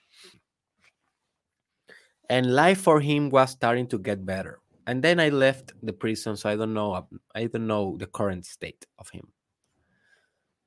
and 2.29 2.55
life 2.55 2.79
for 2.79 3.01
him 3.01 3.29
was 3.29 3.51
starting 3.51 3.87
to 3.87 3.99
get 3.99 4.25
better. 4.25 4.61
And 4.85 5.03
then 5.03 5.19
I 5.19 5.27
left 5.27 5.73
the 5.83 5.91
prison, 5.91 6.37
so 6.37 6.49
I 6.49 6.55
don't 6.55 6.73
know. 6.73 7.09
I 7.35 7.47
don't 7.47 7.67
know 7.67 7.97
the 7.97 8.07
current 8.07 8.45
state 8.45 8.85
of 8.97 9.09
him. 9.09 9.33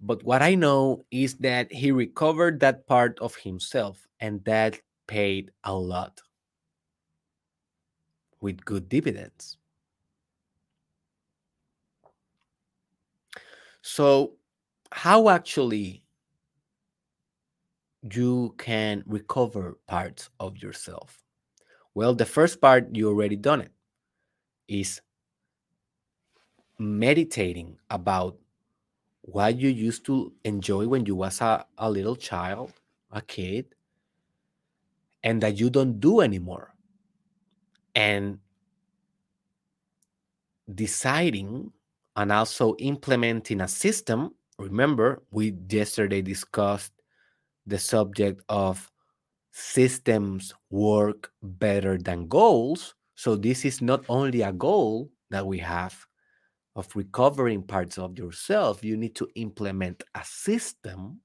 But 0.00 0.22
what 0.24 0.42
I 0.42 0.54
know 0.54 1.04
is 1.10 1.36
that 1.36 1.72
he 1.72 1.92
recovered 1.92 2.60
that 2.60 2.86
part 2.86 3.18
of 3.20 3.36
himself, 3.36 4.08
and 4.18 4.42
that 4.44 4.80
paid 5.06 5.52
a 5.64 5.74
lot 5.74 6.20
with 8.40 8.64
good 8.64 8.88
dividends. 8.88 9.58
So, 13.82 14.36
how 14.92 15.28
actually 15.28 16.02
you 18.02 18.54
can 18.58 19.02
recover 19.06 19.78
parts 19.86 20.30
of 20.38 20.58
yourself? 20.58 21.22
Well, 21.94 22.14
the 22.14 22.26
first 22.26 22.60
part 22.60 22.94
you 22.94 23.08
already 23.08 23.36
done 23.36 23.60
it 23.60 23.72
is 24.68 25.00
meditating 26.78 27.78
about 27.90 28.38
what 29.32 29.58
you 29.58 29.68
used 29.68 30.04
to 30.06 30.32
enjoy 30.44 30.86
when 30.88 31.06
you 31.06 31.14
was 31.14 31.40
a, 31.40 31.64
a 31.78 31.90
little 31.90 32.16
child, 32.16 32.72
a 33.10 33.22
kid, 33.22 33.66
and 35.22 35.42
that 35.42 35.58
you 35.58 35.70
don't 35.70 36.00
do 36.00 36.20
anymore. 36.20 36.74
And 37.94 38.38
deciding 40.74 41.72
and 42.16 42.32
also 42.32 42.74
implementing 42.78 43.60
a 43.60 43.68
system. 43.68 44.34
Remember, 44.58 45.22
we 45.30 45.54
yesterday 45.68 46.22
discussed 46.22 46.92
the 47.66 47.78
subject 47.78 48.42
of 48.48 48.90
systems 49.52 50.54
work 50.70 51.32
better 51.42 51.98
than 51.98 52.28
goals. 52.28 52.94
So, 53.14 53.36
this 53.36 53.64
is 53.64 53.82
not 53.82 54.04
only 54.08 54.42
a 54.42 54.52
goal 54.52 55.10
that 55.30 55.46
we 55.46 55.58
have 55.58 56.06
of 56.80 56.96
recovering 56.96 57.62
parts 57.62 57.98
of 57.98 58.18
yourself, 58.18 58.82
you 58.82 58.96
need 58.96 59.14
to 59.14 59.28
implement 59.34 60.02
a 60.14 60.24
system 60.24 61.20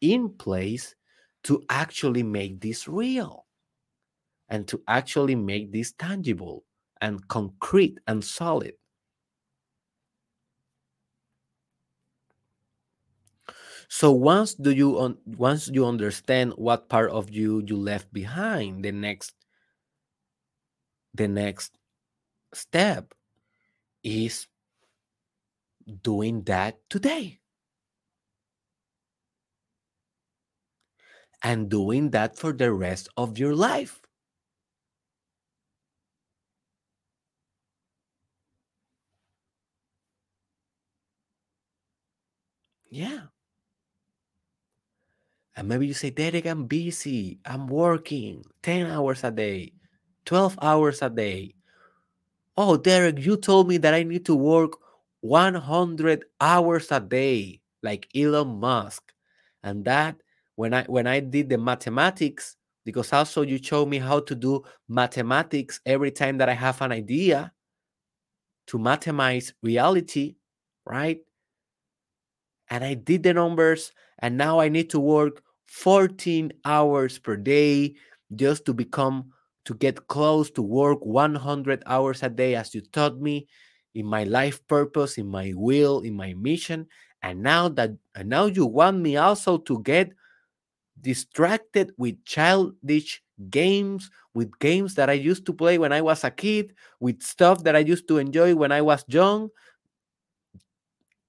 in 0.00 0.30
place 0.30 0.94
to 1.42 1.64
actually 1.68 2.22
make 2.22 2.60
this 2.60 2.86
real 2.86 3.46
and 4.48 4.68
to 4.68 4.80
actually 4.86 5.34
make 5.34 5.72
this 5.72 5.92
tangible 5.92 6.64
and 7.00 7.26
concrete 7.26 7.98
and 8.06 8.22
solid. 8.22 8.74
So 13.88 14.12
once 14.12 14.54
do 14.54 14.70
you 14.70 15.00
un- 15.00 15.18
once 15.26 15.68
you 15.68 15.84
understand 15.84 16.52
what 16.56 16.88
part 16.88 17.10
of 17.10 17.28
you 17.30 17.62
you 17.66 17.76
left 17.76 18.12
behind, 18.12 18.84
the 18.84 18.92
next 18.92 19.34
the 21.12 21.26
next 21.26 21.76
step 22.54 23.12
is 24.04 24.46
doing 26.02 26.42
that 26.44 26.80
today. 26.90 27.40
And 31.42 31.68
doing 31.70 32.10
that 32.10 32.36
for 32.36 32.52
the 32.52 32.72
rest 32.72 33.08
of 33.16 33.38
your 33.38 33.54
life. 33.54 34.00
Yeah. 42.90 43.26
And 45.56 45.66
maybe 45.68 45.86
you 45.86 45.94
say, 45.94 46.10
Derek, 46.10 46.44
I'm 46.46 46.66
busy. 46.66 47.38
I'm 47.46 47.66
working 47.66 48.44
10 48.62 48.86
hours 48.86 49.24
a 49.24 49.30
day, 49.30 49.72
12 50.26 50.58
hours 50.60 51.00
a 51.00 51.08
day. 51.08 51.54
Oh, 52.56 52.76
Derek, 52.78 53.18
you 53.18 53.36
told 53.36 53.68
me 53.68 53.76
that 53.78 53.92
I 53.94 54.02
need 54.04 54.24
to 54.26 54.34
work 54.34 54.72
100 55.22 56.26
hours 56.40 56.92
a 56.92 57.00
day, 57.00 57.62
like 57.82 58.08
Elon 58.14 58.60
Musk. 58.60 59.14
And 59.64 59.84
that, 59.86 60.16
when 60.56 60.74
I 60.74 60.84
when 60.84 61.06
I 61.08 61.20
did 61.20 61.48
the 61.50 61.58
mathematics, 61.58 62.56
because 62.84 63.12
also 63.12 63.42
you 63.42 63.58
showed 63.62 63.88
me 63.88 63.98
how 63.98 64.20
to 64.20 64.34
do 64.34 64.64
mathematics 64.88 65.80
every 65.86 66.10
time 66.12 66.38
that 66.38 66.50
I 66.50 66.54
have 66.54 66.82
an 66.82 66.92
idea 66.92 67.52
to 68.66 68.78
mathematize 68.78 69.52
reality, 69.62 70.34
right? 70.84 71.20
And 72.70 72.84
I 72.84 72.94
did 72.94 73.22
the 73.22 73.34
numbers 73.34 73.92
and 74.18 74.36
now 74.36 74.58
I 74.60 74.68
need 74.68 74.90
to 74.90 75.00
work 75.00 75.42
14 75.66 76.52
hours 76.64 77.18
per 77.18 77.36
day 77.36 77.94
just 78.34 78.64
to 78.66 78.74
become 78.74 79.32
to 79.64 79.74
get 79.74 80.08
close 80.08 80.50
to 80.52 80.62
work 80.62 81.04
100 81.04 81.82
hours 81.86 82.22
a 82.22 82.28
day 82.28 82.54
as 82.56 82.74
you 82.74 82.80
taught 82.80 83.20
me 83.20 83.46
in 83.94 84.06
my 84.06 84.24
life 84.24 84.66
purpose 84.68 85.18
in 85.18 85.26
my 85.26 85.52
will 85.56 86.00
in 86.00 86.14
my 86.14 86.32
mission 86.34 86.86
and 87.22 87.42
now 87.42 87.68
that 87.68 87.90
and 88.14 88.28
now 88.28 88.46
you 88.46 88.66
want 88.66 88.98
me 88.98 89.16
also 89.16 89.58
to 89.58 89.82
get 89.82 90.12
distracted 91.00 91.92
with 91.98 92.22
childish 92.24 93.22
games 93.50 94.10
with 94.34 94.50
games 94.60 94.94
that 94.94 95.10
i 95.10 95.12
used 95.12 95.44
to 95.44 95.52
play 95.52 95.76
when 95.78 95.92
i 95.92 96.00
was 96.00 96.24
a 96.24 96.30
kid 96.30 96.72
with 97.00 97.22
stuff 97.22 97.64
that 97.64 97.76
i 97.76 97.80
used 97.80 98.08
to 98.08 98.18
enjoy 98.18 98.54
when 98.54 98.72
i 98.72 98.80
was 98.80 99.04
young 99.08 99.50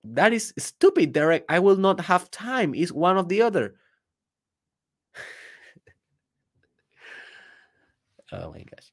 that 0.03 0.33
is 0.33 0.53
stupid, 0.57 1.13
Derek. 1.13 1.45
I 1.47 1.59
will 1.59 1.77
not 1.77 2.01
have 2.01 2.29
time. 2.29 2.75
It's 2.75 2.91
one 2.91 3.17
of 3.17 3.29
the 3.29 3.41
other. 3.41 3.75
oh 8.33 8.51
my 8.51 8.63
gosh. 8.63 8.91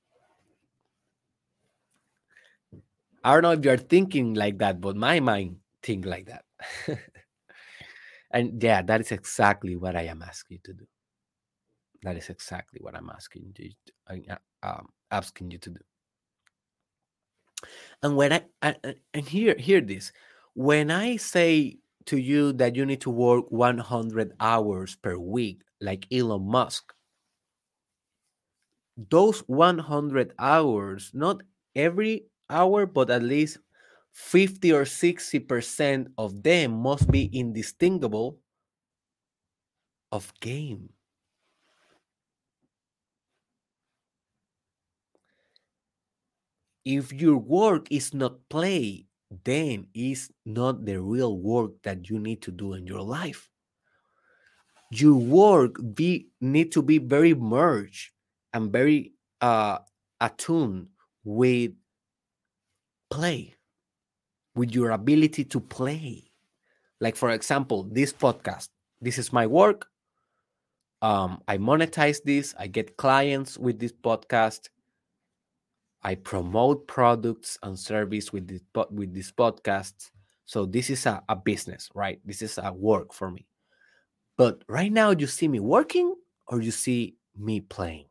I 3.22 3.34
don't 3.34 3.42
know 3.42 3.52
if 3.52 3.64
you're 3.64 3.76
thinking 3.76 4.34
like 4.34 4.58
that, 4.58 4.80
but 4.80 4.96
my 4.96 5.20
mind 5.20 5.56
think 5.82 6.06
like 6.06 6.26
that. 6.26 6.44
and 8.30 8.62
yeah, 8.62 8.82
that 8.82 9.00
is 9.00 9.12
exactly 9.12 9.76
what 9.76 9.96
I 9.96 10.02
am 10.02 10.22
asking 10.22 10.56
you 10.56 10.60
to 10.64 10.80
do. 10.80 10.86
That 12.02 12.16
is 12.16 12.30
exactly 12.30 12.80
what 12.82 12.96
I'm 12.96 13.10
asking 13.10 13.54
you, 13.58 13.70
to, 14.08 14.38
um, 14.62 14.88
asking 15.10 15.50
you 15.50 15.58
to 15.58 15.70
do. 15.70 15.80
And 18.02 18.16
when 18.16 18.32
I, 18.32 18.42
I 18.62 18.74
and 19.12 19.28
hear 19.28 19.54
hear 19.58 19.82
this, 19.82 20.12
when 20.54 20.90
I 20.90 21.16
say 21.16 21.78
to 22.06 22.16
you 22.16 22.54
that 22.54 22.74
you 22.74 22.86
need 22.86 23.02
to 23.02 23.10
work 23.10 23.44
100 23.50 24.32
hours 24.40 24.96
per 24.96 25.18
week, 25.18 25.60
like 25.80 26.06
Elon 26.10 26.50
Musk, 26.50 26.94
those 28.96 29.40
100 29.40 30.32
hours, 30.38 31.10
not 31.12 31.42
every 31.76 32.29
hour, 32.50 32.86
but 32.86 33.10
at 33.10 33.22
least 33.22 33.58
50 34.12 34.72
or 34.72 34.84
60% 34.84 36.12
of 36.18 36.42
them 36.42 36.72
must 36.72 37.10
be 37.10 37.30
indistinguishable 37.32 38.40
of 40.12 40.32
game. 40.40 40.90
If 46.84 47.12
your 47.12 47.38
work 47.38 47.86
is 47.90 48.12
not 48.12 48.48
play, 48.50 49.06
then 49.30 49.88
is 49.94 50.30
not 50.44 50.84
the 50.84 51.00
real 51.00 51.38
work 51.38 51.82
that 51.82 52.10
you 52.10 52.18
need 52.18 52.42
to 52.42 52.50
do 52.50 52.74
in 52.74 52.86
your 52.86 53.02
life. 53.02 53.48
Your 54.90 55.14
work 55.14 55.76
be 55.94 56.28
need 56.40 56.72
to 56.72 56.82
be 56.82 56.98
very 56.98 57.34
merged 57.34 58.10
and 58.52 58.72
very 58.72 59.12
uh, 59.40 59.78
attuned 60.20 60.88
with 61.22 61.72
play, 63.10 63.54
with 64.54 64.72
your 64.72 64.90
ability 64.90 65.44
to 65.44 65.60
play. 65.60 66.30
Like 67.00 67.16
for 67.16 67.30
example, 67.30 67.88
this 67.90 68.12
podcast. 68.12 68.68
This 69.00 69.18
is 69.18 69.32
my 69.32 69.46
work. 69.46 69.86
Um, 71.02 71.42
I 71.48 71.56
monetize 71.56 72.22
this. 72.22 72.54
I 72.58 72.66
get 72.66 72.96
clients 72.96 73.56
with 73.56 73.78
this 73.78 73.92
podcast. 73.92 74.68
I 76.02 76.14
promote 76.14 76.86
products 76.86 77.58
and 77.62 77.78
service 77.78 78.32
with 78.32 78.48
this 78.48 78.60
with 78.90 79.14
these 79.14 79.32
podcasts. 79.32 80.10
So 80.44 80.66
this 80.66 80.90
is 80.90 81.06
a, 81.06 81.22
a 81.28 81.36
business, 81.36 81.88
right? 81.94 82.20
This 82.24 82.42
is 82.42 82.58
a 82.58 82.72
work 82.72 83.14
for 83.14 83.30
me. 83.30 83.46
But 84.36 84.62
right 84.68 84.92
now, 84.92 85.10
you 85.10 85.26
see 85.26 85.48
me 85.48 85.60
working 85.60 86.14
or 86.48 86.60
you 86.60 86.70
see 86.70 87.16
me 87.36 87.60
playing. 87.60 88.09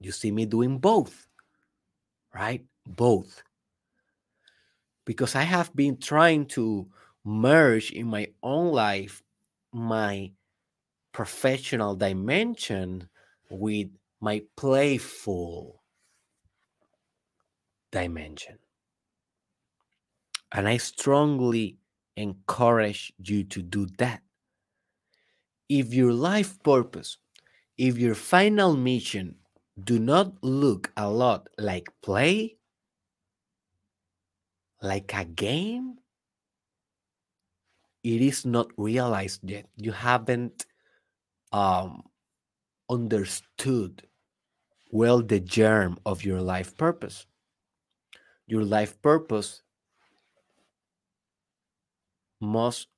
You 0.00 0.12
see 0.12 0.30
me 0.30 0.46
doing 0.46 0.78
both, 0.78 1.26
right? 2.34 2.64
Both. 2.86 3.42
Because 5.04 5.34
I 5.34 5.42
have 5.42 5.74
been 5.74 5.98
trying 5.98 6.46
to 6.56 6.88
merge 7.24 7.90
in 7.92 8.06
my 8.06 8.28
own 8.42 8.72
life 8.72 9.22
my 9.72 10.32
professional 11.12 11.94
dimension 11.94 13.08
with 13.50 13.88
my 14.20 14.42
playful 14.56 15.82
dimension. 17.90 18.58
And 20.52 20.66
I 20.66 20.78
strongly 20.78 21.78
encourage 22.16 23.12
you 23.18 23.44
to 23.44 23.62
do 23.62 23.86
that. 23.98 24.22
If 25.68 25.94
your 25.94 26.12
life 26.12 26.60
purpose 26.62 27.18
if 27.80 27.96
your 27.96 28.14
final 28.14 28.76
mission 28.76 29.36
do 29.78 29.98
not 29.98 30.42
look 30.42 30.92
a 30.96 31.08
lot 31.10 31.48
like 31.58 31.88
play, 32.02 32.56
like 34.82 35.12
a 35.14 35.24
game, 35.24 35.98
it 38.02 38.20
is 38.22 38.44
not 38.44 38.70
realized 38.76 39.48
yet. 39.48 39.66
You 39.76 39.92
haven't 39.92 40.66
um, 41.52 42.04
understood 42.90 44.06
well 44.92 45.22
the 45.22 45.40
germ 45.40 45.98
of 46.06 46.24
your 46.24 46.40
life 46.42 46.76
purpose. 46.76 47.26
Your 48.46 48.64
life 48.66 49.00
purpose 49.00 49.62
must 52.40 52.88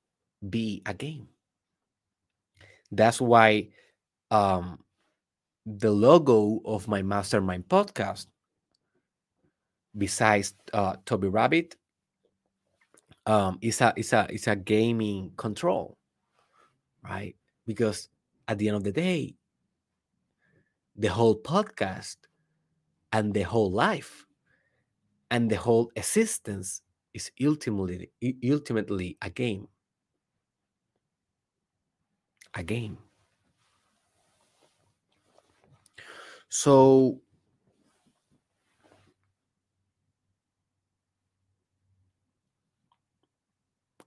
be 0.49 0.81
a 0.85 0.93
game. 0.93 1.29
That's 2.91 3.19
why 3.21 3.69
um, 4.31 4.82
the 5.65 5.91
logo 5.91 6.61
of 6.65 6.87
my 6.87 7.01
mastermind 7.01 7.67
podcast, 7.69 8.27
besides 9.97 10.55
uh, 10.73 10.97
Toby 11.05 11.29
Rabbit, 11.29 11.75
um, 13.25 13.57
is 13.61 13.79
a 13.81 13.93
is 13.95 14.11
a 14.13 14.27
is 14.29 14.47
a 14.47 14.55
gaming 14.55 15.31
control, 15.37 15.97
right? 17.03 17.35
Because 17.65 18.09
at 18.47 18.57
the 18.57 18.67
end 18.67 18.77
of 18.77 18.83
the 18.83 18.91
day, 18.91 19.35
the 20.97 21.07
whole 21.07 21.39
podcast 21.39 22.17
and 23.13 23.33
the 23.33 23.43
whole 23.43 23.71
life 23.71 24.25
and 25.31 25.49
the 25.49 25.55
whole 25.55 25.91
existence 25.95 26.81
is 27.13 27.31
ultimately 27.43 28.11
ultimately 28.51 29.17
a 29.21 29.29
game. 29.29 29.67
A 32.55 32.63
game 32.63 32.97
so 36.59 37.21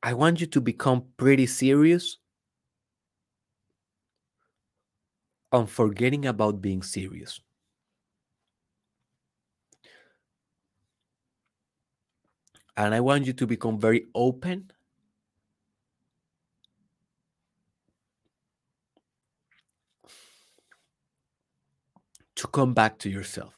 i 0.02 0.14
want 0.14 0.40
you 0.40 0.46
to 0.46 0.58
become 0.60 1.04
pretty 1.18 1.44
serious 1.46 2.16
on 5.50 5.66
forgetting 5.66 6.24
about 6.24 6.62
being 6.62 6.84
serious. 6.84 7.40
And 12.76 12.94
I 12.94 13.00
want 13.00 13.26
you 13.26 13.32
to 13.34 13.46
become 13.46 13.78
very 13.78 14.06
open 14.14 14.70
to 22.36 22.46
come 22.46 22.74
back 22.74 22.98
to 22.98 23.10
yourself. 23.10 23.54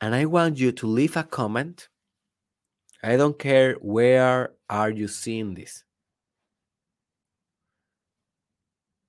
And 0.00 0.14
I 0.14 0.24
want 0.24 0.58
you 0.58 0.72
to 0.72 0.86
leave 0.86 1.16
a 1.16 1.22
comment. 1.22 1.88
I 3.02 3.16
don't 3.16 3.38
care 3.38 3.74
where 3.74 4.52
are 4.68 4.90
you 4.90 5.06
seeing 5.06 5.54
this. 5.54 5.84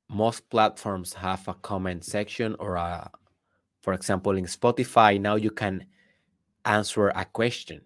Most 0.09 0.49
platforms 0.49 1.13
have 1.13 1.47
a 1.47 1.55
comment 1.55 2.05
section 2.05 2.55
or 2.59 2.75
a 2.75 3.09
for 3.83 3.93
example, 3.93 4.37
in 4.37 4.45
Spotify, 4.45 5.19
now 5.19 5.35
you 5.35 5.51
can 5.51 5.85
answer 6.63 7.09
a 7.09 7.25
question 7.25 7.81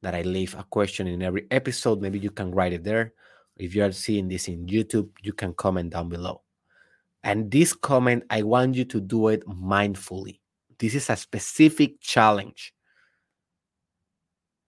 that 0.00 0.14
I 0.14 0.22
leave 0.22 0.54
a 0.54 0.62
question 0.62 1.08
in 1.08 1.22
every 1.22 1.48
episode. 1.50 2.00
Maybe 2.00 2.20
you 2.20 2.30
can 2.30 2.52
write 2.52 2.72
it 2.72 2.84
there. 2.84 3.14
If 3.58 3.74
you 3.74 3.84
are 3.84 3.92
seeing 3.92 4.28
this 4.28 4.48
in 4.48 4.66
YouTube, 4.66 5.10
you 5.22 5.32
can 5.32 5.52
comment 5.54 5.90
down 5.90 6.08
below. 6.08 6.42
And 7.24 7.50
this 7.50 7.72
comment, 7.72 8.24
I 8.30 8.42
want 8.42 8.76
you 8.76 8.84
to 8.86 9.00
do 9.00 9.28
it 9.28 9.46
mindfully. 9.46 10.40
This 10.78 10.94
is 10.94 11.10
a 11.10 11.16
specific 11.16 12.00
challenge 12.00 12.72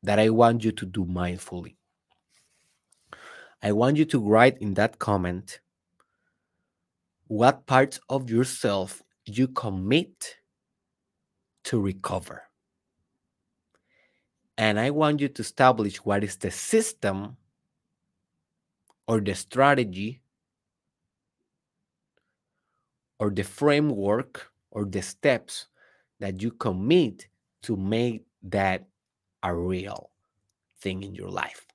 that 0.02 0.18
I 0.18 0.30
want 0.30 0.64
you 0.64 0.72
to 0.72 0.86
do 0.86 1.04
mindfully. 1.04 1.76
I 3.62 3.72
want 3.72 3.96
you 3.96 4.04
to 4.06 4.18
write 4.18 4.58
in 4.58 4.74
that 4.74 4.98
comment 4.98 5.60
what 7.28 7.66
parts 7.66 8.00
of 8.08 8.28
yourself 8.28 9.02
you 9.26 9.46
commit 9.46 10.36
to 11.64 11.80
recover. 11.80 12.42
And 14.58 14.80
I 14.80 14.90
want 14.90 15.20
you 15.20 15.28
to 15.28 15.42
establish 15.42 15.98
what 15.98 16.24
is 16.24 16.36
the 16.36 16.50
system 16.50 17.36
or 19.10 19.18
the 19.18 19.34
strategy 19.34 20.22
or 23.18 23.30
the 23.30 23.42
framework 23.42 24.52
or 24.70 24.84
the 24.84 25.02
steps 25.02 25.66
that 26.20 26.40
you 26.40 26.52
commit 26.52 27.26
to 27.60 27.76
make 27.76 28.22
that 28.44 28.86
a 29.42 29.52
real 29.52 30.10
thing 30.80 31.02
in 31.02 31.12
your 31.12 31.28
life. 31.28 31.66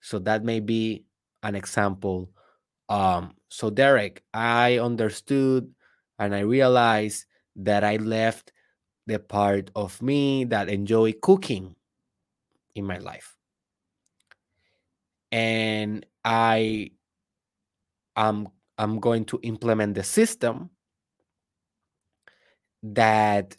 So 0.00 0.20
that 0.20 0.44
may 0.44 0.60
be 0.60 1.02
an 1.42 1.56
example. 1.56 2.30
Um, 2.88 3.34
so, 3.48 3.68
Derek, 3.68 4.22
I 4.32 4.78
understood 4.78 5.74
and 6.20 6.36
I 6.36 6.46
realized 6.46 7.26
that 7.56 7.82
I 7.82 7.96
left 7.96 8.52
the 9.08 9.18
part 9.18 9.72
of 9.74 10.00
me 10.00 10.44
that 10.44 10.68
enjoy 10.68 11.14
cooking 11.20 11.74
in 12.76 12.86
my 12.86 12.98
life. 12.98 13.34
And 15.32 16.06
I 16.24 16.92
am 18.16 18.48
I'm 18.78 19.00
going 19.00 19.24
to 19.26 19.38
implement 19.42 19.94
the 19.94 20.02
system 20.02 20.70
that 22.82 23.56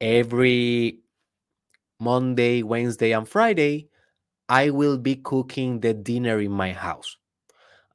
every 0.00 1.00
Monday, 2.00 2.62
Wednesday, 2.62 3.12
and 3.12 3.28
Friday, 3.28 3.88
I 4.48 4.70
will 4.70 4.98
be 4.98 5.16
cooking 5.16 5.80
the 5.80 5.94
dinner 5.94 6.40
in 6.40 6.52
my 6.52 6.72
house. 6.72 7.16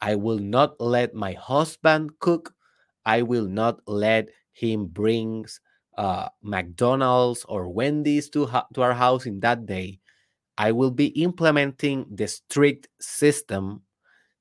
I 0.02 0.16
will 0.16 0.40
not 0.40 0.80
let 0.82 1.14
my 1.14 1.34
husband 1.34 2.20
cook. 2.20 2.54
I 3.06 3.24
will 3.24 3.48
not 3.48 3.82
let 3.88 4.30
him 4.54 4.88
bring 4.88 5.46
uh, 5.98 6.30
McDonald's 6.44 7.46
or 7.50 7.70
Wendy's 7.70 8.30
to, 8.32 8.46
ha- 8.48 8.68
to 8.74 8.82
our 8.82 8.94
house 8.94 9.26
in 9.26 9.40
that 9.42 9.66
day, 9.66 10.00
I 10.60 10.74
will 10.74 10.92
be 10.92 11.08
implementing 11.24 12.06
the 12.12 12.28
strict 12.28 12.90
system 13.00 13.84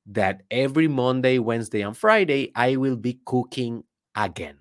that 0.06 0.42
every 0.50 0.88
Monday, 0.88 1.38
Wednesday, 1.38 1.82
and 1.82 1.96
Friday, 1.96 2.50
I 2.56 2.74
will 2.74 2.96
be 2.96 3.20
cooking 3.24 3.84
again. 4.16 4.58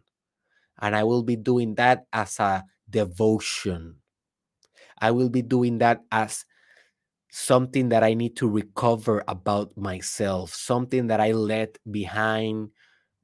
And 0.80 0.96
I 0.96 1.04
will 1.04 1.24
be 1.24 1.36
doing 1.36 1.74
that 1.76 2.06
as 2.14 2.40
a 2.40 2.64
devotion. 2.88 3.96
I 5.02 5.10
will 5.10 5.30
be 5.30 5.42
doing 5.42 5.80
that 5.80 6.02
as 6.12 6.46
something 7.32 7.90
that 7.90 8.04
I 8.04 8.14
need 8.14 8.36
to 8.38 8.48
recover 8.48 9.24
about 9.28 9.76
myself, 9.76 10.54
something 10.54 11.08
that 11.08 11.20
I 11.20 11.32
let 11.32 11.80
behind 11.90 12.70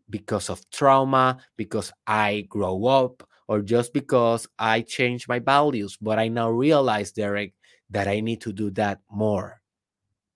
because 0.09 0.49
of 0.49 0.67
trauma, 0.71 1.37
because 1.55 1.91
I 2.07 2.47
grow 2.49 2.85
up, 2.85 3.29
or 3.47 3.61
just 3.61 3.93
because 3.93 4.47
I 4.57 4.81
changed 4.81 5.29
my 5.29 5.37
values. 5.37 5.97
But 6.01 6.17
I 6.17 6.29
now 6.29 6.49
realize, 6.49 7.11
Derek, 7.11 7.53
that 7.93 8.07
I 8.07 8.19
need 8.21 8.41
to 8.41 8.53
do 8.53 8.69
that 8.71 9.01
more 9.11 9.61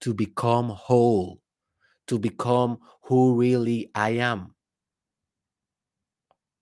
to 0.02 0.14
become 0.14 0.70
whole, 0.70 1.42
to 2.08 2.20
become 2.20 2.80
who 3.04 3.36
really 3.40 3.92
I 3.96 4.12
am, 4.12 4.56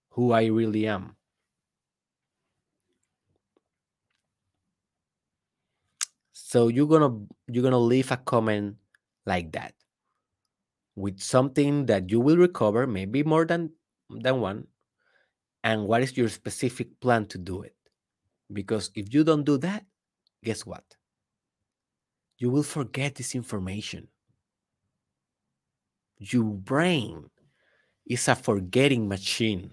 who 0.10 0.32
I 0.32 0.46
really 0.48 0.88
am. 0.88 1.16
So 6.34 6.68
you're 6.68 6.88
gonna 6.88 7.26
you're 7.48 7.64
gonna 7.64 7.80
leave 7.80 8.12
a 8.12 8.18
comment 8.18 8.78
like 9.26 9.52
that 9.54 9.74
with 10.96 11.20
something 11.20 11.86
that 11.88 12.10
you 12.10 12.20
will 12.20 12.38
recover, 12.38 12.88
maybe 12.88 13.24
more 13.24 13.46
than 13.46 13.72
than 14.10 14.40
one, 14.40 14.68
and 15.64 15.88
what 15.88 16.02
is 16.04 16.18
your 16.18 16.30
specific 16.30 17.00
plan 17.02 17.26
to 17.28 17.38
do 17.38 17.62
it? 17.64 17.76
Because 18.54 18.92
if 18.96 19.14
you 19.14 19.24
don't 19.24 19.46
do 19.46 19.58
that, 19.60 19.86
guess 20.46 20.66
what? 20.66 20.84
You 22.38 22.50
will 22.50 22.64
forget 22.64 23.16
this 23.16 23.36
information. 23.36 24.08
Your 26.20 26.44
brain 26.44 27.30
is 28.06 28.28
a 28.28 28.36
forgetting 28.36 29.08
machine. 29.08 29.72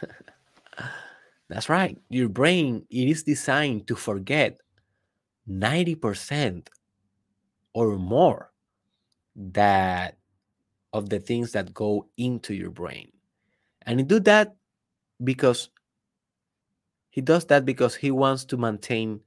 That's 1.48 1.68
right. 1.68 1.98
Your 2.08 2.28
brain 2.28 2.86
it 2.88 3.08
is 3.08 3.24
designed 3.24 3.86
to 3.88 3.96
forget 3.96 4.58
90% 5.48 6.68
or 7.74 7.98
more 7.98 8.50
that 9.36 10.16
of 10.92 11.08
the 11.08 11.18
things 11.18 11.52
that 11.52 11.74
go 11.74 12.06
into 12.16 12.54
your 12.54 12.70
brain. 12.70 13.10
And 13.84 13.98
you 13.98 14.06
do 14.06 14.20
that 14.20 14.54
because 15.22 15.70
he 17.10 17.20
does 17.20 17.46
that 17.46 17.64
because 17.64 17.94
he 17.94 18.10
wants 18.10 18.44
to 18.46 18.56
maintain 18.56 19.20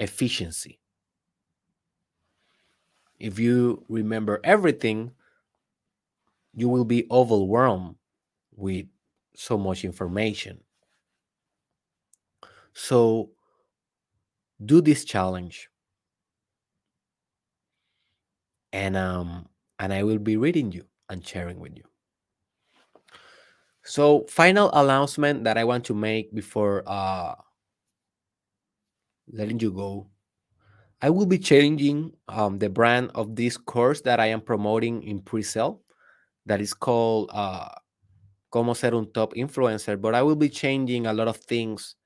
efficiency. 0.00 0.80
if 3.20 3.38
you 3.38 3.84
remember 3.88 4.40
everything, 4.42 5.12
you 6.54 6.68
will 6.68 6.84
be 6.84 7.06
overwhelmed 7.10 7.96
with 8.56 8.86
so 9.34 9.56
much 9.58 9.84
information. 9.84 10.60
So, 12.72 13.30
do 14.64 14.80
this 14.80 15.04
challenge, 15.04 15.68
and 18.72 18.96
um, 18.96 19.48
and 19.78 19.92
I 19.92 20.02
will 20.02 20.18
be 20.18 20.36
reading 20.36 20.72
you 20.72 20.84
and 21.08 21.26
sharing 21.26 21.58
with 21.60 21.76
you. 21.76 21.84
So, 23.82 24.24
final 24.28 24.70
announcement 24.72 25.44
that 25.44 25.56
I 25.58 25.64
want 25.64 25.84
to 25.86 25.94
make 25.94 26.34
before 26.34 26.82
uh, 26.86 27.34
letting 29.32 29.60
you 29.60 29.72
go. 29.72 30.08
I 31.02 31.10
will 31.10 31.26
be 31.26 31.38
changing 31.38 32.12
um, 32.28 32.58
the 32.58 32.68
brand 32.68 33.10
of 33.14 33.34
this 33.34 33.56
course 33.56 34.02
that 34.02 34.20
I 34.20 34.26
am 34.26 34.40
promoting 34.40 35.02
in 35.02 35.20
pre-sale. 35.20 35.80
That 36.46 36.60
is 36.60 36.74
called 36.74 37.30
uh, 37.32 37.68
"Cómo 38.52 38.76
ser 38.76 38.94
un 38.94 39.10
top 39.12 39.34
influencer." 39.34 40.00
But 40.00 40.14
I 40.14 40.22
will 40.22 40.36
be 40.36 40.48
changing 40.48 41.06
a 41.06 41.12
lot 41.12 41.28
of 41.28 41.36
things 41.36 41.96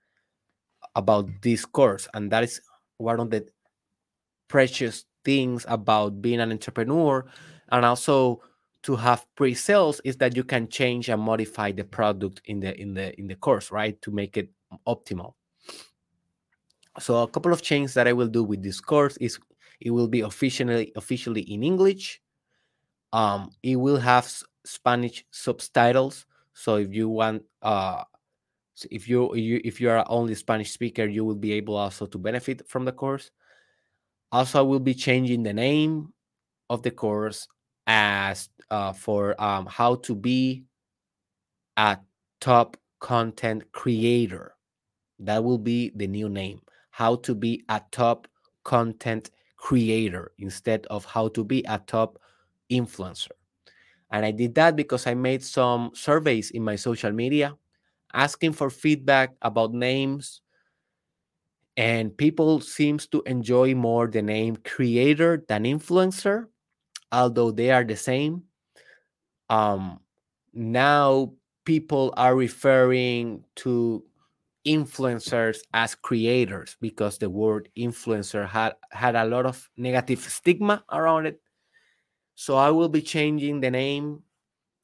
about 0.94 1.28
this 1.42 1.64
course, 1.64 2.06
and 2.14 2.30
that 2.30 2.44
is 2.44 2.60
one 2.98 3.18
of 3.18 3.30
the 3.30 3.46
precious 4.48 5.06
things 5.24 5.64
about 5.68 6.20
being 6.22 6.40
an 6.40 6.52
entrepreneur, 6.52 7.24
and 7.72 7.84
also 7.84 8.42
to 8.82 8.94
have 8.94 9.26
pre-sales 9.34 10.00
is 10.04 10.16
that 10.18 10.36
you 10.36 10.44
can 10.44 10.68
change 10.68 11.08
and 11.08 11.22
modify 11.22 11.72
the 11.72 11.84
product 11.84 12.42
in 12.44 12.60
the 12.60 12.78
in 12.78 12.94
the 12.94 13.18
in 13.18 13.26
the 13.26 13.34
course, 13.34 13.72
right, 13.72 14.00
to 14.02 14.10
make 14.10 14.36
it 14.36 14.50
optimal. 14.86 15.34
So 17.00 17.22
a 17.22 17.28
couple 17.28 17.52
of 17.52 17.62
changes 17.62 17.94
that 17.94 18.06
I 18.06 18.12
will 18.12 18.28
do 18.28 18.44
with 18.44 18.62
this 18.62 18.80
course 18.80 19.16
is 19.18 19.38
it 19.80 19.90
will 19.90 20.08
be 20.08 20.20
officially 20.20 20.92
officially 20.96 21.42
in 21.42 21.62
English. 21.62 22.20
Um, 23.12 23.50
it 23.62 23.76
will 23.76 23.98
have 23.98 24.30
Spanish 24.64 25.24
subtitles. 25.30 26.26
So 26.52 26.76
if 26.76 26.94
you 26.94 27.08
want, 27.08 27.42
uh, 27.62 28.04
if 28.90 29.08
you, 29.08 29.34
you 29.34 29.60
if 29.64 29.80
you 29.80 29.90
are 29.90 30.04
only 30.08 30.34
Spanish 30.34 30.72
speaker, 30.72 31.06
you 31.06 31.24
will 31.24 31.34
be 31.34 31.52
able 31.52 31.76
also 31.76 32.06
to 32.06 32.18
benefit 32.18 32.68
from 32.68 32.84
the 32.84 32.92
course. 32.92 33.30
Also, 34.32 34.58
I 34.58 34.62
will 34.62 34.80
be 34.80 34.94
changing 34.94 35.42
the 35.42 35.52
name 35.52 36.12
of 36.70 36.82
the 36.82 36.90
course 36.90 37.46
as 37.86 38.48
uh, 38.70 38.92
for 38.92 39.40
um, 39.40 39.66
how 39.66 39.96
to 39.96 40.14
be 40.14 40.64
a 41.76 41.98
top 42.40 42.76
content 43.00 43.70
creator. 43.72 44.54
That 45.20 45.44
will 45.44 45.58
be 45.58 45.92
the 45.94 46.06
new 46.06 46.28
name. 46.28 46.62
How 46.94 47.16
to 47.26 47.34
be 47.34 47.64
a 47.68 47.82
top 47.90 48.28
content 48.62 49.30
creator 49.56 50.30
instead 50.38 50.86
of 50.86 51.04
how 51.04 51.26
to 51.34 51.42
be 51.42 51.64
a 51.66 51.78
top 51.78 52.20
influencer. 52.70 53.34
And 54.12 54.24
I 54.24 54.30
did 54.30 54.54
that 54.54 54.76
because 54.76 55.06
I 55.08 55.14
made 55.14 55.42
some 55.42 55.90
surveys 55.92 56.52
in 56.52 56.62
my 56.62 56.76
social 56.76 57.10
media 57.10 57.56
asking 58.14 58.52
for 58.52 58.70
feedback 58.70 59.34
about 59.42 59.74
names 59.74 60.40
and 61.76 62.16
people 62.16 62.60
seems 62.60 63.06
to 63.08 63.22
enjoy 63.26 63.74
more 63.74 64.06
the 64.06 64.22
name 64.22 64.56
creator 64.62 65.44
than 65.48 65.64
influencer 65.64 66.46
although 67.10 67.50
they 67.50 67.70
are 67.70 67.82
the 67.82 67.96
same 67.96 68.42
um 69.50 69.98
now 70.52 71.32
people 71.64 72.14
are 72.16 72.36
referring 72.36 73.42
to 73.56 74.04
influencers 74.66 75.58
as 75.74 75.94
creators 75.94 76.76
because 76.80 77.18
the 77.18 77.28
word 77.28 77.68
influencer 77.76 78.48
had 78.48 78.74
had 78.90 79.14
a 79.14 79.24
lot 79.24 79.46
of 79.46 79.68
negative 79.76 80.20
stigma 80.20 80.82
around 80.90 81.26
it. 81.26 81.40
So 82.34 82.56
i 82.56 82.70
will 82.70 82.88
be 82.88 83.02
changing 83.02 83.60
the 83.60 83.70
name 83.70 84.22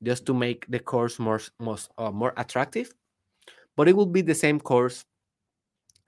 just 0.03 0.27
to 0.27 0.35
make 0.35 0.67
the 0.69 0.79
course 0.79 1.19
more 1.19 1.41
most 1.59 1.91
uh, 1.99 2.11
more 2.11 2.33
attractive 2.37 2.93
but 3.77 3.89
it 3.89 3.97
will 3.97 4.07
be 4.07 4.21
the 4.23 4.35
same 4.35 4.61
course. 4.61 5.05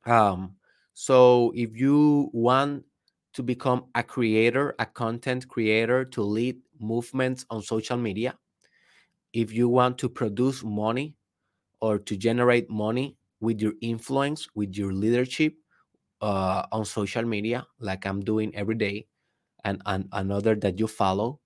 Um 0.05 0.57
so 0.95 1.53
if 1.57 1.75
you 1.77 2.31
want 2.33 2.85
to 3.33 3.43
become 3.43 3.87
a 3.95 4.03
creator 4.03 4.75
a 4.79 4.85
content 4.87 5.49
creator 5.49 6.05
to 6.05 6.23
lead 6.23 6.61
movements 6.79 7.47
on 7.49 7.63
social 7.63 7.97
media 7.97 8.37
if 9.33 9.53
you 9.53 9.69
want 9.69 9.97
to 9.99 10.09
produce 10.09 10.63
money 10.63 11.15
or 11.81 11.99
to 11.99 12.17
generate 12.17 12.69
money 12.69 13.17
with 13.43 13.61
your 13.61 13.75
influence, 13.83 14.49
with 14.55 14.75
your 14.75 14.93
leadership 14.93 15.55
uh, 16.23 16.65
on 16.73 16.85
social 16.87 17.25
media, 17.25 17.67
like 17.81 18.07
I'm 18.07 18.21
doing 18.21 18.55
every 18.55 18.77
day, 18.77 19.07
and, 19.65 19.83
and 19.85 20.09
another 20.13 20.55
that 20.55 20.79
you 20.79 20.87
follow, 20.87 21.41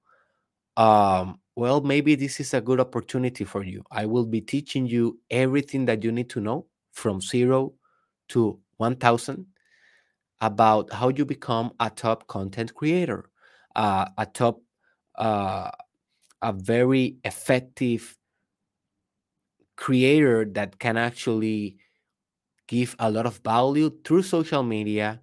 um, 0.76 1.40
well, 1.56 1.80
maybe 1.80 2.14
this 2.14 2.38
is 2.38 2.52
a 2.52 2.60
good 2.60 2.80
opportunity 2.80 3.44
for 3.44 3.64
you. 3.64 3.82
I 3.90 4.04
will 4.04 4.26
be 4.26 4.42
teaching 4.42 4.86
you 4.86 5.18
everything 5.30 5.86
that 5.86 6.04
you 6.04 6.12
need 6.12 6.28
to 6.30 6.40
know 6.40 6.66
from 6.92 7.20
zero 7.20 7.72
to 8.28 8.60
1000 8.76 9.46
about 10.42 10.92
how 10.92 11.08
you 11.08 11.24
become 11.24 11.72
a 11.80 11.88
top 11.88 12.26
content 12.26 12.74
creator, 12.74 13.30
uh, 13.74 14.06
a 14.18 14.26
top, 14.26 14.60
uh, 15.16 15.70
a 16.42 16.52
very 16.52 17.16
effective 17.24 18.18
creator 19.76 20.44
that 20.44 20.78
can 20.78 20.96
actually 20.98 21.78
give 22.66 22.96
a 22.98 23.10
lot 23.10 23.26
of 23.26 23.38
value 23.44 23.90
through 24.04 24.22
social 24.22 24.62
media 24.62 25.20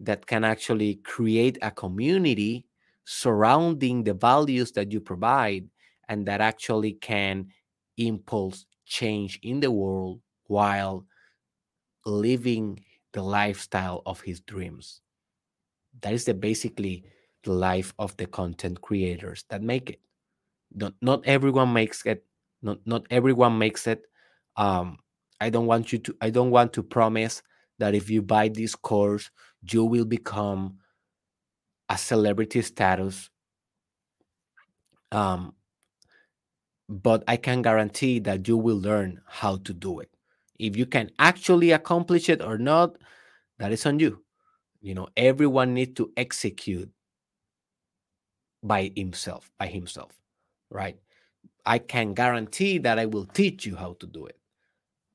that 0.00 0.26
can 0.26 0.44
actually 0.44 0.96
create 0.96 1.58
a 1.62 1.70
community 1.70 2.66
surrounding 3.04 4.04
the 4.04 4.14
values 4.14 4.72
that 4.72 4.92
you 4.92 5.00
provide 5.00 5.68
and 6.08 6.26
that 6.26 6.40
actually 6.40 6.92
can 6.94 7.48
impulse 7.96 8.66
change 8.86 9.38
in 9.42 9.60
the 9.60 9.70
world 9.70 10.20
while 10.46 11.06
living 12.06 12.84
the 13.12 13.22
lifestyle 13.22 14.02
of 14.06 14.20
his 14.20 14.40
dreams. 14.40 15.00
That 16.02 16.12
is 16.12 16.24
the 16.24 16.34
basically 16.34 17.04
the 17.44 17.52
life 17.52 17.94
of 17.98 18.16
the 18.16 18.26
content 18.26 18.80
creators 18.80 19.44
that 19.48 19.62
make 19.62 19.90
it. 19.90 20.00
Not, 20.74 20.94
not 21.00 21.26
everyone 21.26 21.72
makes 21.72 22.04
it 22.06 22.24
not, 22.62 22.78
not 22.86 23.06
everyone 23.10 23.58
makes 23.58 23.86
it 23.86 24.02
um, 24.56 24.98
I 25.44 25.50
don't 25.50 25.66
want 25.66 25.92
you 25.92 25.98
to 25.98 26.16
I 26.22 26.30
don't 26.30 26.50
want 26.50 26.72
to 26.72 26.82
promise 26.82 27.42
that 27.78 27.94
if 27.94 28.08
you 28.08 28.22
buy 28.22 28.48
this 28.48 28.74
course, 28.74 29.30
you 29.70 29.84
will 29.84 30.06
become 30.06 30.78
a 31.90 31.98
celebrity 31.98 32.62
status. 32.62 33.28
Um, 35.12 35.54
but 36.88 37.24
I 37.28 37.36
can 37.36 37.60
guarantee 37.60 38.20
that 38.20 38.48
you 38.48 38.56
will 38.56 38.80
learn 38.80 39.20
how 39.26 39.58
to 39.58 39.74
do 39.74 40.00
it. 40.00 40.08
If 40.58 40.78
you 40.78 40.86
can 40.86 41.10
actually 41.18 41.72
accomplish 41.72 42.30
it 42.30 42.40
or 42.40 42.56
not, 42.56 42.96
that 43.58 43.70
is 43.70 43.84
on 43.84 43.98
you. 43.98 44.24
You 44.80 44.94
know, 44.94 45.08
everyone 45.14 45.74
needs 45.74 45.92
to 45.96 46.10
execute 46.16 46.90
by 48.62 48.92
himself, 48.96 49.50
by 49.58 49.66
himself, 49.66 50.12
right? 50.70 50.96
I 51.66 51.80
can 51.80 52.14
guarantee 52.14 52.78
that 52.78 52.98
I 52.98 53.04
will 53.04 53.26
teach 53.26 53.66
you 53.66 53.76
how 53.76 53.96
to 54.00 54.06
do 54.06 54.24
it 54.24 54.38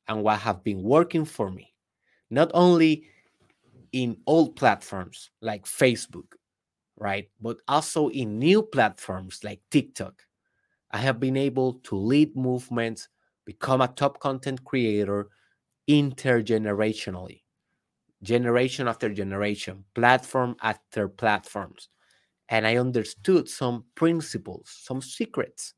and 0.09 0.23
what 0.23 0.39
have 0.39 0.63
been 0.63 0.83
working 0.83 1.25
for 1.25 1.51
me, 1.51 1.73
not 2.31 2.51
only 2.53 3.05
in 3.93 4.17
old 4.27 4.55
platforms 4.55 5.31
like 5.41 5.65
Facebook, 5.65 6.33
right, 6.97 7.29
but 7.41 7.57
also 7.67 8.09
in 8.09 8.39
new 8.39 8.63
platforms 8.63 9.41
like 9.43 9.61
TikTok. 9.71 10.23
I 10.91 10.97
have 10.99 11.19
been 11.19 11.37
able 11.37 11.75
to 11.85 11.95
lead 11.95 12.35
movements, 12.35 13.09
become 13.45 13.81
a 13.81 13.87
top 13.87 14.19
content 14.19 14.63
creator 14.65 15.29
intergenerationally, 15.89 17.41
generation 18.23 18.87
after 18.87 19.09
generation, 19.09 19.85
platform 19.95 20.55
after 20.61 21.07
platforms. 21.09 21.89
And 22.49 22.67
I 22.67 22.77
understood 22.77 23.49
some 23.49 23.85
principles, 23.95 24.69
some 24.81 25.01
secrets 25.01 25.73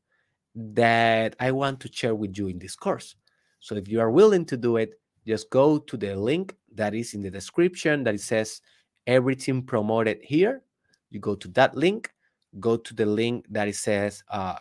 that 0.54 1.36
I 1.40 1.52
want 1.52 1.80
to 1.80 1.92
share 1.92 2.14
with 2.14 2.38
you 2.38 2.48
in 2.48 2.58
this 2.58 2.76
course. 2.76 3.16
So 3.62 3.76
if 3.76 3.88
you 3.88 4.00
are 4.00 4.10
willing 4.10 4.44
to 4.46 4.56
do 4.56 4.76
it, 4.76 4.98
just 5.24 5.48
go 5.48 5.78
to 5.78 5.96
the 5.96 6.16
link 6.16 6.56
that 6.74 6.94
is 6.94 7.14
in 7.14 7.22
the 7.22 7.30
description 7.30 8.02
that 8.02 8.14
it 8.14 8.20
says 8.20 8.60
everything 9.06 9.62
promoted 9.62 10.18
here. 10.20 10.62
You 11.10 11.20
go 11.20 11.36
to 11.36 11.46
that 11.52 11.76
link, 11.76 12.10
go 12.58 12.76
to 12.76 12.92
the 12.92 13.06
link 13.06 13.46
that 13.50 13.68
it 13.68 13.76
says 13.76 14.24
uh, 14.30 14.58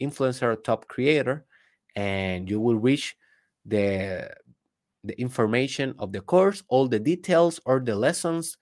influencer 0.00 0.62
top 0.62 0.86
creator, 0.86 1.44
and 1.96 2.48
you 2.48 2.60
will 2.60 2.76
reach 2.76 3.16
the 3.64 4.30
the 5.02 5.20
information 5.20 5.94
of 5.98 6.12
the 6.12 6.20
course, 6.20 6.62
all 6.68 6.86
the 6.86 7.00
details 7.00 7.60
or 7.64 7.80
the 7.80 7.96
lessons, 7.96 8.58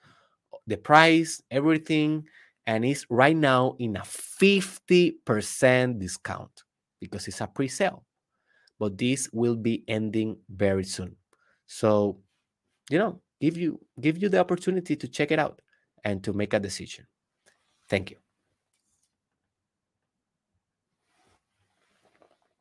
the 0.66 0.76
price, 0.76 1.42
everything, 1.50 2.24
and 2.66 2.84
it's 2.84 3.06
right 3.10 3.36
now 3.36 3.76
in 3.78 3.96
a 3.96 4.00
50% 4.00 5.98
discount 5.98 6.64
because 7.00 7.28
it's 7.28 7.40
a 7.40 7.46
pre-sale 7.46 8.04
but 8.78 8.98
this 8.98 9.28
will 9.32 9.56
be 9.56 9.84
ending 9.88 10.38
very 10.48 10.84
soon. 10.84 11.16
So, 11.66 12.20
you 12.90 12.98
know, 12.98 13.22
give 13.40 13.56
you 13.56 13.80
give 14.00 14.18
you 14.22 14.28
the 14.28 14.40
opportunity 14.40 14.96
to 14.96 15.08
check 15.08 15.30
it 15.32 15.38
out 15.38 15.60
and 16.04 16.24
to 16.24 16.32
make 16.32 16.54
a 16.54 16.60
decision. 16.60 17.06
Thank 17.88 18.10
you. 18.12 18.23